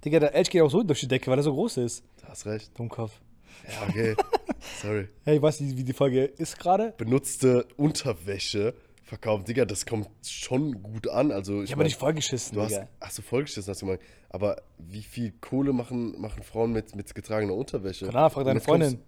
Digga, 0.05 0.19
der 0.19 0.35
Elch 0.35 0.51
geht 0.51 0.63
auch 0.63 0.71
so 0.71 0.83
durch 0.83 1.01
die 1.01 1.09
Decke, 1.09 1.31
weil 1.31 1.39
er 1.39 1.45
so 1.45 1.53
groß 1.53 1.77
ist. 1.77 2.05
Du 2.21 2.29
hast 2.29 2.47
recht. 2.47 2.77
Dummkopf. 2.77 3.21
Ja, 3.65 3.89
okay. 3.89 4.15
Sorry. 4.83 5.09
Hey, 5.25 5.41
weißt 5.41 5.61
du, 5.61 5.65
wie 5.77 5.85
die 5.85 5.93
Folge 5.93 6.25
ist 6.25 6.59
gerade? 6.59 6.95
Benutzte 6.97 7.67
Unterwäsche 7.77 8.75
verkaufen. 9.05 9.45
Digga, 9.45 9.65
das 9.65 9.87
kommt 9.87 10.09
schon 10.27 10.83
gut 10.83 11.09
an. 11.09 11.31
Also, 11.33 11.63
ich 11.63 11.73
habe 11.73 11.85
nicht 11.85 11.97
vollgeschissen, 11.97 12.55
Du 12.57 12.63
hast, 12.63 12.73
Digga. 12.73 12.89
ach 13.01 13.11
so, 13.11 13.23
vollgeschissen 13.23 13.71
hast 13.71 13.83
du 13.83 13.87
mal. 13.87 13.99
Aber 14.31 14.61
wie 14.79 15.03
viel 15.03 15.33
Kohle 15.41 15.73
machen, 15.73 16.21
machen 16.21 16.43
Frauen 16.43 16.73
mit, 16.73 16.95
mit 16.97 17.15
getragener 17.15 17.55
Unterwäsche? 17.55 18.09
Ahnung, 18.13 18.31
frag 18.31 18.45
deine 18.45 18.61
Freundin. 18.61 18.99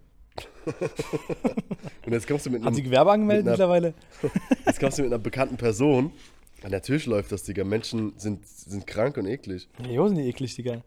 Und 2.05 2.13
jetzt 2.13 2.27
kommst 2.27 2.45
du 2.45 2.49
mit, 2.49 2.63
Hat 2.63 2.73
sie 2.73 2.81
einem, 2.81 2.89
Gewerbe 2.89 3.11
angemeldet 3.11 3.43
einer- 3.45 3.51
mittlerweile? 3.51 3.93
jetzt 4.65 4.79
kommst 4.79 4.97
du 4.97 5.03
mit 5.03 5.11
einer 5.11 5.21
bekannten 5.21 5.57
Person. 5.57 6.11
Ja, 6.63 6.69
natürlich 6.69 7.05
läuft 7.05 7.31
das, 7.31 7.43
Digga. 7.43 7.63
Menschen 7.63 8.13
sind, 8.17 8.45
sind 8.47 8.85
krank 8.87 9.17
und 9.17 9.25
eklig. 9.27 9.69
Ja, 9.83 9.87
Jo, 9.89 10.07
sind 10.07 10.17
die 10.17 10.27
eklig, 10.27 10.55
Digga. 10.55 10.81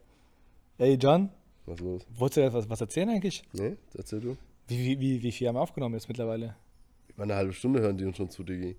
Ey, 0.78 0.94
John, 0.94 1.30
Was 1.66 1.74
ist 1.76 1.80
los? 1.80 2.06
wolltest 2.14 2.36
du 2.38 2.40
etwas 2.42 2.68
was 2.70 2.80
erzählen 2.80 3.08
eigentlich? 3.10 3.42
Nee, 3.52 3.76
erzähl 3.94 4.20
du. 4.20 4.36
Wie, 4.68 4.78
wie, 4.78 5.00
wie, 5.00 5.22
wie 5.22 5.32
viel 5.32 5.48
haben 5.48 5.56
wir 5.56 5.60
aufgenommen 5.60 5.94
jetzt 5.94 6.08
mittlerweile? 6.08 6.56
Über 7.08 7.22
eine 7.24 7.34
halbe 7.34 7.52
Stunde 7.52 7.80
hören 7.80 7.96
die 7.96 8.04
uns 8.04 8.16
schon 8.16 8.30
zu, 8.30 8.42
Digi. 8.42 8.76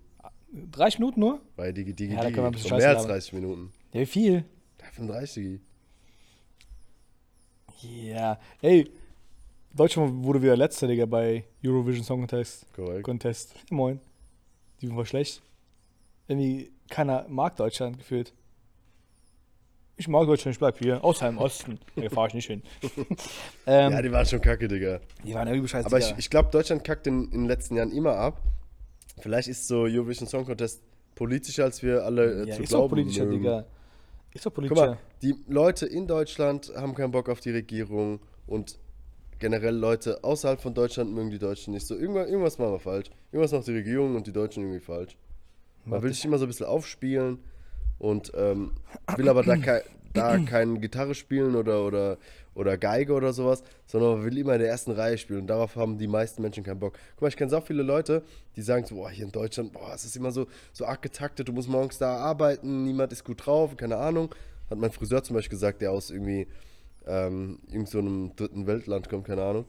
30 0.72 0.98
Minuten 1.00 1.20
nur? 1.20 1.40
Weil 1.56 1.72
Digi, 1.72 1.92
Digi, 1.94 2.12
Ja, 2.14 2.18
da 2.20 2.24
Digi. 2.26 2.34
können 2.34 2.44
wir 2.46 2.50
ein 2.50 2.52
bisschen 2.52 2.76
mehr 2.76 2.88
als 2.88 2.96
labern. 3.02 3.08
30 3.10 3.32
Minuten. 3.32 3.72
Ja, 3.92 4.00
wie 4.00 4.06
viel? 4.06 4.44
Ja, 4.80 4.86
35, 4.92 5.34
Digi. 5.42 5.60
Ja. 8.08 8.38
Ey, 8.62 8.90
Deutschland 9.74 10.24
wurde 10.24 10.40
wieder 10.42 10.56
letzter, 10.56 10.86
Digga, 10.86 11.06
bei 11.06 11.44
Eurovision 11.64 12.04
Song 12.04 12.20
Contest. 12.20 12.66
Korrekt. 12.74 13.02
Contest. 13.04 13.54
Moin. 13.70 14.00
Die 14.80 14.88
waren 14.88 14.96
voll 14.96 15.06
schlecht. 15.06 15.42
Irgendwie 16.28 16.70
keiner 16.88 17.26
mag 17.28 17.56
Deutschland 17.56 17.98
gefühlt. 17.98 18.32
Ich 19.96 20.08
mag 20.08 20.26
Deutschland, 20.26 20.54
ich 20.54 20.58
bleib 20.58 20.78
hier. 20.78 21.04
Außer 21.04 21.28
im 21.28 21.38
Osten. 21.38 21.78
Da 21.96 22.08
fahre 22.10 22.28
ich 22.28 22.34
nicht 22.34 22.46
hin. 22.46 22.62
ähm, 23.66 23.92
Ja, 23.92 24.02
die 24.02 24.10
waren 24.10 24.26
schon 24.26 24.40
kacke, 24.40 24.66
Digga. 24.66 25.00
die 25.24 25.34
waren 25.34 25.46
irgendwie 25.48 25.68
scheiße. 25.68 25.86
Aber 25.86 25.98
ich, 25.98 26.14
ich 26.18 26.30
glaube, 26.30 26.50
Deutschland 26.50 26.82
kackt 26.84 27.06
in, 27.06 27.24
in 27.26 27.30
den 27.30 27.46
letzten 27.46 27.76
Jahren 27.76 27.92
immer 27.92 28.16
ab. 28.16 28.40
Vielleicht 29.20 29.48
ist 29.48 29.68
so 29.68 29.82
Eurovision 29.82 30.26
Song 30.28 30.44
Contest 30.44 30.82
politischer, 31.14 31.64
als 31.64 31.82
wir 31.82 32.04
alle 32.04 32.42
äh, 32.44 32.48
Ja, 32.48 32.56
zu 32.56 32.62
ist 32.62 32.72
doch 32.72 32.78
glauben 32.78 32.90
politischer, 32.90 33.24
mögen. 33.26 33.38
Digga. 33.42 33.64
Ist 34.32 34.44
doch 34.44 34.50
Guck 34.50 34.54
politischer. 34.54 34.86
mal, 34.86 34.98
die 35.22 35.36
Leute 35.46 35.86
in 35.86 36.08
Deutschland 36.08 36.72
haben 36.74 36.94
keinen 36.96 37.12
Bock 37.12 37.28
auf 37.28 37.38
die 37.38 37.50
Regierung 37.50 38.18
und 38.48 38.78
generell 39.38 39.76
Leute 39.76 40.24
außerhalb 40.24 40.60
von 40.60 40.74
Deutschland 40.74 41.12
mögen 41.14 41.30
die 41.30 41.38
Deutschen 41.38 41.72
nicht 41.72 41.86
so. 41.86 41.94
Irgendwas, 41.94 42.28
irgendwas 42.28 42.58
machen 42.58 42.72
wir 42.72 42.80
falsch. 42.80 43.10
Irgendwas 43.30 43.52
macht 43.52 43.68
die 43.68 43.72
Regierung 43.72 44.16
und 44.16 44.26
die 44.26 44.32
Deutschen 44.32 44.64
irgendwie 44.64 44.80
falsch. 44.80 45.16
Man 45.84 46.02
will 46.02 46.12
sich 46.12 46.24
immer 46.24 46.38
so 46.38 46.46
ein 46.46 46.48
bisschen 46.48 46.66
aufspielen 46.66 47.38
und 47.98 48.32
ähm, 48.34 48.72
will 49.16 49.28
aber 49.28 49.42
da, 49.42 49.56
kei 49.56 49.82
da 50.12 50.38
keine 50.46 50.78
Gitarre 50.78 51.14
spielen 51.14 51.56
oder, 51.56 51.84
oder, 51.84 52.18
oder 52.54 52.78
Geige 52.78 53.12
oder 53.12 53.32
sowas, 53.32 53.62
sondern 53.86 54.24
will 54.24 54.38
immer 54.38 54.54
in 54.54 54.60
der 54.60 54.68
ersten 54.68 54.92
Reihe 54.92 55.18
spielen 55.18 55.40
und 55.40 55.46
darauf 55.48 55.76
haben 55.76 55.98
die 55.98 56.06
meisten 56.06 56.40
Menschen 56.42 56.64
keinen 56.64 56.78
Bock. 56.78 56.98
Guck 57.12 57.22
mal, 57.22 57.28
ich 57.28 57.36
kenne 57.36 57.50
so 57.50 57.60
viele 57.60 57.82
Leute, 57.82 58.22
die 58.56 58.62
sagen 58.62 58.86
so, 58.86 58.94
boah, 58.94 59.10
hier 59.10 59.24
in 59.24 59.32
Deutschland, 59.32 59.72
boah, 59.72 59.92
es 59.94 60.04
ist 60.04 60.16
immer 60.16 60.30
so, 60.30 60.46
so 60.72 60.86
arg 60.86 61.02
getaktet, 61.02 61.48
du 61.48 61.52
musst 61.52 61.68
morgens 61.68 61.98
da 61.98 62.16
arbeiten, 62.16 62.84
niemand 62.84 63.12
ist 63.12 63.24
gut 63.24 63.44
drauf, 63.44 63.76
keine 63.76 63.96
Ahnung. 63.96 64.34
Hat 64.70 64.78
mein 64.78 64.92
Friseur 64.92 65.22
zum 65.22 65.34
Beispiel 65.34 65.56
gesagt, 65.56 65.82
der 65.82 65.92
aus 65.92 66.10
irgendwie 66.10 66.46
ähm, 67.06 67.58
irgend 67.70 67.88
so 67.88 67.98
einem 67.98 68.34
dritten 68.36 68.66
Weltland 68.66 69.08
kommt, 69.08 69.26
keine 69.26 69.42
Ahnung. 69.42 69.66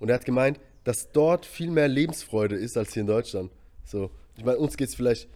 Und 0.00 0.08
er 0.08 0.16
hat 0.16 0.24
gemeint, 0.24 0.58
dass 0.84 1.12
dort 1.12 1.46
viel 1.46 1.70
mehr 1.70 1.86
Lebensfreude 1.86 2.56
ist 2.56 2.76
als 2.76 2.92
hier 2.92 3.02
in 3.02 3.06
Deutschland. 3.06 3.52
So, 3.84 4.10
ich 4.36 4.44
meine, 4.44 4.58
uns 4.58 4.76
geht 4.76 4.88
es 4.88 4.96
vielleicht 4.96 5.28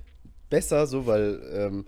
besser, 0.49 0.86
so, 0.86 1.07
weil, 1.07 1.40
ähm, 1.53 1.84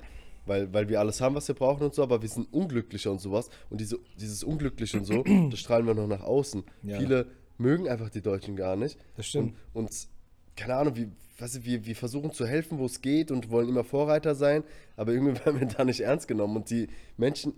weil, 0.47 0.73
weil 0.73 0.89
wir 0.89 1.01
alles 1.01 1.21
haben, 1.21 1.35
was 1.35 1.49
wir 1.49 1.55
brauchen 1.55 1.85
und 1.85 1.95
so, 1.95 2.03
aber 2.03 2.23
wir 2.23 2.29
sind 2.29 2.53
unglücklicher 2.53 3.11
und 3.11 3.21
sowas. 3.21 3.51
Und 3.71 3.81
diese, 3.81 3.99
dieses 4.19 4.43
Unglückliche 4.43 4.99
und 4.99 5.05
so, 5.05 5.23
das 5.51 5.59
strahlen 5.59 5.87
wir 5.87 5.95
noch 5.95 6.07
nach 6.07 6.23
außen. 6.23 6.65
Ja. 6.83 6.99
Viele 6.99 7.27
mögen 7.59 7.89
einfach 7.89 8.11
die 8.11 8.23
Deutschen 8.23 8.57
gar 8.57 8.77
nicht. 8.77 8.99
Das 9.17 9.27
stimmt. 9.27 9.55
Und, 9.73 9.85
und 9.85 10.09
keine 10.57 10.77
Ahnung, 10.77 10.97
wie, 10.97 11.11
weißt 11.39 11.57
du, 11.57 11.65
wir, 11.65 11.85
wir 11.87 11.97
versuchen 11.97 12.33
zu 12.33 12.47
helfen, 12.47 12.79
wo 12.79 12.87
es 12.87 13.01
geht 13.01 13.31
und 13.31 13.51
wollen 13.51 13.69
immer 13.69 13.85
Vorreiter 13.85 14.35
sein, 14.35 14.65
aber 14.97 15.13
irgendwie 15.13 15.35
werden 15.45 15.61
wir 15.61 15.67
da 15.67 15.85
nicht 15.85 16.01
ernst 16.01 16.29
genommen. 16.29 16.57
Und 16.57 16.71
die 16.71 16.89
Menschen 17.17 17.55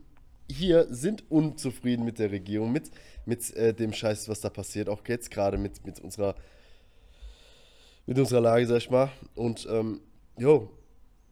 hier 0.50 0.88
sind 0.90 1.30
unzufrieden 1.30 2.04
mit 2.04 2.18
der 2.18 2.32
Regierung, 2.32 2.72
mit, 2.72 2.90
mit 3.24 3.54
äh, 3.54 3.72
dem 3.72 3.92
Scheiß, 3.92 4.28
was 4.28 4.40
da 4.40 4.50
passiert, 4.50 4.88
auch 4.88 5.06
jetzt 5.06 5.30
gerade 5.30 5.58
mit, 5.58 5.86
mit 5.86 6.00
unserer 6.00 6.34
mit 8.06 8.18
unserer 8.18 8.40
Lage, 8.40 8.66
sag 8.66 8.78
ich 8.78 8.90
mal. 8.90 9.08
Und 9.36 9.68
ähm, 9.70 10.00
jo, 10.36 10.68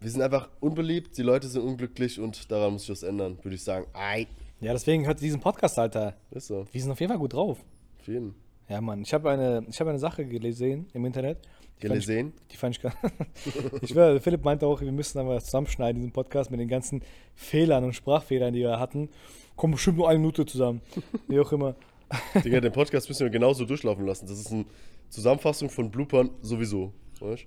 wir 0.01 0.11
sind 0.11 0.23
einfach 0.23 0.49
unbeliebt, 0.61 1.17
die 1.19 1.23
Leute 1.23 1.49
sind 1.49 1.63
unglücklich 1.63 2.21
und 2.21 2.51
daran 2.51 2.73
muss 2.75 2.85
ich 2.85 2.91
was 2.91 3.03
ändern, 3.03 3.39
würde 3.43 3.55
ich 3.57 3.63
sagen. 3.65 3.87
Ei, 3.95 4.27
Ja, 4.61 4.73
deswegen 4.73 5.07
hört 5.07 5.21
diesen 5.21 5.41
Podcast, 5.41 5.79
Alter. 5.79 6.17
ist 6.31 6.49
so. 6.49 6.67
Wir 6.73 6.81
sind 6.83 6.91
auf 6.91 7.01
jeden 7.01 7.11
Fall 7.11 7.19
gut 7.19 7.33
drauf. 7.35 7.59
Auf 8.01 8.07
jeden. 8.09 8.35
Ja, 8.69 8.81
Mann. 8.81 9.03
Ich 9.03 9.15
habe 9.15 9.31
eine, 9.31 9.65
ich 9.69 9.81
hab 9.81 9.89
eine 9.89 9.99
Sache 9.99 10.25
gesehen 10.27 10.87
im 10.93 11.05
Internet. 11.05 11.39
Die 11.83 11.87
fand 11.87 12.01
ich- 12.01 12.07
Gelesen? 12.07 12.33
Die 12.51 12.57
fand 12.57 12.77
ich 12.77 12.83
gar 12.83 12.93
Ich 13.83 13.91
schwör, 13.91 14.21
Philipp 14.21 14.45
meinte 14.45 14.67
auch, 14.67 14.81
wir 14.81 14.91
müssen 14.93 15.19
aber 15.19 15.41
zusammenschneiden, 15.41 16.01
diesen 16.03 16.13
Podcast 16.13 16.51
mit 16.51 16.59
den 16.61 16.69
ganzen 16.69 17.03
Fehlern 17.35 17.85
und 17.85 17.93
Sprachfehlern, 17.95 18.53
die 18.53 18.61
wir 18.61 18.79
hatten. 18.81 19.09
Kommt 19.57 19.75
bestimmt 19.75 19.97
nur 19.99 20.09
eine 20.09 20.19
Minute 20.19 20.45
zusammen. 20.45 20.81
Wie 21.29 21.39
auch 21.41 21.51
immer. 21.53 21.77
Digga, 22.45 22.61
den 22.61 22.73
Podcast 22.73 23.09
müssen 23.09 23.25
wir 23.25 23.31
genauso 23.31 23.65
durchlaufen 23.65 24.07
lassen. 24.07 24.27
Das 24.27 24.39
ist 24.39 24.51
eine 24.53 24.65
Zusammenfassung 25.09 25.71
von 25.71 25.91
Bloopern 25.91 26.31
sowieso. 26.43 26.93
Weißt? 27.21 27.47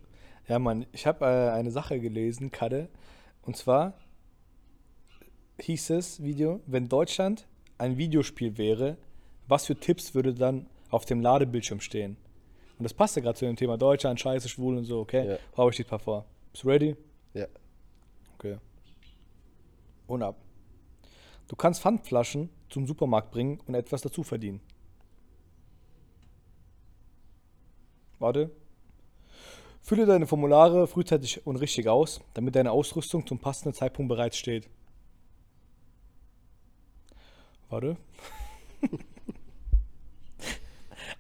Ja, 0.52 0.60
Mann, 0.60 0.86
ich 0.91 1.08
habe 1.08 1.24
äh, 1.24 1.52
eine 1.52 1.72
Sache 1.72 1.97
gelesen, 2.02 2.52
Kadde. 2.52 2.89
Und 3.43 3.56
zwar 3.56 3.93
hieß 5.62 5.91
es, 5.91 6.22
Video, 6.22 6.60
wenn 6.66 6.89
Deutschland 6.89 7.47
ein 7.78 7.97
Videospiel 7.97 8.58
wäre, 8.58 8.97
was 9.47 9.68
für 9.68 9.80
Tipps 9.80 10.14
würde 10.14 10.34
dann 10.34 10.68
auf 10.89 11.06
dem 11.06 11.22
Ladebildschirm 11.22 11.80
stehen? 11.80 12.18
Und 12.78 12.84
das 12.84 12.93
passte 12.93 13.22
gerade 13.22 13.39
zu 13.39 13.45
dem 13.45 13.56
Thema 13.56 13.78
Deutschland, 13.78 14.20
Scheiße, 14.20 14.49
Schwul 14.49 14.76
und 14.76 14.84
so, 14.84 14.99
okay? 14.99 15.26
Ja. 15.26 15.38
Hau 15.56 15.70
ich 15.70 15.80
ein 15.80 15.86
paar 15.86 15.99
vor. 15.99 16.26
Bist 16.52 16.66
du 16.66 16.68
ready? 16.68 16.97
Ja. 17.34 17.47
Okay. 18.38 18.58
Und 20.06 20.22
ab. 20.22 20.36
Du 21.47 21.56
kannst 21.56 21.82
Pfandflaschen 21.82 22.49
zum 22.70 22.86
Supermarkt 22.86 23.32
bringen 23.32 23.62
und 23.68 23.76
etwas 23.76 24.02
dazu 24.02 24.22
verdienen. 24.22 24.60
Warte. 28.20 28.52
Fülle 29.92 30.06
deine 30.06 30.26
Formulare 30.26 30.88
frühzeitig 30.88 31.46
und 31.46 31.58
richtig 31.58 31.89
aus, 31.89 32.22
damit 32.34 32.56
deine 32.56 32.72
Ausrüstung 32.72 33.28
zum 33.28 33.39
passenden 33.39 33.74
Zeitpunkt 33.74 34.08
bereits 34.08 34.38
steht. 34.38 34.70
Warte. 37.70 37.98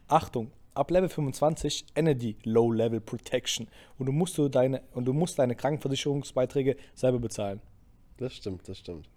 Achtung, 0.07 0.53
ab 0.73 0.89
Level 0.89 1.09
25 1.09 1.83
endet 1.95 2.21
die 2.21 2.37
Low 2.45 2.71
Level 2.71 3.01
Protection 3.01 3.67
und 3.97 4.05
du 4.05 4.13
musst, 4.13 4.37
du 4.37 4.47
deine, 4.47 4.81
und 4.93 5.03
du 5.03 5.11
musst 5.11 5.37
deine 5.37 5.57
Krankenversicherungsbeiträge 5.57 6.77
selber 6.95 7.19
bezahlen. 7.19 7.59
Das 8.15 8.33
stimmt, 8.33 8.69
das 8.69 8.77
stimmt. 8.77 9.09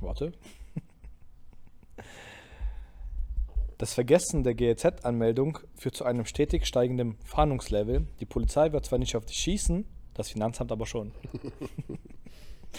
Warte. 0.00 0.32
Das 3.82 3.94
Vergessen 3.94 4.44
der 4.44 4.54
GEZ-Anmeldung 4.54 5.58
führt 5.74 5.96
zu 5.96 6.04
einem 6.04 6.24
stetig 6.24 6.66
steigenden 6.66 7.16
Fahndungslevel. 7.24 8.06
Die 8.20 8.26
Polizei 8.26 8.70
wird 8.70 8.86
zwar 8.86 9.00
nicht 9.00 9.16
auf 9.16 9.26
dich 9.26 9.38
schießen, 9.38 9.84
das 10.14 10.28
Finanzamt 10.30 10.70
aber 10.70 10.86
schon. 10.86 11.10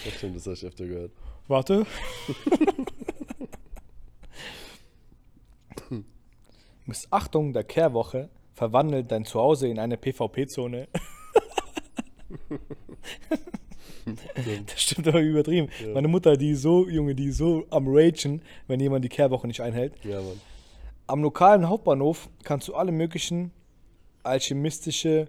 Das 0.05 0.13
stimmt, 0.13 0.37
das 0.37 0.45
habe 0.45 0.55
ich 0.55 0.65
öfter 0.65 0.87
gehört. 0.87 1.11
Warte. 1.49 1.85
Missachtung 6.85 7.51
der 7.51 7.65
Kehrwoche 7.65 8.29
verwandelt 8.53 9.11
dein 9.11 9.25
Zuhause 9.25 9.67
in 9.67 9.79
eine 9.79 9.97
PvP-Zone. 9.97 10.87
das 14.67 14.81
stimmt 14.81 15.09
aber 15.09 15.19
übertrieben. 15.19 15.67
Meine 15.93 16.07
Mutter, 16.07 16.37
die 16.37 16.51
ist 16.51 16.61
so, 16.61 16.87
Junge, 16.87 17.13
die 17.13 17.25
ist 17.25 17.39
so 17.39 17.65
am 17.71 17.87
Ragen, 17.89 18.41
wenn 18.67 18.79
jemand 18.79 19.03
die 19.03 19.09
Kehrwoche 19.09 19.47
nicht 19.47 19.59
einhält. 19.59 19.93
Ja, 20.05 20.21
Mann. 20.21 20.39
Am 21.07 21.21
lokalen 21.21 21.67
Hauptbahnhof 21.67 22.29
kannst 22.43 22.67
du 22.67 22.75
alle 22.75 22.91
möglichen 22.91 23.51
alchemistische 24.23 25.27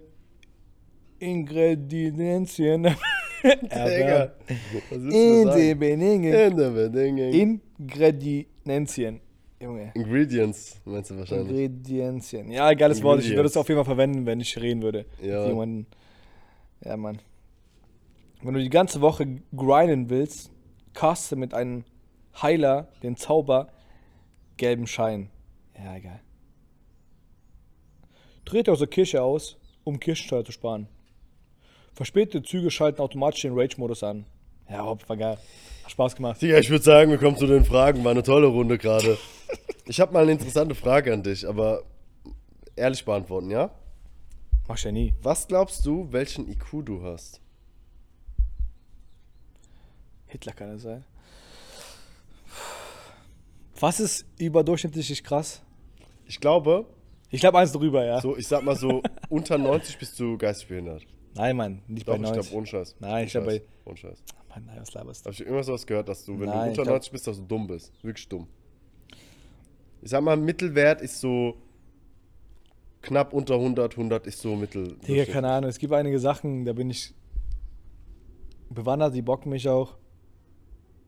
Ingredienzien 1.19 2.85
erwerben. 3.69 4.33
In 4.89 5.47
der 5.47 5.75
Bedingung. 5.75 7.61
Ingredienzien. 7.79 9.21
Junge. 9.61 9.91
Ingredients, 9.95 10.81
meinst 10.85 11.11
du 11.11 11.17
wahrscheinlich. 11.17 11.49
Ingredienzien. 11.49 12.51
Ja, 12.51 12.73
geiles 12.73 13.01
Wort. 13.03 13.21
Ich 13.21 13.29
würde 13.29 13.47
es 13.47 13.57
auf 13.57 13.67
jeden 13.67 13.77
Fall 13.77 13.85
verwenden, 13.85 14.25
wenn 14.25 14.39
ich 14.39 14.59
reden 14.61 14.81
würde. 14.81 15.05
Ja. 15.21 15.39
Mit 15.39 15.47
jemandem. 15.49 15.85
Ja, 16.83 16.97
Mann. 16.97 17.19
Wenn 18.41 18.53
du 18.53 18.59
die 18.59 18.69
ganze 18.69 19.01
Woche 19.01 19.41
grinden 19.55 20.09
willst, 20.09 20.51
caste 20.93 21.35
mit 21.35 21.53
einem 21.53 21.83
Heiler 22.41 22.89
den 23.01 23.15
Zauber 23.15 23.69
gelben 24.57 24.87
Schein. 24.87 25.29
Ja, 25.77 25.95
egal. 25.95 26.19
Trete 28.45 28.71
aus 28.71 28.79
der 28.79 28.87
Kirche 28.87 29.21
aus, 29.21 29.57
um 29.83 29.99
Kirchensteuer 29.99 30.45
zu 30.45 30.51
sparen. 30.51 30.87
Verspätete 31.93 32.43
Züge 32.43 32.69
schalten 32.71 33.01
automatisch 33.01 33.41
den 33.41 33.57
Rage-Modus 33.57 34.03
an. 34.03 34.25
Ja, 34.69 34.83
hopp, 34.83 35.07
war 35.07 35.17
geil. 35.17 35.37
Hat 35.83 35.91
Spaß 35.91 36.15
gemacht. 36.15 36.41
Digga, 36.41 36.57
ich 36.57 36.69
würde 36.69 36.83
sagen, 36.83 37.11
wir 37.11 37.17
kommen 37.17 37.37
zu 37.37 37.47
den 37.47 37.65
Fragen. 37.65 38.03
War 38.03 38.11
eine 38.11 38.23
tolle 38.23 38.47
Runde 38.47 38.77
gerade. 38.77 39.17
Ich 39.85 39.99
habe 39.99 40.13
mal 40.13 40.23
eine 40.23 40.31
interessante 40.31 40.75
Frage 40.75 41.13
an 41.13 41.23
dich, 41.23 41.47
aber 41.47 41.83
ehrlich 42.75 43.05
beantworten, 43.05 43.51
ja? 43.51 43.69
Mach 44.67 44.77
ich 44.77 44.83
ja 44.83 44.91
nie. 44.91 45.13
Was 45.21 45.47
glaubst 45.47 45.85
du, 45.85 46.11
welchen 46.11 46.49
IQ 46.49 46.83
du 46.83 47.03
hast? 47.03 47.39
Hitler 50.25 50.53
kann 50.53 50.69
es 50.69 50.81
sein. 50.81 51.05
Was 53.79 53.99
ist 53.99 54.25
überdurchschnittlich 54.37 55.23
krass? 55.23 55.61
Ich 56.27 56.39
glaube, 56.39 56.85
Ich 57.29 57.39
glaube 57.41 57.57
eins 57.59 57.71
drüber, 57.71 58.05
ja. 58.05 58.21
so, 58.21 58.35
ich 58.37 58.47
sag 58.47 58.63
mal 58.63 58.75
so, 58.75 59.01
unter 59.29 59.57
90 59.57 59.97
bist 59.97 60.19
du 60.19 60.37
geistig 60.37 60.67
behindert. 60.69 61.03
Nein, 61.35 61.55
Mann, 61.57 61.81
nicht 61.87 62.07
Doch, 62.07 62.13
bei 62.13 62.17
ich 62.17 62.21
90. 62.23 62.41
glaube, 62.43 62.57
ohne 62.57 62.65
Scheiß. 62.67 62.95
Nein, 62.99 63.25
ich 63.25 63.31
glaub, 63.31 63.45
Scheiß. 63.45 63.59
bei- 63.59 63.65
Ohne 63.89 63.97
Scheiß. 63.97 64.23
Mann, 64.49 64.65
nein, 64.65 64.77
was 64.79 64.93
laberst 64.93 65.25
du? 65.25 65.29
Habe 65.29 65.33
ich 65.33 65.47
immer 65.47 65.63
sowas 65.63 65.85
gehört, 65.85 66.07
dass 66.07 66.23
du, 66.25 66.39
wenn 66.39 66.47
Nein, 66.47 66.57
du 66.57 66.63
ich 66.63 66.69
unter 66.69 66.83
glaub- 66.83 66.93
90 66.95 67.11
bist, 67.11 67.27
dass 67.27 67.37
du 67.37 67.43
dumm 67.43 67.67
bist. 67.67 67.91
Wirklich 68.03 68.27
dumm. 68.29 68.47
Ich 70.01 70.09
sag 70.11 70.23
mal, 70.23 70.37
Mittelwert 70.37 71.01
ist 71.01 71.19
so 71.19 71.57
knapp 73.01 73.33
unter 73.33 73.55
100, 73.55 73.97
100 73.97 74.25
ist 74.27 74.39
so 74.39 74.55
Mittel. 74.55 74.95
Digga, 75.07 75.25
keine 75.25 75.49
Ahnung, 75.49 75.69
es 75.69 75.77
gibt 75.77 75.91
einige 75.93 76.19
Sachen, 76.19 76.63
da 76.65 76.73
bin 76.73 76.89
ich 76.89 77.13
bewandert, 78.69 79.13
die 79.13 79.21
bocken 79.21 79.51
mich 79.51 79.67
auch. 79.67 79.97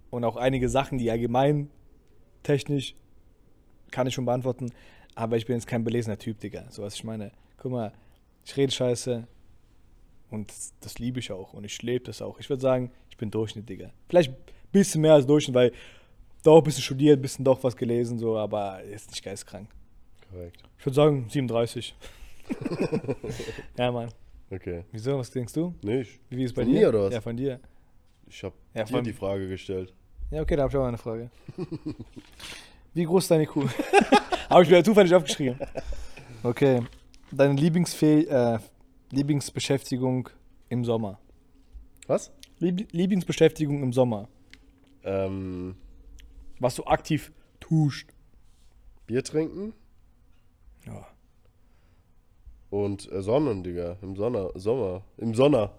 Und 0.09 0.23
auch 0.23 0.35
einige 0.35 0.69
Sachen, 0.69 0.97
die 0.97 1.09
allgemein 1.11 1.69
technisch 2.43 2.95
kann 3.91 4.07
ich 4.07 4.13
schon 4.13 4.25
beantworten. 4.25 4.71
Aber 5.17 5.35
ich 5.35 5.47
bin 5.47 5.55
jetzt 5.55 5.65
kein 5.65 5.83
belesener 5.83 6.19
Typ, 6.19 6.39
Digga. 6.39 6.65
So 6.69 6.83
was 6.83 6.93
ich 6.93 7.03
meine. 7.03 7.31
Guck 7.57 7.71
mal, 7.71 7.91
ich 8.45 8.55
rede 8.55 8.71
scheiße. 8.71 9.25
Und 10.29 10.51
das, 10.51 10.73
das 10.79 10.99
liebe 10.99 11.19
ich 11.19 11.31
auch. 11.31 11.53
Und 11.53 11.63
ich 11.63 11.81
lebe 11.81 12.05
das 12.05 12.21
auch. 12.21 12.39
Ich 12.39 12.49
würde 12.49 12.61
sagen, 12.61 12.91
ich 13.09 13.17
bin 13.17 13.31
Durchschnitt, 13.31 13.67
Digga. 13.67 13.89
Vielleicht 14.07 14.31
ein 14.31 14.37
bisschen 14.71 15.01
mehr 15.01 15.13
als 15.13 15.25
Durchschnitt, 15.25 15.55
weil 15.55 15.71
doch 16.43 16.59
ein 16.59 16.63
bisschen 16.63 16.83
studiert, 16.83 17.17
ein 17.17 17.21
bisschen 17.23 17.43
doch 17.43 17.63
was 17.63 17.75
gelesen, 17.75 18.19
so, 18.19 18.37
aber 18.37 18.83
ist 18.83 19.09
nicht 19.09 19.23
geistkrank. 19.23 19.67
Korrekt. 20.31 20.61
Ich 20.77 20.85
würde 20.85 20.95
sagen 20.95 21.25
37. 21.29 21.95
ja, 23.77 23.91
Mann. 23.91 24.09
Okay. 24.51 24.83
Wieso? 24.91 25.17
Was 25.17 25.31
denkst 25.31 25.53
du? 25.53 25.73
Nicht. 25.81 26.19
Wie 26.29 26.43
ist 26.43 26.51
es 26.51 26.53
bei 26.55 26.61
Von 26.63 26.71
dir? 26.73 26.79
mir 26.79 26.89
oder 26.89 27.03
was? 27.05 27.13
Ja, 27.15 27.21
von 27.21 27.35
dir. 27.35 27.59
Ich 28.29 28.43
habe 28.43 28.53
Ja, 28.75 28.83
dir 28.83 29.01
die 29.01 29.13
Frage 29.13 29.47
gestellt. 29.47 29.93
Ja, 30.29 30.41
okay, 30.43 30.55
da 30.55 30.63
habe 30.63 30.71
ich 30.71 30.77
auch 30.77 30.85
eine 30.85 30.97
Frage. 30.99 31.31
Wie 32.97 33.05
groß 33.05 33.25
ist 33.25 33.29
deine 33.29 33.45
Kuh? 33.45 33.63
habe 34.49 34.63
ich 34.63 34.71
mir 34.71 34.83
zufällig 34.83 35.13
aufgeschrieben. 35.13 35.59
Okay. 36.41 36.81
Deine 37.31 37.53
Lieblingsfäh 37.53 38.21
äh, 38.23 38.57
Lieblingsbeschäftigung 39.11 40.29
im 40.69 40.83
Sommer. 40.83 41.19
Was? 42.07 42.31
Lieb 42.57 42.91
Lieblingsbeschäftigung 42.91 43.83
im 43.83 43.93
Sommer. 43.93 44.27
Ähm, 45.03 45.75
Was 46.59 46.73
du 46.73 46.85
aktiv 46.85 47.31
tust. 47.59 48.07
Bier 49.05 49.23
trinken 49.23 49.73
Ja. 50.87 51.05
und 52.71 53.11
äh, 53.11 53.21
Sonnen, 53.21 53.63
Digga. 53.63 53.97
Im 54.01 54.15
Sonner, 54.15 54.49
Sommer. 54.55 55.03
Im 55.17 55.35
Sommer. 55.35 55.77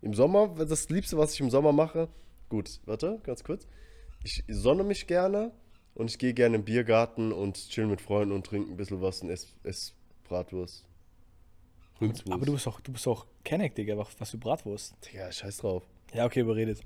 Im 0.00 0.14
Sommer, 0.14 0.54
das 0.64 0.88
Liebste, 0.90 1.18
was 1.18 1.34
ich 1.34 1.40
im 1.40 1.50
Sommer 1.50 1.72
mache. 1.72 2.08
Gut, 2.48 2.80
warte, 2.84 3.18
ganz 3.24 3.42
kurz. 3.42 3.66
Ich 4.22 4.44
sonne 4.46 4.84
mich 4.84 5.08
gerne 5.08 5.50
und 5.96 6.10
ich 6.10 6.18
gehe 6.18 6.32
gerne 6.34 6.56
im 6.56 6.64
Biergarten 6.64 7.32
und 7.32 7.56
chill 7.68 7.86
mit 7.86 8.00
Freunden 8.00 8.32
und 8.34 8.46
trinke 8.46 8.70
ein 8.70 8.76
bisschen 8.76 9.02
was 9.02 9.20
und 9.22 9.30
ess, 9.30 9.52
ess 9.64 9.92
Bratwurst. 10.28 10.84
Rindswurst. 12.00 12.32
Aber 12.32 12.46
du 12.46 12.52
bist 12.52 12.66
auch, 12.68 12.80
du 12.80 12.92
bist 12.92 13.06
auch 13.08 13.26
Kenneck, 13.44 13.74
Digga, 13.74 13.96
was 13.96 14.08
was 14.18 14.30
für 14.30 14.38
Bratwurst. 14.38 14.94
Digga, 15.06 15.32
scheiß 15.32 15.58
drauf. 15.58 15.82
Ja, 16.12 16.24
okay, 16.26 16.40
überredet. 16.40 16.80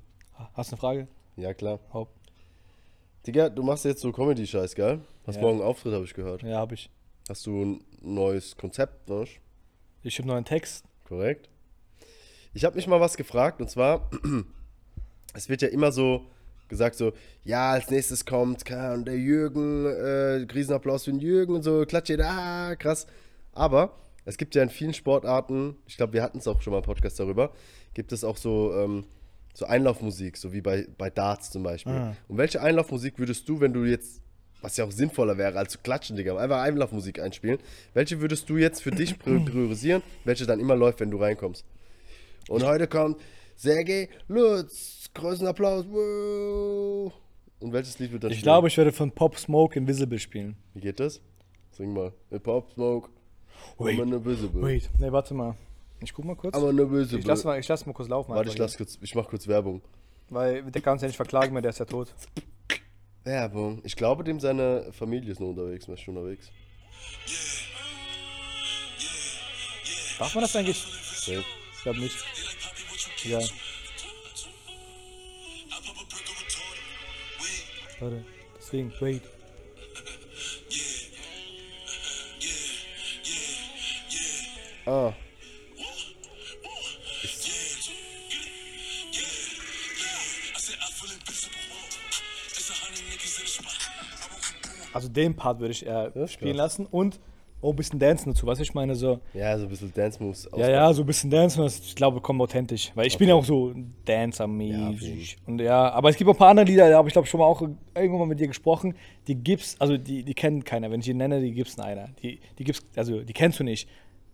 Hast 0.53 0.71
du 0.71 0.75
eine 0.75 0.79
Frage? 0.79 1.07
Ja, 1.35 1.53
klar. 1.53 1.79
Haupt. 1.93 2.17
Digga, 3.27 3.49
du 3.49 3.61
machst 3.61 3.85
jetzt 3.85 4.01
so 4.01 4.11
Comedy-Scheiß, 4.11 4.73
gell? 4.73 5.01
Hast 5.27 5.35
Ja. 5.35 5.41
morgen 5.41 5.59
einen 5.59 5.67
Auftritt, 5.67 5.93
habe 5.93 6.05
ich 6.05 6.13
gehört. 6.13 6.41
Ja, 6.41 6.57
habe 6.57 6.73
ich. 6.73 6.89
Hast 7.29 7.45
du 7.45 7.63
ein 7.63 7.83
neues 8.01 8.57
Konzept, 8.57 9.09
ne? 9.09 9.25
Ich 10.01 10.17
habe 10.17 10.33
einen 10.33 10.45
Text. 10.45 10.85
Korrekt. 11.05 11.49
Ich 12.53 12.65
habe 12.65 12.75
mich 12.75 12.87
mal 12.87 12.99
was 12.99 13.17
gefragt 13.17 13.61
und 13.61 13.69
zwar, 13.69 14.09
es 15.33 15.49
wird 15.49 15.61
ja 15.61 15.67
immer 15.67 15.91
so 15.91 16.25
gesagt 16.71 16.95
so, 16.95 17.13
ja, 17.43 17.73
als 17.73 17.91
nächstes 17.91 18.25
kommt 18.25 18.69
Ahnung, 18.71 19.05
der 19.05 19.17
Jürgen, 19.17 19.85
äh, 19.85 20.47
Riesenapplaus 20.51 21.03
für 21.03 21.11
den 21.11 21.19
Jürgen 21.19 21.53
und 21.53 21.61
so, 21.61 21.85
klatscht 21.85 22.09
jeder, 22.09 22.27
ah, 22.27 22.75
krass. 22.75 23.05
Aber 23.53 23.95
es 24.25 24.37
gibt 24.37 24.55
ja 24.55 24.63
in 24.63 24.69
vielen 24.69 24.95
Sportarten, 24.95 25.75
ich 25.85 25.97
glaube, 25.97 26.13
wir 26.13 26.23
hatten 26.23 26.39
es 26.39 26.47
auch 26.47 26.61
schon 26.61 26.71
mal 26.71 26.79
im 26.79 26.83
Podcast 26.85 27.19
darüber, 27.19 27.51
gibt 27.93 28.11
es 28.11 28.23
auch 28.23 28.37
so, 28.37 28.73
ähm, 28.73 29.05
so 29.53 29.65
Einlaufmusik, 29.65 30.37
so 30.37 30.53
wie 30.53 30.61
bei, 30.61 30.87
bei 30.97 31.09
Darts 31.09 31.51
zum 31.51 31.61
Beispiel. 31.61 31.93
Ah. 31.93 32.15
Und 32.27 32.37
welche 32.37 32.61
Einlaufmusik 32.61 33.19
würdest 33.19 33.47
du, 33.47 33.59
wenn 33.59 33.73
du 33.73 33.83
jetzt, 33.83 34.21
was 34.61 34.77
ja 34.77 34.85
auch 34.85 34.91
sinnvoller 34.91 35.37
wäre, 35.37 35.57
als 35.57 35.73
zu 35.73 35.79
klatschen, 35.79 36.15
Digga, 36.15 36.37
einfach 36.37 36.61
Einlaufmusik 36.61 37.19
einspielen, 37.19 37.59
welche 37.93 38.21
würdest 38.21 38.49
du 38.49 38.57
jetzt 38.57 38.81
für 38.81 38.91
dich 38.91 39.15
pri- 39.15 39.43
priorisieren, 39.43 40.01
welche 40.23 40.45
dann 40.45 40.59
immer 40.59 40.75
läuft, 40.75 40.99
wenn 40.99 41.11
du 41.11 41.17
reinkommst? 41.17 41.65
Und 42.47 42.63
heute 42.63 42.87
kommt 42.87 43.19
Sergej 43.55 44.09
Lutz, 44.27 45.00
großen 45.13 45.47
Applaus, 45.47 45.85
wow. 45.89 47.11
Und 47.59 47.73
welches 47.73 47.99
Lied 47.99 48.11
wird 48.11 48.23
dann 48.23 48.31
Ich 48.31 48.37
spielen? 48.37 48.43
glaube, 48.45 48.67
ich 48.67 48.77
werde 48.77 48.91
von 48.91 49.11
Pop 49.11 49.37
Smoke 49.37 49.77
Invisible 49.77 50.19
spielen. 50.19 50.55
Wie 50.73 50.81
geht 50.81 50.99
das? 50.99 51.21
Sing 51.71 51.93
mal. 51.93 52.11
Hip 52.29 52.47
Hop 52.47 52.71
Smoke. 52.73 53.09
Wait, 53.77 53.99
I'm 53.99 54.15
invisible. 54.15 54.61
Wait, 54.63 54.89
ne, 54.99 55.11
warte 55.11 55.33
mal. 55.33 55.55
Ich 56.01 56.13
guck 56.13 56.25
mal 56.25 56.35
kurz. 56.35 56.55
I'm 56.55 56.69
invisible. 56.71 57.19
Ich 57.19 57.25
lass 57.25 57.43
mal, 57.43 57.59
ich 57.59 57.67
lass 57.67 57.85
mal 57.85 57.93
kurz 57.93 58.09
laufen. 58.09 58.33
Warte, 58.33 58.49
ich, 58.49 58.57
lass 58.57 58.75
kurz, 58.77 58.97
ich 59.01 59.13
mach 59.13 59.27
kurz 59.27 59.47
Werbung. 59.47 59.81
Weil 60.29 60.63
der 60.63 60.81
kann 60.81 60.93
uns 60.93 61.01
ja 61.03 61.07
nicht 61.07 61.17
verklagen 61.17 61.53
mehr, 61.53 61.61
der 61.61 61.69
ist 61.69 61.79
ja 61.79 61.85
tot. 61.85 62.13
Werbung. 63.23 63.81
Ich 63.83 63.95
glaube, 63.95 64.23
dem 64.23 64.39
seine 64.39 64.91
Familie 64.93 65.31
ist 65.31 65.39
noch 65.39 65.49
unterwegs, 65.49 65.87
er 65.87 65.93
ist 65.93 65.99
schon 66.01 66.17
unterwegs. 66.17 66.49
Darf 70.17 70.33
man 70.33 70.43
das 70.43 70.55
eigentlich? 70.55 70.77
Safe. 70.77 71.43
Ich 71.75 71.83
glaube 71.83 71.99
nicht. 71.99 72.15
Ja. 73.25 73.39
Warte, 78.01 78.25
deswegen, 78.57 78.91
wait. 78.99 79.21
Ah. 84.87 85.13
Also 94.93 95.07
den 95.07 95.35
Part 95.35 95.59
würde 95.59 95.71
ich 95.71 95.85
eher 95.85 96.11
Ja, 96.15 96.27
spielen 96.27 96.55
lassen 96.55 96.87
und 96.87 97.19
auch 97.61 97.69
ein 97.71 97.75
bisschen 97.75 97.99
Dancen 97.99 98.33
dazu, 98.33 98.47
was 98.47 98.59
ich 98.59 98.73
meine, 98.73 98.95
so. 98.95 99.19
Ja, 99.33 99.57
so 99.57 99.65
ein 99.65 99.69
bisschen 99.69 99.93
Dance 99.93 100.21
Moves. 100.21 100.49
Ja, 100.57 100.69
ja, 100.69 100.93
so 100.93 101.03
ein 101.03 101.05
bisschen 101.05 101.29
Dancen, 101.29 101.61
das, 101.63 101.79
ich 101.79 101.95
glaube, 101.95 102.19
kommt 102.21 102.41
authentisch. 102.41 102.91
Weil 102.95 103.07
ich 103.07 103.17
bin 103.17 103.29
ja 103.29 103.35
auch 103.35 103.45
so 103.45 103.73
Dancer-mäßig. 104.05 105.31
Ja, 105.33 105.37
und 105.47 105.59
ja, 105.61 105.91
aber 105.91 106.09
es 106.09 106.15
gibt 106.17 106.29
auch 106.29 106.33
ein 106.33 106.37
paar 106.37 106.49
andere 106.49 106.65
Lieder, 106.65 106.89
da 106.89 106.97
habe 106.97 107.07
ich 107.07 107.13
glaube 107.13 107.27
schon 107.27 107.39
mal 107.39 107.45
auch 107.45 107.61
irgendwann 107.61 108.19
mal 108.19 108.25
mit 108.25 108.39
dir 108.39 108.47
gesprochen. 108.47 108.95
Die 109.27 109.35
gibt's, 109.35 109.75
also 109.79 109.97
die, 109.97 110.23
die 110.23 110.33
kennt 110.33 110.65
keiner. 110.65 110.89
Wenn 110.91 110.99
ich 111.01 111.05
die 111.05 111.13
nenne, 111.13 111.39
die 111.41 111.51
gibt's 111.51 111.77
einer. 111.79 112.09
Die, 112.23 112.39
die 112.57 112.63
gibt's, 112.63 112.81
also 112.95 113.21
die 113.21 113.33
kennst 113.33 113.59
du 113.59 113.63
nicht. 113.63 113.87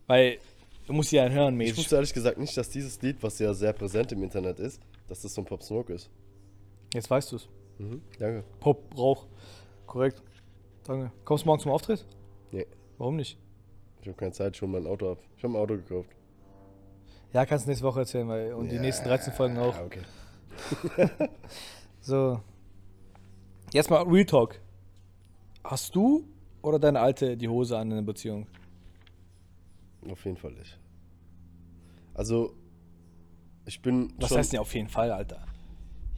Weil 0.06 0.38
du 0.86 0.92
musst 0.94 1.12
die 1.12 1.16
ja 1.16 1.28
hören, 1.28 1.54
Ich 1.54 1.58
mäßig. 1.68 1.78
wusste 1.78 1.96
ehrlich 1.96 2.14
gesagt 2.14 2.38
nicht, 2.38 2.56
dass 2.56 2.70
dieses 2.70 3.00
Lied, 3.02 3.16
was 3.22 3.38
ja 3.38 3.52
sehr 3.52 3.72
präsent 3.74 4.10
im 4.12 4.22
Internet 4.22 4.58
ist, 4.58 4.80
dass 5.08 5.20
das 5.22 5.34
so 5.34 5.42
ein 5.42 5.44
Pop 5.44 5.62
Smoke 5.62 5.92
ist. 5.92 6.08
Jetzt 6.94 7.10
weißt 7.10 7.32
du 7.32 7.36
es. 7.36 7.48
Mhm. 7.78 8.00
Danke. 8.18 8.44
Pop, 8.60 8.82
Rauch. 8.96 9.26
Korrekt. 9.86 10.22
Danke. 10.84 11.12
Kommst 11.24 11.44
du 11.44 11.48
morgen 11.48 11.60
zum 11.60 11.72
Auftritt? 11.72 12.06
Nee, 12.50 12.66
Warum 12.98 13.16
nicht? 13.16 13.38
ich 14.00 14.06
habe 14.06 14.16
keine 14.16 14.32
Zeit, 14.32 14.56
schon 14.56 14.70
mein 14.70 14.86
Auto 14.86 15.12
ab. 15.12 15.18
Ich 15.36 15.42
habe 15.44 15.54
ein 15.54 15.56
Auto 15.56 15.74
gekauft. 15.76 16.10
Ja, 17.32 17.44
kannst 17.44 17.66
du 17.66 17.70
nächste 17.70 17.84
Woche 17.84 18.00
erzählen, 18.00 18.28
weil 18.28 18.54
und 18.54 18.68
die 18.70 18.76
Ja, 18.76 18.80
nächsten 18.80 19.06
13 19.06 19.32
Folgen 19.32 19.58
auch. 19.58 19.76
Okay. 19.80 20.02
So. 22.00 22.40
Jetzt 23.72 23.90
mal 23.90 24.02
Real 24.04 24.24
Talk. 24.24 24.60
Hast 25.64 25.94
du 25.94 26.24
oder 26.62 26.78
deine 26.78 27.00
Alte 27.00 27.36
die 27.36 27.48
Hose 27.48 27.76
an 27.76 27.90
in 27.90 27.96
der 27.96 28.02
Beziehung? 28.02 28.46
Auf 30.10 30.24
jeden 30.24 30.36
Fall 30.38 30.52
nicht. 30.52 30.78
Also, 32.14 32.54
ich 33.66 33.82
bin 33.82 34.14
Was 34.18 34.30
heißt 34.34 34.52
denn 34.52 34.60
auf 34.60 34.74
jeden 34.74 34.88
Fall, 34.88 35.12
Alter? 35.12 35.44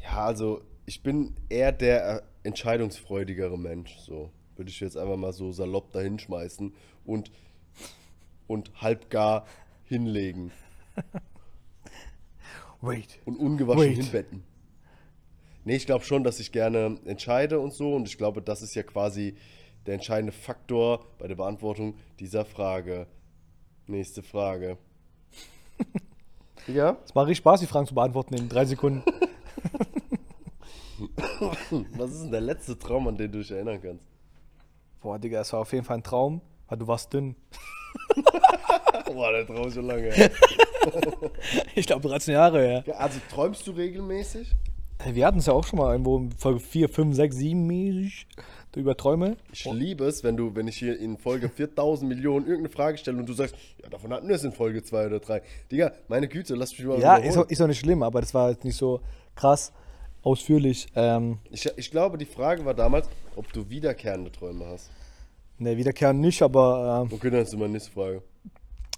Ja, 0.03 0.27
also, 0.27 0.61
ich 0.87 1.03
bin 1.03 1.35
eher 1.49 1.73
der 1.73 2.17
äh, 2.19 2.23
entscheidungsfreudigere 2.45 3.59
Mensch, 3.59 3.97
so. 3.99 4.31
Würde 4.61 4.71
ich 4.71 4.81
jetzt 4.81 4.99
einfach 4.99 5.17
mal 5.17 5.33
so 5.33 5.53
salopp 5.53 5.91
dahin 5.91 6.19
schmeißen 6.19 6.75
und, 7.07 7.31
und 8.47 8.71
halbgar 8.83 9.47
hinlegen 9.85 10.53
Wait. 12.83 13.21
und 13.25 13.37
ungewaschen 13.39 13.81
Wait. 13.85 13.97
hinbetten. 13.97 14.43
Nee, 15.65 15.77
ich 15.77 15.87
glaube 15.87 16.05
schon, 16.05 16.25
dass 16.25 16.41
ich 16.41 16.53
gerne 16.53 16.99
entscheide 17.07 17.59
und 17.59 17.73
so 17.73 17.95
und 17.95 18.07
ich 18.07 18.19
glaube, 18.19 18.43
das 18.43 18.61
ist 18.61 18.75
ja 18.75 18.83
quasi 18.83 19.35
der 19.87 19.95
entscheidende 19.95 20.33
Faktor 20.33 21.07
bei 21.19 21.27
der 21.27 21.37
Beantwortung 21.37 21.95
dieser 22.19 22.45
Frage. 22.45 23.07
Nächste 23.87 24.23
Frage. 24.23 24.77
ja? 26.67 26.99
Es 27.03 27.15
macht 27.15 27.29
richtig 27.29 27.39
Spaß, 27.39 27.61
die 27.61 27.67
Fragen 27.67 27.87
zu 27.87 27.95
beantworten 27.95 28.35
in 28.35 28.51
drei 28.51 28.67
Sekunden. 28.67 29.03
Was 31.97 32.11
ist 32.11 32.25
denn 32.25 32.31
der 32.31 32.43
letzte 32.43 32.79
Traum, 32.79 33.09
an 33.09 33.17
den 33.17 33.33
du 33.33 33.39
dich 33.39 33.53
erinnern 33.53 33.81
kannst? 33.81 34.10
Boah, 35.01 35.19
Digga, 35.19 35.41
es 35.41 35.53
war 35.53 35.61
auf 35.61 35.73
jeden 35.73 35.85
Fall 35.85 35.99
ein 35.99 36.03
Traum, 36.03 36.41
weil 36.69 36.79
du 36.79 36.87
warst 36.87 37.13
dünn. 37.13 37.37
Boah, 39.07 39.33
der 39.33 39.47
Traum 39.47 39.67
ist 39.69 39.75
schon 39.75 39.87
lange. 39.87 40.11
her. 40.13 40.31
Ich 41.75 41.87
glaube 41.87 42.09
13 42.09 42.33
Jahre, 42.33 42.73
ja. 42.73 42.83
Ja, 42.87 42.95
Also 42.95 43.19
träumst 43.31 43.67
du 43.67 43.73
regelmäßig? 43.73 44.51
Wir 45.13 45.27
hatten 45.27 45.39
es 45.39 45.47
ja 45.47 45.53
auch 45.53 45.65
schon 45.65 45.79
mal 45.79 45.93
irgendwo 45.93 46.17
in 46.19 46.33
Folge 46.33 46.61
4, 46.61 46.89
5, 46.89 47.17
6, 47.17 47.37
7 47.37 47.67
mäßig 47.67 48.27
über 48.77 48.97
Träume. 48.97 49.37
Ich 49.53 49.65
liebe 49.65 50.05
es, 50.05 50.23
wenn 50.23 50.37
du, 50.37 50.55
wenn 50.55 50.69
ich 50.69 50.77
hier 50.77 50.99
in 50.99 51.19
Folge 51.19 51.49
4000 51.49 52.09
Millionen 52.09 52.47
irgendeine 52.47 52.69
Frage 52.73 52.99
stelle 52.99 53.19
und 53.19 53.27
du 53.29 53.33
sagst, 53.33 53.55
ja, 53.83 53.89
davon 53.89 54.13
hatten 54.13 54.29
wir 54.29 54.37
es 54.37 54.45
in 54.45 54.53
Folge 54.53 54.83
2 54.83 55.07
oder 55.07 55.21
3. 55.21 55.43
Digga, 55.71 55.93
meine 56.09 56.29
Güte, 56.29 56.55
lass 56.55 56.71
mich 56.79 56.87
mal 56.87 56.99
Ja, 57.01 57.17
ist 57.17 57.37
auch, 57.37 57.49
ist 57.49 57.61
auch 57.61 57.67
nicht 57.67 57.81
schlimm, 57.81 58.03
aber 58.03 58.21
das 58.21 58.33
war 58.33 58.51
jetzt 58.51 58.65
nicht 58.65 58.77
so 58.77 59.01
krass 59.35 59.73
ausführlich. 60.23 60.87
Ähm, 60.95 61.39
Ich, 61.51 61.67
ich 61.77 61.91
glaube, 61.91 62.19
die 62.19 62.27
Frage 62.27 62.65
war 62.65 62.75
damals, 62.75 63.09
ob 63.37 63.53
du 63.53 63.69
wiederkehrende 63.69 64.31
Träume 64.31 64.67
hast. 64.67 64.91
ne, 65.59 65.77
wiederkehren 65.77 66.21
nicht, 66.21 66.43
aber 66.43 67.03
ähm, 67.07 67.15
Okay, 67.15 67.31
dann 67.31 67.43
ist 67.43 67.53
meine 67.57 67.71
nächste 67.73 67.91
Frage. 67.91 68.23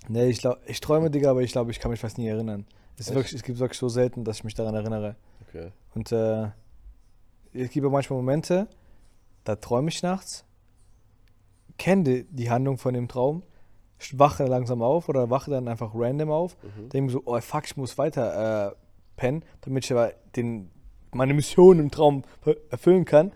ne, 0.09 0.27
ich 0.27 0.43
ich 0.67 0.81
träume, 0.81 1.11
Digga, 1.11 1.31
aber 1.31 1.43
ich 1.43 1.53
glaube, 1.53 1.71
ich 1.71 1.81
kann 1.81 1.91
mich 1.91 2.01
fast 2.01 2.19
nie 2.19 2.29
erinnern. 2.29 2.67
Es, 2.99 3.09
ist 3.09 3.15
wirklich, 3.15 3.35
es 3.35 3.43
gibt 3.43 3.59
wirklich 3.59 3.79
so 3.79 3.89
selten, 3.89 4.25
dass 4.25 4.39
ich 4.39 4.45
mich 4.45 4.55
daran 4.55 4.75
erinnere. 4.75 5.17
Okay. 5.49 5.71
Und 5.95 6.13
äh, 6.13 6.49
es 7.53 7.71
gibt 7.71 7.87
auch 7.87 7.91
manchmal 7.91 8.19
Momente, 8.19 8.69
da 9.45 9.57
träume 9.57 9.89
ich 9.89 10.03
nachts, 10.03 10.45
kenne 11.79 12.03
die, 12.05 12.25
die 12.25 12.51
Handlung 12.51 12.79
von 12.79 12.95
dem 12.95 13.09
Traum, 13.09 13.43
wache 14.13 14.45
langsam 14.45 14.83
auf 14.83 15.09
oder 15.09 15.31
wache 15.31 15.51
dann 15.51 15.69
einfach 15.69 15.93
random 15.95 16.31
auf, 16.31 16.57
denke 16.93 17.03
mir 17.03 17.11
so, 17.11 17.23
oh 17.25 17.41
fuck, 17.41 17.65
ich 17.67 17.77
muss 17.77 17.99
weiter 17.99 18.71
äh, 18.71 18.75
pennen, 19.17 19.45
damit 19.63 19.85
ich 19.85 19.93
aber 19.93 20.13
den, 20.37 20.71
meine 21.13 21.35
Mission 21.35 21.79
im 21.79 21.91
Traum 21.91 22.25
erfüllen 22.71 23.05
kann, 23.05 23.33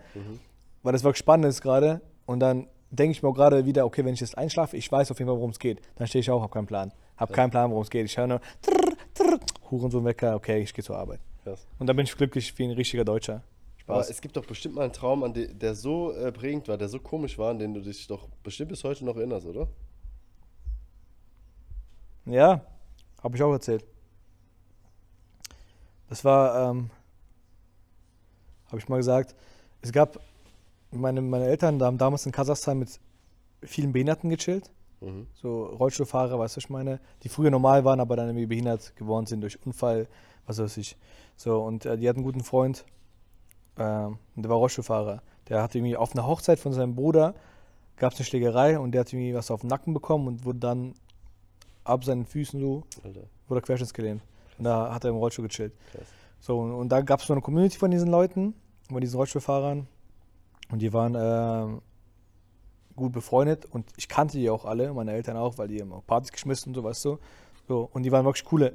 weil 0.83 0.93
das 0.93 1.03
wirklich 1.03 1.19
spannend 1.19 1.45
ist 1.45 1.61
gerade. 1.61 2.01
Und 2.25 2.39
dann 2.39 2.67
denke 2.89 3.11
ich 3.11 3.23
mir 3.23 3.29
auch 3.29 3.35
gerade 3.35 3.65
wieder, 3.65 3.85
okay, 3.85 4.03
wenn 4.05 4.13
ich 4.13 4.21
jetzt 4.21 4.37
einschlafe, 4.37 4.77
ich 4.77 4.91
weiß 4.91 5.11
auf 5.11 5.19
jeden 5.19 5.29
Fall, 5.29 5.37
worum 5.37 5.51
es 5.51 5.59
geht. 5.59 5.81
Dann 5.95 6.07
stehe 6.07 6.21
ich 6.21 6.29
auf, 6.29 6.41
habe 6.41 6.53
keinen 6.53 6.67
Plan. 6.67 6.91
Habe 7.17 7.33
keinen 7.33 7.51
Plan, 7.51 7.69
worum 7.69 7.83
es 7.83 7.89
geht. 7.89 8.05
Ich 8.05 8.17
höre 8.17 8.27
nur 8.27 8.41
trrr, 8.61 8.95
trrr, 9.13 9.39
Hurensohn-Wecker, 9.71 10.35
okay, 10.35 10.61
ich 10.61 10.73
gehe 10.73 10.83
zur 10.83 10.97
Arbeit. 10.97 11.19
Krass. 11.43 11.65
Und 11.79 11.87
dann 11.87 11.95
bin 11.95 12.05
ich 12.05 12.15
glücklich 12.15 12.57
wie 12.57 12.65
ein 12.65 12.71
richtiger 12.71 13.05
Deutscher. 13.05 13.43
Aber 13.87 14.03
Spaß. 14.03 14.09
es 14.09 14.21
gibt 14.21 14.35
doch 14.35 14.45
bestimmt 14.45 14.75
mal 14.75 14.83
einen 14.83 14.93
Traum, 14.93 15.23
an 15.23 15.33
den, 15.33 15.57
der 15.57 15.73
so 15.73 16.11
äh, 16.11 16.31
prägend 16.31 16.67
war, 16.67 16.77
der 16.77 16.89
so 16.89 16.99
komisch 16.99 17.37
war, 17.37 17.51
an 17.51 17.59
den 17.59 17.73
du 17.73 17.81
dich 17.81 18.05
doch 18.07 18.27
bestimmt 18.43 18.69
bis 18.69 18.83
heute 18.83 19.05
noch 19.05 19.15
erinnerst, 19.15 19.47
oder? 19.47 19.67
Ja, 22.25 22.61
habe 23.23 23.37
ich 23.37 23.43
auch 23.43 23.53
erzählt. 23.53 23.85
Das 26.09 26.25
war, 26.25 26.71
ähm, 26.71 26.89
habe 28.67 28.77
ich 28.77 28.89
mal 28.89 28.97
gesagt, 28.97 29.35
es 29.81 29.91
gab, 29.91 30.19
meine, 30.91 31.21
meine 31.21 31.45
Eltern 31.45 31.81
haben 31.81 31.97
damals 31.97 32.25
in 32.25 32.31
Kasachstan 32.31 32.79
mit 32.79 32.99
vielen 33.63 33.93
Behinderten 33.93 34.29
gechillt. 34.29 34.71
Mhm. 35.01 35.27
So 35.33 35.65
Rollstuhlfahrer, 35.65 36.39
weißt 36.39 36.55
du, 36.55 36.57
was 36.57 36.63
ich 36.65 36.69
meine, 36.69 36.99
die 37.23 37.29
früher 37.29 37.51
normal 37.51 37.85
waren, 37.85 37.99
aber 37.99 38.15
dann 38.15 38.27
irgendwie 38.27 38.47
behindert 38.47 38.95
geworden 38.95 39.25
sind 39.25 39.41
durch 39.41 39.63
Unfall, 39.65 40.07
was 40.45 40.57
weiß 40.57 40.77
ich. 40.77 40.97
So, 41.35 41.61
und 41.61 41.85
äh, 41.85 41.97
die 41.97 42.09
hatten 42.09 42.19
einen 42.19 42.25
guten 42.25 42.43
Freund, 42.43 42.85
und 43.77 44.17
der 44.35 44.49
war 44.49 44.57
Rollstuhlfahrer. 44.57 45.21
Der 45.49 45.61
hatte 45.61 45.77
irgendwie 45.77 45.95
auf 45.95 46.13
einer 46.13 46.25
Hochzeit 46.25 46.59
von 46.59 46.73
seinem 46.73 46.95
Bruder, 46.95 47.35
gab 47.97 48.13
es 48.13 48.19
eine 48.19 48.25
Schlägerei 48.25 48.79
und 48.79 48.91
der 48.91 49.01
hat 49.01 49.13
irgendwie 49.13 49.33
was 49.33 49.51
auf 49.51 49.61
den 49.61 49.69
Nacken 49.69 49.93
bekommen 49.93 50.27
und 50.27 50.45
wurde 50.45 50.59
dann 50.59 50.93
ab 51.83 52.03
seinen 52.03 52.25
Füßen 52.25 52.59
so, 52.59 52.83
Alter, 53.03 53.21
wurde 53.47 53.59
er 53.59 53.61
querschnittsgelähmt. 53.61 54.21
Und 54.57 54.63
da 54.63 54.93
hat 54.93 55.03
er 55.03 55.11
im 55.11 55.17
Rollstuhl 55.17 55.47
gechillt. 55.47 55.73
krass. 55.91 56.07
So, 56.39 56.59
und, 56.59 56.89
da 56.89 57.01
gab 57.01 57.19
es 57.19 57.27
so 57.27 57.33
eine 57.33 57.41
Community 57.41 57.77
von 57.77 57.91
diesen 57.91 58.09
Leuten, 58.09 58.53
von 58.89 59.01
diesen 59.01 59.17
Rollstuhlfahrern. 59.17 59.87
Und 60.71 60.79
die 60.81 60.91
waren 60.93 61.15
ähm, 61.17 61.81
gut 62.95 63.11
befreundet 63.13 63.65
und 63.65 63.85
ich 63.97 64.07
kannte 64.09 64.37
die 64.37 64.49
auch 64.49 64.65
alle, 64.65 64.93
meine 64.93 65.13
Eltern 65.13 65.37
auch, 65.37 65.57
weil 65.57 65.67
die 65.67 65.81
haben 65.81 65.93
auch 65.93 66.05
Partys 66.05 66.31
geschmissen 66.31 66.69
und 66.71 66.75
so, 66.75 66.83
weißt 66.83 67.05
du. 67.05 67.19
So, 67.67 67.89
und 67.93 68.03
die 68.03 68.11
waren 68.11 68.25
wirklich 68.25 68.45
coole 68.45 68.73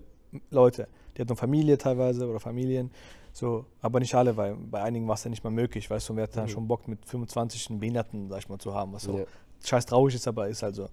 Leute. 0.50 0.88
Die 1.16 1.20
hatten 1.22 1.36
Familie 1.36 1.76
teilweise 1.76 2.26
oder 2.28 2.40
Familien. 2.40 2.90
So, 3.34 3.64
aber 3.80 4.00
nicht 4.00 4.14
alle, 4.14 4.36
weil 4.36 4.54
bei 4.54 4.82
einigen 4.82 5.06
war 5.08 5.14
es 5.14 5.24
ja 5.24 5.30
nicht 5.30 5.42
mal 5.44 5.50
möglich, 5.50 5.88
weißt 5.90 6.08
du, 6.08 6.12
und 6.12 6.16
wir 6.18 6.24
hatten 6.24 6.36
dann 6.36 6.44
Mhm. 6.46 6.50
schon 6.50 6.68
Bock 6.68 6.86
mit 6.88 7.04
25 7.06 7.70
einen 7.70 7.80
Behinderten, 7.80 8.28
sag 8.28 8.38
ich 8.40 8.48
mal, 8.48 8.58
zu 8.58 8.74
haben, 8.74 8.92
was 8.92 9.02
so 9.04 9.18
Ja. 9.18 9.24
scheiß 9.64 9.86
traurig 9.86 10.14
ist, 10.14 10.28
aber 10.28 10.48
ist 10.48 10.62
halt 10.62 10.74
so. 10.74 10.88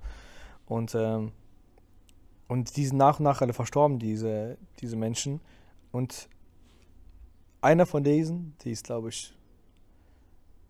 Und, 0.65 0.95
ähm, 0.95 1.31
und 2.47 2.75
die 2.77 2.85
sind 2.85 2.97
nach 2.97 3.19
und 3.19 3.25
nach 3.25 3.41
alle 3.41 3.53
verstorben, 3.53 3.99
diese, 3.99 4.57
diese 4.79 4.95
Menschen. 4.95 5.39
Und 5.91 6.29
einer 7.61 7.85
von 7.85 8.03
diesen, 8.03 8.55
die 8.63 8.71
ist, 8.71 8.85
glaube 8.85 9.09
ich, 9.09 9.35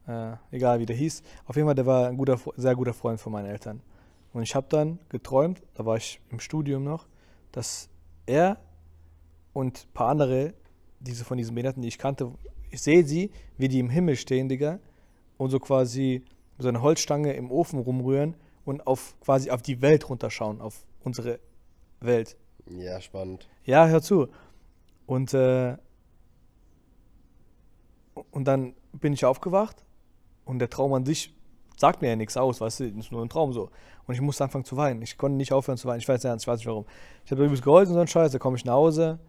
äh, 0.07 0.33
egal 0.51 0.79
wie 0.79 0.85
der 0.85 0.95
hieß, 0.95 1.21
auf 1.45 1.55
jeden 1.55 1.67
Fall, 1.67 1.75
der 1.75 1.85
war 1.85 2.07
ein 2.07 2.17
guter, 2.17 2.39
sehr 2.55 2.75
guter 2.75 2.93
Freund 2.93 3.19
von 3.19 3.31
meinen 3.31 3.47
Eltern. 3.47 3.81
Und 4.33 4.43
ich 4.43 4.55
habe 4.55 4.67
dann 4.69 4.99
geträumt, 5.09 5.61
da 5.75 5.85
war 5.85 5.97
ich 5.97 6.19
im 6.29 6.39
Studium 6.39 6.83
noch, 6.83 7.07
dass 7.51 7.89
er 8.25 8.57
und 9.53 9.85
ein 9.85 9.93
paar 9.93 10.09
andere, 10.09 10.53
diese 10.99 11.25
von 11.25 11.37
diesen 11.37 11.55
Behinderten, 11.55 11.81
die 11.81 11.87
ich 11.87 11.97
kannte, 11.97 12.31
ich 12.69 12.81
sehe 12.81 13.03
sie, 13.03 13.31
wie 13.57 13.67
die 13.67 13.79
im 13.79 13.89
Himmel 13.89 14.15
stehen, 14.15 14.49
Digga, 14.49 14.79
und 15.37 15.49
so 15.49 15.59
quasi 15.59 16.23
so 16.59 16.67
einer 16.67 16.81
Holzstange 16.81 17.33
im 17.33 17.51
Ofen 17.51 17.79
rumrühren 17.79 18.35
und 18.65 18.85
auf 18.85 19.15
quasi 19.21 19.49
auf 19.49 19.61
die 19.61 19.81
Welt 19.81 20.09
runterschauen, 20.09 20.61
auf 20.61 20.85
unsere 21.03 21.39
Welt. 21.99 22.37
Ja, 22.69 23.01
spannend. 23.01 23.49
Ja, 23.63 23.87
hör 23.87 24.01
zu. 24.01 24.27
Und, 25.07 25.33
äh, 25.33 25.77
und 28.31 28.45
dann 28.45 28.73
bin 28.93 29.13
ich 29.13 29.25
aufgewacht 29.25 29.85
und 30.45 30.59
der 30.59 30.69
Traum 30.69 30.93
an 30.93 31.05
sich 31.05 31.33
sagt 31.77 32.01
mir 32.01 32.09
ja 32.09 32.15
nichts 32.15 32.35
aus, 32.37 32.59
weißt 32.59 32.81
du, 32.81 32.83
ist 32.85 33.11
nur 33.11 33.21
ein 33.23 33.29
Traum 33.29 33.53
so. 33.53 33.69
Und 34.05 34.13
ich 34.15 34.21
musste 34.21 34.43
anfangen 34.43 34.65
zu 34.65 34.75
weinen. 34.75 35.01
Ich 35.01 35.17
konnte 35.17 35.37
nicht 35.37 35.53
aufhören 35.53 35.77
zu 35.77 35.87
weinen. 35.87 35.99
Ich 35.99 36.07
weiß, 36.07 36.23
nicht, 36.23 36.35
ich 36.41 36.47
weiß 36.47 36.59
nicht 36.59 36.67
warum. 36.67 36.85
Ich 37.25 37.31
habe 37.31 37.45
übelst 37.45 37.63
geheult 37.63 37.87
und 37.87 37.93
so 37.93 37.99
ein 37.99 38.07
Scheiß, 38.07 38.31
da 38.31 38.39
komme 38.39 38.57
ich 38.57 38.65
nach 38.65 38.73
Hause. 38.73 39.19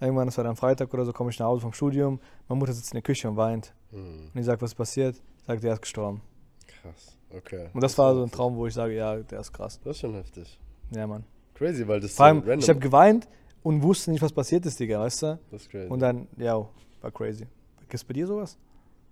Irgendwann, 0.00 0.26
das 0.26 0.36
war 0.38 0.44
dann 0.44 0.56
Freitag 0.56 0.92
oder 0.94 1.04
so, 1.04 1.12
komme 1.12 1.30
ich 1.30 1.38
nach 1.38 1.46
Hause 1.46 1.60
vom 1.60 1.72
Studium. 1.74 2.18
Meine 2.48 2.58
Mutter 2.58 2.72
sitzt 2.72 2.90
in 2.92 2.96
der 2.96 3.02
Küche 3.02 3.28
und 3.28 3.36
weint. 3.36 3.74
Hm, 3.90 4.30
Und 4.34 4.40
ich 4.40 4.46
sage, 4.46 4.60
was 4.62 4.70
ist 4.70 4.74
passiert? 4.76 5.22
Sagt, 5.46 5.62
der 5.62 5.74
ist 5.74 5.82
gestorben. 5.82 6.22
krass. 6.66 7.16
Okay. 7.36 7.68
Und 7.74 7.80
das 7.82 7.96
war 7.98 8.14
so 8.14 8.22
ein. 8.24 8.30
Traum, 8.30 8.56
wo 8.56 8.66
ich 8.66 8.74
sage, 8.74 8.94
ja, 8.96 9.16
der 9.16 9.40
ist 9.40 9.52
krass. 9.52 9.78
Das 9.84 9.96
ist 9.96 10.00
schon 10.00 10.14
heftig. 10.14 10.58
Ja, 10.90 11.06
Mann. 11.06 11.22
Crazy, 11.54 11.86
weil 11.86 12.00
das 12.00 12.14
Vor 12.14 12.26
allem, 12.26 12.38
so 12.38 12.46
random 12.46 12.58
ich 12.60 12.68
habe 12.70 12.80
geweint 12.80 13.28
und 13.62 13.82
wusste 13.82 14.10
nicht, 14.10 14.22
was 14.22 14.32
passiert 14.32 14.64
ist, 14.66 14.80
Digga, 14.80 14.98
weißt 15.00 15.22
du? 15.22 15.38
Das 15.50 15.62
ist 15.62 15.70
crazy. 15.70 15.88
Und 15.88 16.00
dann, 16.00 16.26
ja, 16.38 16.66
war 17.02 17.10
crazy. 17.12 17.46
Gibt 17.90 17.94
es 18.02 18.04
bei 18.04 18.14
dir 18.14 18.26
sowas? 18.26 18.56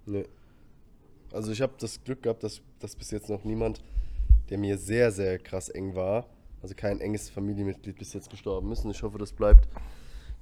Nee. 0.07 0.25
Also 1.33 1.53
ich 1.53 1.61
habe 1.61 1.73
das 1.79 2.03
Glück 2.05 2.23
gehabt, 2.23 2.43
dass, 2.43 2.63
dass 2.79 2.95
bis 2.97 3.11
jetzt 3.11 3.29
noch 3.29 3.45
niemand, 3.45 3.83
der 4.51 4.57
mir 4.59 4.79
sehr, 4.79 5.11
sehr 5.13 5.39
krass 5.39 5.69
eng 5.69 5.95
war, 5.95 6.25
also 6.63 6.75
kein 6.75 7.01
enges 7.01 7.29
Familienmitglied 7.29 7.99
bis 7.99 8.13
jetzt 8.15 8.31
gestorben 8.31 8.73
ist. 8.73 8.85
Und 8.85 8.93
ich 8.93 9.03
hoffe, 9.03 9.19
das 9.19 9.33
bleibt 9.33 9.69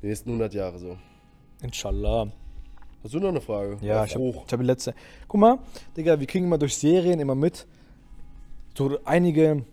die 0.03 0.07
nächsten 0.07 0.29
100 0.31 0.55
Jahre 0.55 0.79
so. 0.79 0.97
Inshallah. 1.63 2.31
Hast 3.03 3.15
du 3.15 3.19
noch 3.21 3.29
eine 3.29 3.41
Frage? 3.41 3.79
Ja, 3.81 4.03
Auf 4.03 4.09
ich 4.09 4.15
habe 4.15 4.33
hab 4.37 4.49
die 4.61 4.67
letzte. 4.67 4.95
Guck 5.29 5.41
mal, 5.41 5.59
Digga, 5.97 6.19
wir 6.21 6.27
kriegen 6.27 6.45
immer 6.47 6.59
durch 6.59 6.77
Serien 6.77 7.19
immer 7.21 7.35
mit. 7.35 7.67
So 8.77 8.99
einige, 9.05 9.65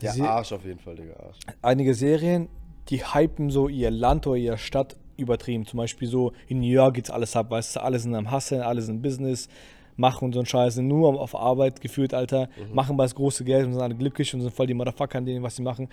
Ja, 0.00 0.12
Se- 0.12 0.28
Arsch 0.28 0.52
auf 0.52 0.64
jeden 0.64 0.78
Fall, 0.80 0.96
Digga, 0.96 1.14
Arsch. 1.16 1.38
einige 1.62 1.94
Serien, 1.94 2.48
die 2.88 3.04
hypen 3.04 3.50
so 3.50 3.68
ihr 3.68 3.90
Land 3.90 4.26
oder 4.26 4.36
ihre 4.36 4.58
Stadt 4.58 4.96
übertrieben. 5.16 5.66
Zum 5.66 5.78
Beispiel 5.78 6.08
so 6.08 6.32
in 6.48 6.60
New 6.60 6.70
York 6.72 6.94
geht's 6.94 7.10
alles 7.10 7.34
ab, 7.36 7.50
weißt 7.50 7.76
du, 7.76 7.82
alle 7.82 7.98
sind 7.98 8.14
am 8.14 8.30
Hustle, 8.32 8.64
alle 8.64 8.80
sind 8.82 8.96
im 8.96 9.02
Business, 9.02 9.48
machen 9.96 10.32
so 10.32 10.40
einen 10.40 10.46
Scheiß, 10.46 10.74
sind 10.74 10.88
nur 10.88 11.20
auf 11.20 11.34
Arbeit 11.34 11.80
geführt, 11.80 12.12
Alter, 12.14 12.48
machen 12.72 12.96
das 12.98 13.14
große 13.14 13.44
Geld 13.44 13.66
und 13.66 13.72
sind 13.72 13.82
alle 13.82 13.94
glücklich 13.94 14.32
und 14.34 14.40
sind 14.42 14.52
voll 14.54 14.66
die 14.66 14.74
Motherfucker 14.74 15.18
an 15.18 15.24
denen, 15.24 15.42
was 15.42 15.56
sie 15.56 15.62
machen. 15.62 15.88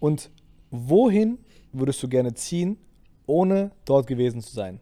Und 0.00 0.30
wohin 0.70 1.38
würdest 1.72 2.02
du 2.02 2.08
gerne 2.08 2.32
ziehen, 2.34 2.76
ohne 3.26 3.70
dort 3.84 4.06
gewesen 4.06 4.40
zu 4.40 4.54
sein? 4.54 4.80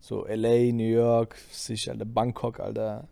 So 0.00 0.26
LA, 0.26 0.72
New 0.72 0.84
York, 0.88 1.36
sicher, 1.50 1.92
Alter, 1.92 2.04
Bangkok, 2.04 2.60
Alter. 2.60 3.08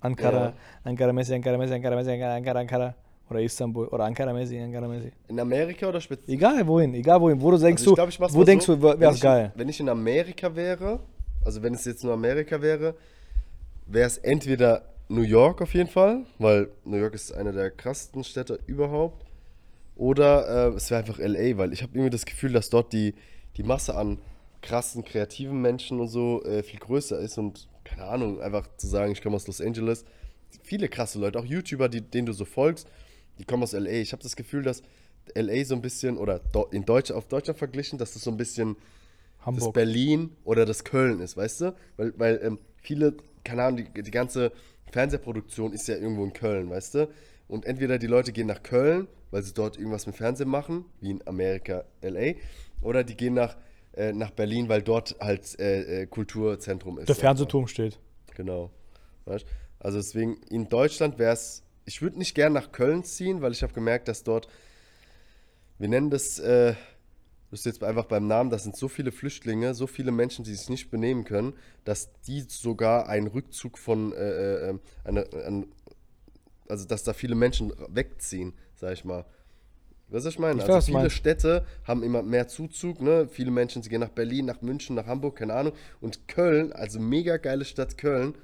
Ankara, 0.00 0.44
Ja. 0.46 0.52
Ankara 0.84 1.12
Messi, 1.12 1.34
Ankara 1.34 1.58
Messi, 1.58 1.74
Ankara 1.74 1.96
Messi, 1.96 2.10
Ankara, 2.12 2.34
Ankara, 2.36 2.60
Ankara. 2.60 2.94
Oder 3.30 3.40
Istanbul, 3.42 3.88
oder 3.88 4.04
Ankara 4.04 4.32
Messi, 4.32 4.58
Ankara 4.58 4.88
Messi. 4.88 5.12
In 5.28 5.38
Amerika 5.38 5.86
oder 5.88 6.00
speziell? 6.00 6.34
Egal 6.36 6.66
wohin, 6.66 6.94
egal 6.94 7.20
wohin. 7.20 7.40
Wo 7.40 7.50
du 7.50 7.58
denkst, 7.58 7.82
Also 7.82 7.90
ich 7.90 7.90
du, 7.90 7.94
glaub, 7.96 8.08
ich 8.08 8.18
mach's 8.18 8.34
wo 8.34 8.44
denkst 8.44 8.64
so, 8.66 8.76
du, 8.76 8.82
wäre 8.82 8.98
wenn 9.00 9.10
es 9.10 9.16
ich- 9.16 9.22
geil? 9.22 9.52
Wenn 9.54 9.68
ich 9.68 9.80
in 9.80 9.88
Amerika 9.88 10.54
wäre, 10.56 11.00
also 11.44 11.62
wenn 11.62 11.74
es 11.74 11.84
jetzt 11.84 12.04
nur 12.04 12.14
Amerika 12.14 12.60
wäre, 12.62 12.94
wäre 13.86 14.06
es 14.06 14.18
entweder 14.18 14.82
New 15.08 15.22
York 15.22 15.60
auf 15.62 15.74
jeden 15.74 15.88
Fall, 15.90 16.24
weil 16.38 16.68
New 16.84 16.96
York 16.96 17.14
ist 17.14 17.32
eine 17.32 17.52
der 17.52 17.70
krassesten 17.70 18.24
Städte 18.24 18.58
überhaupt. 18.66 19.24
Oder 19.96 20.68
äh, 20.72 20.76
es 20.76 20.90
wäre 20.90 21.00
einfach 21.00 21.18
LA, 21.18 21.56
weil 21.58 21.72
ich 21.72 21.82
habe 21.82 21.92
irgendwie 21.94 22.10
das 22.10 22.24
Gefühl, 22.24 22.52
dass 22.52 22.70
dort 22.70 22.92
die, 22.92 23.14
die 23.56 23.62
Masse 23.62 23.94
an 23.96 24.18
krassen, 24.62 25.04
kreativen 25.04 25.60
Menschen 25.60 26.00
und 26.00 26.08
so 26.08 26.42
äh, 26.44 26.62
viel 26.62 26.78
größer 26.80 27.18
ist 27.18 27.36
und 27.38 27.68
keine 27.84 28.04
Ahnung, 28.04 28.40
einfach 28.40 28.68
zu 28.76 28.86
sagen, 28.86 29.12
ich 29.12 29.22
komme 29.22 29.36
aus 29.36 29.46
Los 29.46 29.60
Angeles. 29.60 30.04
Viele 30.62 30.88
krasse 30.88 31.18
Leute, 31.18 31.38
auch 31.38 31.44
YouTuber, 31.44 31.88
die, 31.88 32.00
denen 32.00 32.26
du 32.26 32.32
so 32.32 32.44
folgst, 32.44 32.86
die 33.38 33.44
kommen 33.44 33.62
aus 33.62 33.72
LA. 33.72 33.90
Ich 33.90 34.12
habe 34.12 34.22
das 34.22 34.36
Gefühl, 34.36 34.62
dass 34.62 34.82
LA 35.34 35.64
so 35.64 35.74
ein 35.74 35.82
bisschen, 35.82 36.16
oder 36.16 36.40
in 36.70 36.84
Deutsch, 36.84 37.10
auf 37.10 37.28
Deutschland 37.28 37.58
verglichen, 37.58 37.98
dass 37.98 38.14
das 38.14 38.22
so 38.22 38.30
ein 38.30 38.36
bisschen 38.36 38.76
das 38.76 39.46
Hamburg. 39.46 39.74
Berlin 39.74 40.36
oder 40.44 40.66
das 40.66 40.84
Köln 40.84 41.20
ist, 41.20 41.36
weißt 41.36 41.60
du? 41.62 41.74
Weil, 41.96 42.12
weil 42.16 42.40
ähm, 42.42 42.58
viele, 42.82 43.14
keine 43.44 43.64
Ahnung, 43.64 43.88
die, 43.94 44.02
die 44.02 44.10
ganze 44.10 44.52
Fernsehproduktion 44.90 45.72
ist 45.72 45.88
ja 45.88 45.96
irgendwo 45.96 46.24
in 46.24 46.32
Köln, 46.32 46.70
weißt 46.70 46.94
du? 46.94 47.08
Und 47.46 47.64
entweder 47.64 47.98
die 47.98 48.06
Leute 48.06 48.32
gehen 48.32 48.46
nach 48.46 48.62
Köln, 48.62 49.08
weil 49.30 49.42
sie 49.42 49.54
dort 49.54 49.78
irgendwas 49.78 50.06
mit 50.06 50.16
Fernsehen 50.16 50.48
machen, 50.48 50.84
wie 51.00 51.10
in 51.10 51.26
Amerika, 51.26 51.84
LA, 52.02 52.34
oder 52.82 53.04
die 53.04 53.16
gehen 53.16 53.34
nach, 53.34 53.56
äh, 53.94 54.12
nach 54.12 54.30
Berlin, 54.30 54.68
weil 54.68 54.82
dort 54.82 55.16
halt 55.20 55.58
äh, 55.58 56.02
äh, 56.02 56.06
Kulturzentrum 56.06 56.98
ist. 56.98 57.08
Der. 57.08 57.16
Fernsehturm 57.16 57.66
steht. 57.66 57.98
Genau. 58.34 58.70
Weißt? 59.24 59.46
Also 59.80 59.98
deswegen, 59.98 60.38
in 60.50 60.68
Deutschland 60.68 61.18
wäre 61.18 61.32
es, 61.32 61.62
ich 61.88 62.02
würde 62.02 62.18
nicht 62.18 62.34
gern 62.34 62.52
nach 62.52 62.70
Köln 62.70 63.02
ziehen, 63.02 63.40
weil 63.40 63.52
ich 63.52 63.62
habe 63.62 63.72
gemerkt, 63.72 64.08
dass 64.08 64.22
dort, 64.22 64.46
wir 65.78 65.88
nennen 65.88 66.10
das, 66.10 66.38
äh, 66.38 66.74
das 67.50 67.60
ist 67.60 67.66
jetzt 67.66 67.82
einfach 67.82 68.04
beim 68.04 68.26
Namen, 68.26 68.50
das 68.50 68.64
sind 68.64 68.76
so 68.76 68.88
viele 68.88 69.10
Flüchtlinge, 69.10 69.74
so 69.74 69.86
viele 69.86 70.12
Menschen, 70.12 70.44
die 70.44 70.54
sich 70.54 70.68
nicht 70.68 70.90
benehmen 70.90 71.24
können, 71.24 71.54
dass 71.84 72.10
die 72.26 72.42
sogar 72.46 73.08
einen 73.08 73.26
Rückzug 73.26 73.78
von, 73.78 74.12
äh, 74.12 74.70
äh, 74.70 74.78
eine, 75.04 75.26
ein, 75.46 75.66
also 76.68 76.86
dass 76.86 77.04
da 77.04 77.14
viele 77.14 77.34
Menschen 77.34 77.72
wegziehen, 77.88 78.52
sag 78.74 78.92
ich 78.92 79.06
mal. 79.06 79.24
Weißt 80.10 80.24
du, 80.24 80.28
was 80.28 80.34
ich 80.34 80.38
meine? 80.38 80.60
Ich 80.60 80.68
weiß, 80.68 80.74
also 80.74 80.86
du 80.86 80.92
viele 80.92 80.98
meinst. 81.00 81.16
Städte 81.16 81.66
haben 81.84 82.02
immer 82.02 82.22
mehr 82.22 82.48
Zuzug, 82.48 83.00
ne? 83.00 83.28
Viele 83.30 83.50
Menschen 83.50 83.82
sie 83.82 83.88
gehen 83.88 84.00
nach 84.00 84.10
Berlin, 84.10 84.44
nach 84.44 84.60
München, 84.60 84.94
nach 84.94 85.06
Hamburg, 85.06 85.36
keine 85.36 85.54
Ahnung. 85.54 85.72
Und 86.02 86.28
Köln, 86.28 86.72
also 86.72 87.00
mega 87.00 87.38
geile 87.38 87.64
Stadt 87.64 87.96
Köln, 87.96 88.34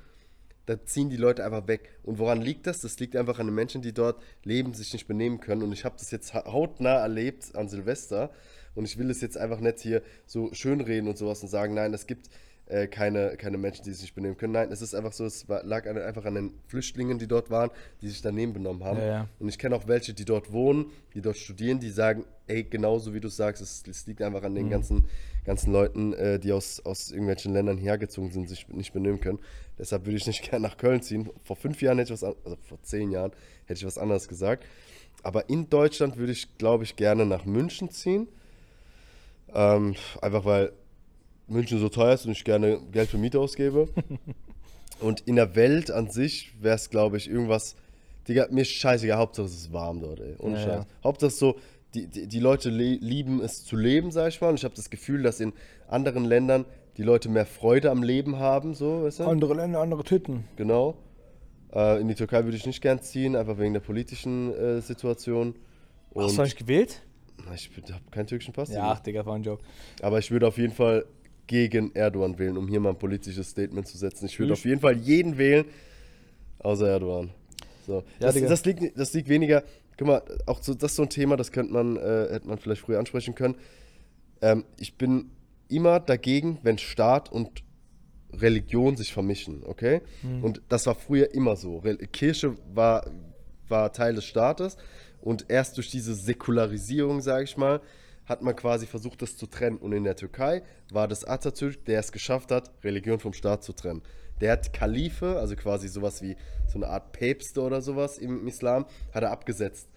da 0.67 0.85
ziehen 0.85 1.11
die 1.11 1.17
Leute 1.17 1.45
einfach 1.45 1.67
weg. 1.69 1.99
Und 2.03 2.19
woran 2.19 2.41
liegt 2.41 2.67
das? 2.67 2.81
Das 2.81 2.99
liegt 2.99 3.17
einfach 3.17 3.39
an 3.39 3.47
den 3.47 3.55
Menschen, 3.55 3.83
die 3.83 3.93
dort 3.93 4.23
leben, 4.45 4.75
sich 4.75 4.93
nicht 4.93 5.07
benehmen 5.07 5.41
können. 5.41 5.63
Und 5.63 5.73
ich 5.73 5.85
habe 5.85 5.97
das 5.99 6.11
jetzt 6.11 6.35
ha- 6.35 6.45
hautnah 6.47 6.97
erlebt 6.97 7.55
an 7.55 7.69
Silvester. 7.69 8.31
Und 8.75 8.87
ich 8.87 8.99
will 8.99 9.11
es 9.11 9.21
jetzt 9.21 9.37
einfach 9.37 9.61
nicht 9.61 9.81
hier 9.81 10.03
so 10.27 10.53
schönreden 10.53 11.09
und 11.09 11.19
sowas 11.19 11.43
und 11.43 11.49
sagen, 11.49 11.75
nein, 11.75 11.93
es 11.95 12.07
gibt 12.07 12.29
äh, 12.67 12.87
keine, 12.87 13.37
keine 13.37 13.59
Menschen, 13.59 13.85
die 13.85 13.93
sich 13.93 14.03
nicht 14.03 14.15
benehmen 14.15 14.37
können. 14.37 14.55
Nein, 14.55 14.73
es 14.73 14.81
ist 14.81 14.95
einfach 14.95 15.13
so, 15.13 15.25
es 15.27 15.49
war, 15.49 15.63
lag 15.65 15.87
an, 15.87 15.99
einfach 15.99 16.25
an 16.25 16.35
den 16.35 16.55
Flüchtlingen, 16.67 17.19
die 17.19 17.27
dort 17.27 17.51
waren, 17.51 17.71
die 18.01 18.09
sich 18.09 18.23
daneben 18.23 18.55
benommen 18.55 18.83
haben. 18.85 18.99
Ja, 18.99 19.07
ja. 19.07 19.29
Und 19.39 19.49
ich 19.49 19.59
kenne 19.59 19.77
auch 19.77 19.87
welche, 19.87 20.15
die 20.15 20.25
dort 20.25 20.51
wohnen, 20.53 20.87
die 21.13 21.21
dort 21.21 21.37
studieren, 21.37 21.79
die 21.79 21.91
sagen, 21.91 22.25
ey, 22.47 22.65
genauso 22.65 23.13
wie 23.13 23.21
du 23.21 23.29
sagst, 23.29 23.63
es, 23.63 23.83
es 23.89 24.07
liegt 24.07 24.23
einfach 24.23 24.41
Mhm. 24.41 24.47
an 24.47 24.55
den 24.55 24.71
ganzen, 24.71 25.05
ganzen 25.45 25.73
Leuten, 25.73 26.15
äh, 26.15 26.39
die 26.39 26.53
aus, 26.53 26.81
aus 26.85 27.11
irgendwelchen 27.11 27.53
Ländern 27.53 27.77
hergezogen 27.77 28.31
sind, 28.31 28.49
sich 28.49 28.67
nicht 28.69 28.93
benehmen 28.93 29.21
können. 29.21 29.39
Deshalb 29.79 30.07
würde 30.07 30.17
ich 30.17 30.27
nicht 30.27 30.43
gerne 30.51 30.67
nach 30.67 30.77
Köln 30.79 31.03
ziehen. 31.03 31.29
Vor 31.43 31.57
fünf 31.57 31.83
Jahren 31.83 31.99
hätte 31.99 32.15
ich 32.15 32.23
was, 32.23 32.25
also 32.45 32.57
vor 32.67 32.81
zehn 32.83 33.11
Jahren 33.11 33.33
hätte 33.67 33.79
ich 33.79 33.87
was 33.87 33.99
anderes 33.99 34.27
gesagt. 34.29 34.65
Aber 35.23 35.49
in 35.49 35.69
Deutschland 35.69 36.17
würde 36.17 36.33
ich, 36.33 36.57
glaube 36.59 36.85
ich, 36.85 36.97
gerne 36.97 37.25
nach 37.27 37.45
München 37.45 37.91
ziehen. 37.91 38.29
Ähm, 39.55 39.95
einfach 40.21 40.45
weil 40.45 40.73
München 41.47 41.79
so 41.79 41.89
teuer 41.89 42.15
ist 42.15 42.27
und 42.27 42.33
ich 42.33 42.45
gerne 42.45 42.79
Geld 42.93 43.09
für 43.11 43.19
Miete 43.19 43.39
ausgebe. 43.41 43.89
und 45.01 45.21
in 45.23 45.37
der 45.37 45.55
Welt 45.57 45.91
an 45.91 46.09
sich 46.11 46.53
wäre 46.61 46.77
es, 46.77 46.91
glaube 46.91 47.17
ich, 47.17 47.29
irgendwas. 47.29 47.77
Digga, 48.29 48.49
mir 48.51 48.63
ist 48.63 48.71
scheißegal, 48.73 49.19
Hauptsache 49.19 49.47
es 49.47 49.55
ist 49.55 49.73
warm 49.73 50.01
dort, 50.01 50.21
ey. 50.21 50.35
Ohne 50.39 50.55
Ja, 50.57 50.61
Scheiß. 50.63 50.85
ja. 50.85 50.87
Hauptsache 51.03 51.29
es 51.29 51.39
so, 51.39 51.57
die, 51.95 52.07
die, 52.07 52.27
die 52.27 52.41
Leute 52.41 52.71
le 52.71 52.95
lieben 52.95 53.41
es 53.41 53.65
zu 53.65 53.77
leben, 53.77 54.11
sag 54.11 54.29
ich 54.29 54.41
mal. 54.41 54.49
Und 54.49 54.57
ich 54.57 54.65
habe 54.65 54.75
das 54.75 54.91
Gefühl, 54.91 55.23
dass 55.23 55.41
in 55.41 55.53
anderen 55.89 56.25
Ländern 56.25 56.65
die 56.97 57.03
Leute 57.03 57.29
mehr 57.29 57.47
Freude 57.47 57.91
am 57.91 58.03
Leben 58.03 58.39
haben, 58.39 58.75
so, 58.75 59.05
weißt 59.05 59.21
du? 59.21 59.25
Andere 59.25 59.55
Länder, 59.55 59.81
andere 59.81 60.05
Tüten. 60.05 60.45
Genau. 60.57 60.97
Äh, 61.75 62.01
in 62.01 62.09
die 62.09 62.15
Türkei 62.15 62.45
würde 62.45 62.57
ich 62.57 62.67
nicht 62.67 62.81
gern 62.81 63.01
ziehen, 63.03 63.37
einfach 63.37 63.59
wegen 63.59 63.75
der 63.75 63.81
politischen 63.81 64.55
äh, 64.55 64.81
Situation. 64.81 65.55
Und 66.13 66.25
Hast 66.25 66.37
du 66.39 66.43
eigentlich 66.43 66.57
gewählt? 66.57 67.03
Ich 67.55 67.71
habe 67.93 68.01
keinen 68.11 68.27
türkischen 68.27 68.55
Pass. 68.55 68.71
Ja, 68.71 68.93
ach, 68.93 69.01
Digga, 69.01 69.27
war 69.27 69.35
ein 69.35 69.43
Joke. 69.43 69.63
Aber 70.01 70.19
ich 70.19 70.31
würde 70.31 70.47
auf 70.47 70.57
jeden 70.57 70.73
Fall 70.73 71.05
gegen 71.47 71.95
Erdogan 71.95 72.39
wählen, 72.39 72.57
um 72.57 72.69
hier 72.69 72.81
mal 72.81 72.91
ein 72.91 72.99
politisches 72.99 73.51
Statement 73.51 73.87
zu 73.87 73.99
setzen. 73.99 74.27
Ich 74.27 74.39
würde 74.39 74.55
auf 74.55 74.65
jeden 74.65 74.81
Fall 74.81 74.97
jeden 74.97 75.39
wählen, 75.39 75.67
außer 76.59 76.89
Erdogan. 76.89 77.31
So. 77.87 78.03
Ja, 78.21 78.33
das, 78.33 78.41
das, 78.41 78.65
liegt, 78.65 78.99
das 78.99 79.13
liegt 79.13 79.29
weniger, 79.29 79.63
guck 79.99 80.09
mal, 80.09 80.23
auch 80.47 80.63
so, 80.63 80.75
das 80.75 80.93
ist 80.93 80.97
so 80.97 81.03
ein 81.03 81.11
Thema, 81.11 81.37
das 81.37 81.53
könnte 81.53 81.73
man, 81.73 81.97
äh, 81.97 82.29
hätte 82.31 82.49
man 82.49 82.59
vielleicht 82.59 82.81
früher 82.81 82.99
ansprechen 82.99 83.35
können. 83.35 83.57
Ähm, 84.41 84.65
ich 84.79 84.97
bin 84.97 85.31
immer 85.69 86.01
dagegen, 86.01 86.59
wenn 86.63 86.79
Staat 86.79 87.31
und 87.31 87.63
Religion 88.33 88.97
sich 88.97 89.13
vermischen, 89.13 89.63
okay? 89.65 90.01
Und 90.43 90.63
das 90.69 90.87
war 90.87 90.95
früher 90.95 91.33
immer 91.35 91.57
so. 91.57 91.79
Re 91.79 91.97
Kirche 91.97 92.57
war, 92.73 93.09
war 93.69 93.93
Teil 93.93 94.15
des 94.15 94.25
Staates 94.25 94.77
und 95.21 95.47
erst 95.49 95.77
durch 95.77 95.91
diese 95.91 96.15
Säkularisierung, 96.15 97.21
sage 97.21 97.45
ich 97.45 97.57
mal, 97.57 97.81
hat 98.27 98.43
man 98.43 98.57
quasi 98.57 98.87
versucht, 98.87 99.23
das 99.23 99.37
zu 99.37 99.47
trennen. 99.47 99.77
Und 99.79 99.93
in 99.93 100.05
der 100.05 100.17
Türkei 100.17 100.63
war 100.91 101.09
das 101.09 101.25
Atatürk, 101.25 101.85
der 101.85 102.01
es 102.01 102.13
geschafft 102.13 102.51
hat, 102.51 102.71
Religion 102.83 103.19
vom 103.21 103.33
Staat 103.33 103.63
zu 103.65 103.73
trennen. 103.73 104.03
Der 104.41 104.53
hat 104.53 104.73
Kalife, 104.73 105.39
also 105.39 105.55
quasi 105.57 105.89
sowas 105.89 106.21
wie 106.23 106.37
so 106.67 106.77
eine 106.79 106.89
Art 106.89 107.13
Päpste 107.13 107.61
oder 107.63 107.81
sowas 107.83 108.19
im 108.19 108.47
Islam, 108.49 108.87
hat 109.13 109.23
er 109.23 109.31
abgesetzt 109.31 109.89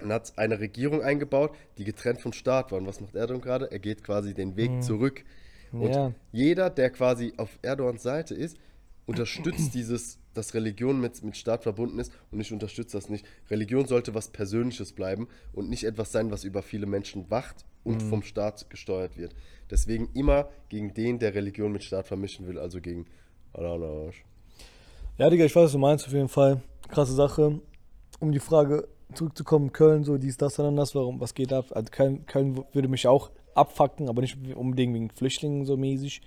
und 0.00 0.12
hat 0.12 0.32
eine 0.36 0.58
Regierung 0.60 1.02
eingebaut, 1.02 1.54
die 1.78 1.84
getrennt 1.84 2.20
vom 2.20 2.32
Staat 2.32 2.72
war. 2.72 2.78
Und 2.78 2.86
was 2.86 3.00
macht 3.00 3.14
Erdogan 3.14 3.40
gerade? 3.40 3.70
Er 3.70 3.78
geht 3.78 4.04
quasi 4.04 4.34
den 4.34 4.56
Weg 4.56 4.82
zurück. 4.82 5.24
Und 5.72 5.94
Ja. 5.94 6.12
jeder, 6.32 6.70
der 6.70 6.90
quasi 6.90 7.32
auf 7.36 7.58
Erdogans 7.62 8.02
Seite 8.02 8.34
ist, 8.34 8.56
unterstützt 9.06 9.74
dieses, 9.74 10.18
dass 10.34 10.54
Religion 10.54 11.00
mit, 11.00 11.22
mit 11.22 11.36
Staat 11.36 11.62
verbunden 11.62 11.98
ist 11.98 12.12
und 12.30 12.40
ich 12.40 12.52
unterstütze 12.52 12.96
das 12.96 13.08
nicht. 13.08 13.26
Religion 13.50 13.86
sollte 13.86 14.14
was 14.14 14.28
Persönliches 14.28 14.92
bleiben 14.92 15.28
und 15.52 15.68
nicht 15.68 15.84
etwas 15.84 16.12
sein, 16.12 16.30
was 16.30 16.44
über 16.44 16.62
viele 16.62 16.86
Menschen 16.86 17.30
wacht 17.30 17.64
und 17.84 18.02
vom 18.02 18.22
Staat 18.22 18.70
gesteuert 18.70 19.16
wird. 19.16 19.34
Deswegen 19.70 20.08
immer 20.14 20.48
gegen 20.68 20.94
den, 20.94 21.18
der 21.18 21.34
Religion 21.34 21.72
mit 21.72 21.82
Staat 21.82 22.06
vermischen 22.06 22.46
will, 22.46 22.58
also 22.58 22.80
gegen 22.80 23.06
Al-Arsch. 23.52 24.24
Ja, 25.18 25.28
Digga, 25.28 25.44
ich 25.44 25.54
weiß, 25.54 25.64
was 25.64 25.72
du 25.72 25.78
meinst, 25.78 26.06
auf 26.06 26.12
jeden 26.12 26.28
Fall. 26.28 26.62
Krasse 26.88 27.14
Sache. 27.14 27.60
Um 28.20 28.32
die 28.32 28.40
Frage 28.40 28.88
zurückzukommen, 29.14 29.72
Köln, 29.72 30.04
so 30.04 30.16
dies, 30.16 30.36
das, 30.36 30.54
dann 30.54 30.76
das, 30.76 30.94
warum, 30.94 31.20
was 31.20 31.34
geht 31.34 31.52
ab? 31.52 31.66
Also 31.70 31.90
Köln, 31.90 32.24
Köln 32.26 32.64
würde 32.72 32.88
mich 32.88 33.06
auch 33.06 33.30
abfacken, 33.54 34.08
aber 34.08 34.22
nicht 34.22 34.38
unbedingt 34.54 34.94
wegen 34.94 35.10
Flüchtlingen 35.10 35.66
so 35.66 35.76
mäßig. 35.76 36.22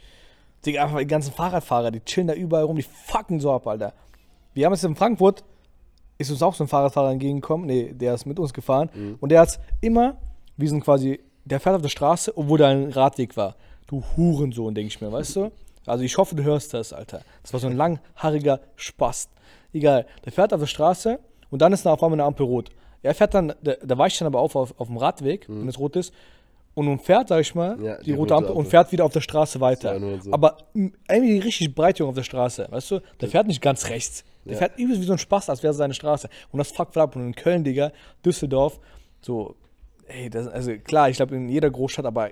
Digga, 0.65 0.83
einfach 0.83 0.99
die 0.99 1.07
ganzen 1.07 1.33
Fahrradfahrer, 1.33 1.91
die 1.91 2.01
chillen 2.01 2.27
da 2.27 2.33
überall 2.33 2.63
rum, 2.63 2.75
die 2.75 2.83
fucken 2.83 3.39
so 3.39 3.51
ab, 3.51 3.67
Alter. 3.67 3.93
Wir 4.53 4.65
haben 4.65 4.73
jetzt 4.73 4.83
in 4.83 4.95
Frankfurt, 4.95 5.43
ist 6.17 6.31
uns 6.31 6.41
auch 6.41 6.53
so 6.53 6.63
ein 6.63 6.67
Fahrradfahrer 6.67 7.11
entgegengekommen, 7.11 7.65
nee, 7.65 7.93
der 7.93 8.13
ist 8.13 8.25
mit 8.25 8.39
uns 8.39 8.53
gefahren 8.53 8.89
und 9.19 9.29
der 9.29 9.41
hat 9.41 9.59
immer, 9.81 10.17
wir 10.57 10.69
sind 10.69 10.81
quasi, 10.83 11.19
der 11.43 11.59
fährt 11.59 11.75
auf 11.75 11.81
der 11.81 11.89
Straße, 11.89 12.37
obwohl 12.37 12.57
da 12.57 12.69
ein 12.69 12.91
Radweg 12.91 13.35
war. 13.37 13.55
Du 13.87 14.03
Hurensohn, 14.15 14.73
denke 14.73 14.87
ich 14.87 15.01
mir, 15.01 15.11
weißt 15.11 15.35
du? 15.35 15.51
Also 15.85 16.03
ich 16.03 16.17
hoffe, 16.17 16.35
du 16.35 16.43
hörst 16.43 16.73
das, 16.73 16.93
Alter. 16.93 17.21
Das 17.43 17.53
war 17.53 17.59
so 17.59 17.67
ein 17.67 17.77
langhaariger 17.77 18.59
Spast. 18.75 19.29
Egal, 19.73 20.07
der 20.23 20.31
fährt 20.31 20.53
auf 20.53 20.59
der 20.59 20.67
Straße 20.67 21.19
und 21.51 21.61
dann 21.61 21.73
ist 21.73 21.85
da 21.85 21.93
auf 21.93 22.01
einmal 22.01 22.19
eine 22.19 22.27
Ampel 22.27 22.45
rot. 22.45 22.71
Er 23.03 23.13
fährt 23.13 23.35
dann, 23.35 23.53
der, 23.61 23.77
der 23.77 23.97
weicht 23.97 24.19
dann 24.19 24.27
aber 24.27 24.39
auf, 24.39 24.55
auf, 24.55 24.73
auf 24.79 24.87
dem 24.87 24.97
Radweg, 24.97 25.45
wenn 25.47 25.67
es 25.67 25.77
rot 25.77 25.95
ist, 25.95 26.11
und 26.75 26.87
umfährt, 26.87 27.29
sag 27.29 27.41
ich 27.41 27.55
mal, 27.55 27.81
Ja, 27.81 27.97
die, 27.97 28.03
die 28.05 28.11
rote 28.11 28.33
rote 28.33 28.35
Ampel 28.35 28.51
und 28.51 28.57
Ampel. 28.59 28.69
fährt 28.71 28.91
wieder 28.91 29.05
auf 29.05 29.13
der 29.13 29.21
Straße 29.21 29.59
weiter. 29.61 29.97
Ja, 29.97 30.21
so. 30.21 30.31
Aber 30.33 30.57
irgendwie 30.73 31.39
richtig 31.39 31.73
breit 31.73 31.97
Junge, 31.99 32.09
auf 32.09 32.15
der 32.15 32.23
Straße, 32.23 32.67
weißt 32.69 32.91
du? 32.91 32.99
Der 33.21 33.29
fährt 33.29 33.47
nicht 33.47 33.61
ganz 33.61 33.89
rechts. 33.89 34.23
Der 34.43 34.53
Ja. 34.53 34.59
fährt 34.59 34.77
übelst 34.77 35.01
wie 35.01 35.05
so 35.05 35.13
ein 35.13 35.17
Spaß, 35.17 35.49
als 35.49 35.63
wäre 35.63 35.71
es 35.71 35.77
seine 35.77 35.93
Straße. 35.95 36.29
Und 36.51 36.59
das 36.59 36.71
fuckt 36.71 36.95
ab. 36.97 37.15
Und 37.15 37.23
in 37.25 37.33
Köln, 37.35 37.63
Digga, 37.63 37.91
Düsseldorf, 38.23 38.79
so, 39.21 39.55
ey, 40.07 40.29
das, 40.29 40.47
also 40.47 40.77
klar, 40.77 41.09
ich 41.09 41.15
glaube 41.15 41.35
in 41.35 41.49
jeder 41.49 41.71
Großstadt, 41.71 42.05
aber 42.05 42.29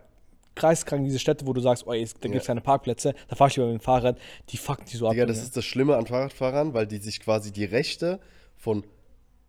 kreiskrank 0.56 1.04
diese 1.06 1.18
Städte, 1.18 1.48
wo 1.48 1.54
du 1.54 1.62
sagst, 1.62 1.88
oh, 1.88 1.94
ey, 1.94 2.06
da 2.22 2.28
gibt 2.30 2.42
es 2.42 2.46
keine 2.48 2.62
Parkplätze, 2.62 3.16
da 3.30 3.36
fahr 3.36 3.48
ich 3.48 3.56
lieber 3.56 3.68
mit 3.70 3.80
dem 3.80 3.84
Fahrrad, 3.84 4.20
die 4.50 4.58
fucken 4.58 4.86
die 4.92 4.98
so 4.98 5.08
ab. 5.08 5.14
Digga, 5.14 5.26
das 5.26 5.42
ist 5.42 5.58
das 5.58 5.66
Schlimme 5.66 5.96
an 5.98 6.06
Fahrradfahrern, 6.06 6.74
weil 6.76 6.86
die 6.86 6.98
sich 6.98 7.20
quasi 7.22 7.52
die 7.52 7.66
Rechte 7.66 8.20
von 8.58 8.84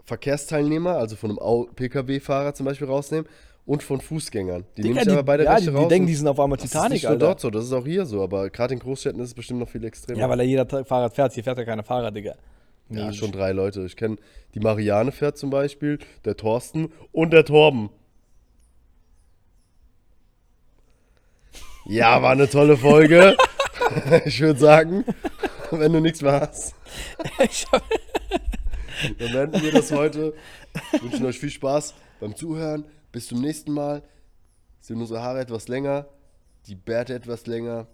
Verkehrsteilnehmer, 0.05 0.97
also 0.97 1.17
von 1.17 1.31
einem 1.39 1.75
Pkw-Fahrer 1.75 2.55
zum 2.55 2.67
Beispiel 2.67 2.87
rausnehmen 2.87 3.27
und 3.67 3.83
von 3.83 4.01
Fußgängern. 4.01 4.65
Die 4.77 4.83
nehmen 4.83 4.95
Digga, 4.95 5.05
sich 5.05 5.13
aber 5.13 5.23
beide 5.23 5.45
ja, 5.45 5.55
Rechte 5.55 5.71
die, 5.71 5.77
raus. 5.77 5.85
die 5.85 5.89
denken, 5.89 6.07
die 6.07 6.15
sind 6.15 6.29
auf 6.29 6.39
einmal 6.39 6.57
das 6.57 6.67
ist 6.67 6.73
Titanic, 6.73 6.93
nicht 6.93 7.09
nur 7.09 7.19
dort 7.19 7.41
so, 7.41 7.51
das 7.51 7.65
ist 7.65 7.73
auch 7.73 7.87
hier 7.87 8.05
so, 8.05 8.23
aber 8.23 8.51
gerade 8.51 8.75
in 8.75 8.81
Großstädten 8.81 9.21
ist 9.21 9.29
es 9.29 9.35
bestimmt 9.35 9.61
noch 9.61 9.69
viel 9.69 9.85
extremer. 9.85 10.19
Ja, 10.19 10.29
weil 10.29 10.39
da 10.39 10.45
jeder 10.45 10.67
Fahrrad 10.67 11.15
fährt. 11.15 11.33
Hier 11.33 11.45
fährt 11.45 11.59
ja 11.59 11.65
keiner 11.65 11.83
Fahrrad, 11.83 12.15
Digga. 12.15 12.35
Ja, 12.91 13.13
schon 13.13 13.33
drei 13.33 13.53
Leute. 13.53 13.85
Ich 13.87 13.97
kenne 13.97 14.17
die 14.55 14.61
Marianne 14.61 15.11
fährt 15.11 15.39
zum 15.39 15.51
Beispiel, 15.51 15.99
der 16.25 16.37
Thorsten 16.37 16.93
und 17.13 17.33
der 17.33 17.45
Torben. 17.45 17.91
Ja, 21.87 22.23
war 22.23 22.33
eine 22.33 22.49
tolle 22.49 22.77
Folge. 22.77 23.37
ich 24.25 24.41
würde 24.41 24.61
sagen, 24.61 25.05
wenn 25.71 25.93
du 25.93 26.01
nichts 26.01 26.23
mehr 26.23 26.41
hast, 26.41 26.75
dann 29.19 29.33
beenden 29.33 29.63
wir 29.63 29.73
das 29.73 29.91
heute. 29.91 30.35
Wünschen 31.01 31.27
euch 31.27 31.39
viel 31.39 31.51
Spaß 31.51 31.95
beim 32.21 32.37
Zuhören. 32.37 32.85
Bis 33.15 33.29
zum 33.29 33.41
nächsten 33.41 33.73
Mal. 33.73 34.03
Sind 34.81 35.01
unsere 35.01 35.23
Haare 35.23 35.39
etwas 35.39 35.69
länger, 35.69 36.09
die 36.67 36.75
Bärte 36.75 37.15
etwas 37.15 37.47
länger 37.47 37.87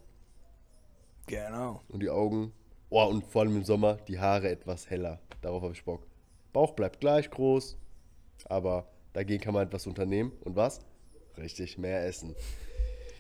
genau. 1.26 1.82
und 1.88 2.00
die 2.02 2.08
Augen. 2.08 2.52
Oh, 2.88 3.04
und 3.04 3.24
vor 3.26 3.42
allem 3.42 3.54
im 3.56 3.64
Sommer 3.64 3.98
die 4.08 4.18
Haare 4.18 4.48
etwas 4.48 4.88
heller. 4.88 5.20
Darauf 5.42 5.62
habe 5.62 5.74
ich 5.74 5.84
Bock. 5.84 6.06
Bauch 6.54 6.72
bleibt 6.72 7.00
gleich 7.00 7.30
groß, 7.30 7.76
aber 8.46 8.88
dagegen 9.12 9.42
kann 9.44 9.52
man 9.52 9.66
etwas 9.66 9.86
unternehmen. 9.86 10.32
Und 10.40 10.56
was? 10.56 10.80
Richtig, 11.36 11.76
mehr 11.76 12.06
essen. 12.06 12.34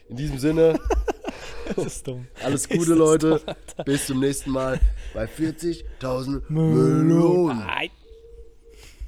In 0.08 0.16
diesem 0.16 0.38
Sinne, 0.38 0.80
Das 1.76 1.84
ist 1.84 2.08
dumm. 2.08 2.26
alles 2.42 2.66
Gute, 2.66 2.94
Leute. 2.94 3.42
dumm. 3.76 3.84
Bis 3.84 4.06
zum 4.06 4.20
nächsten 4.20 4.50
Mal 4.52 4.80
bei 5.12 5.26
40.000 5.26 6.44
Melonen. 6.48 7.06
Melonen. 7.08 7.62
Ei. 7.62 7.90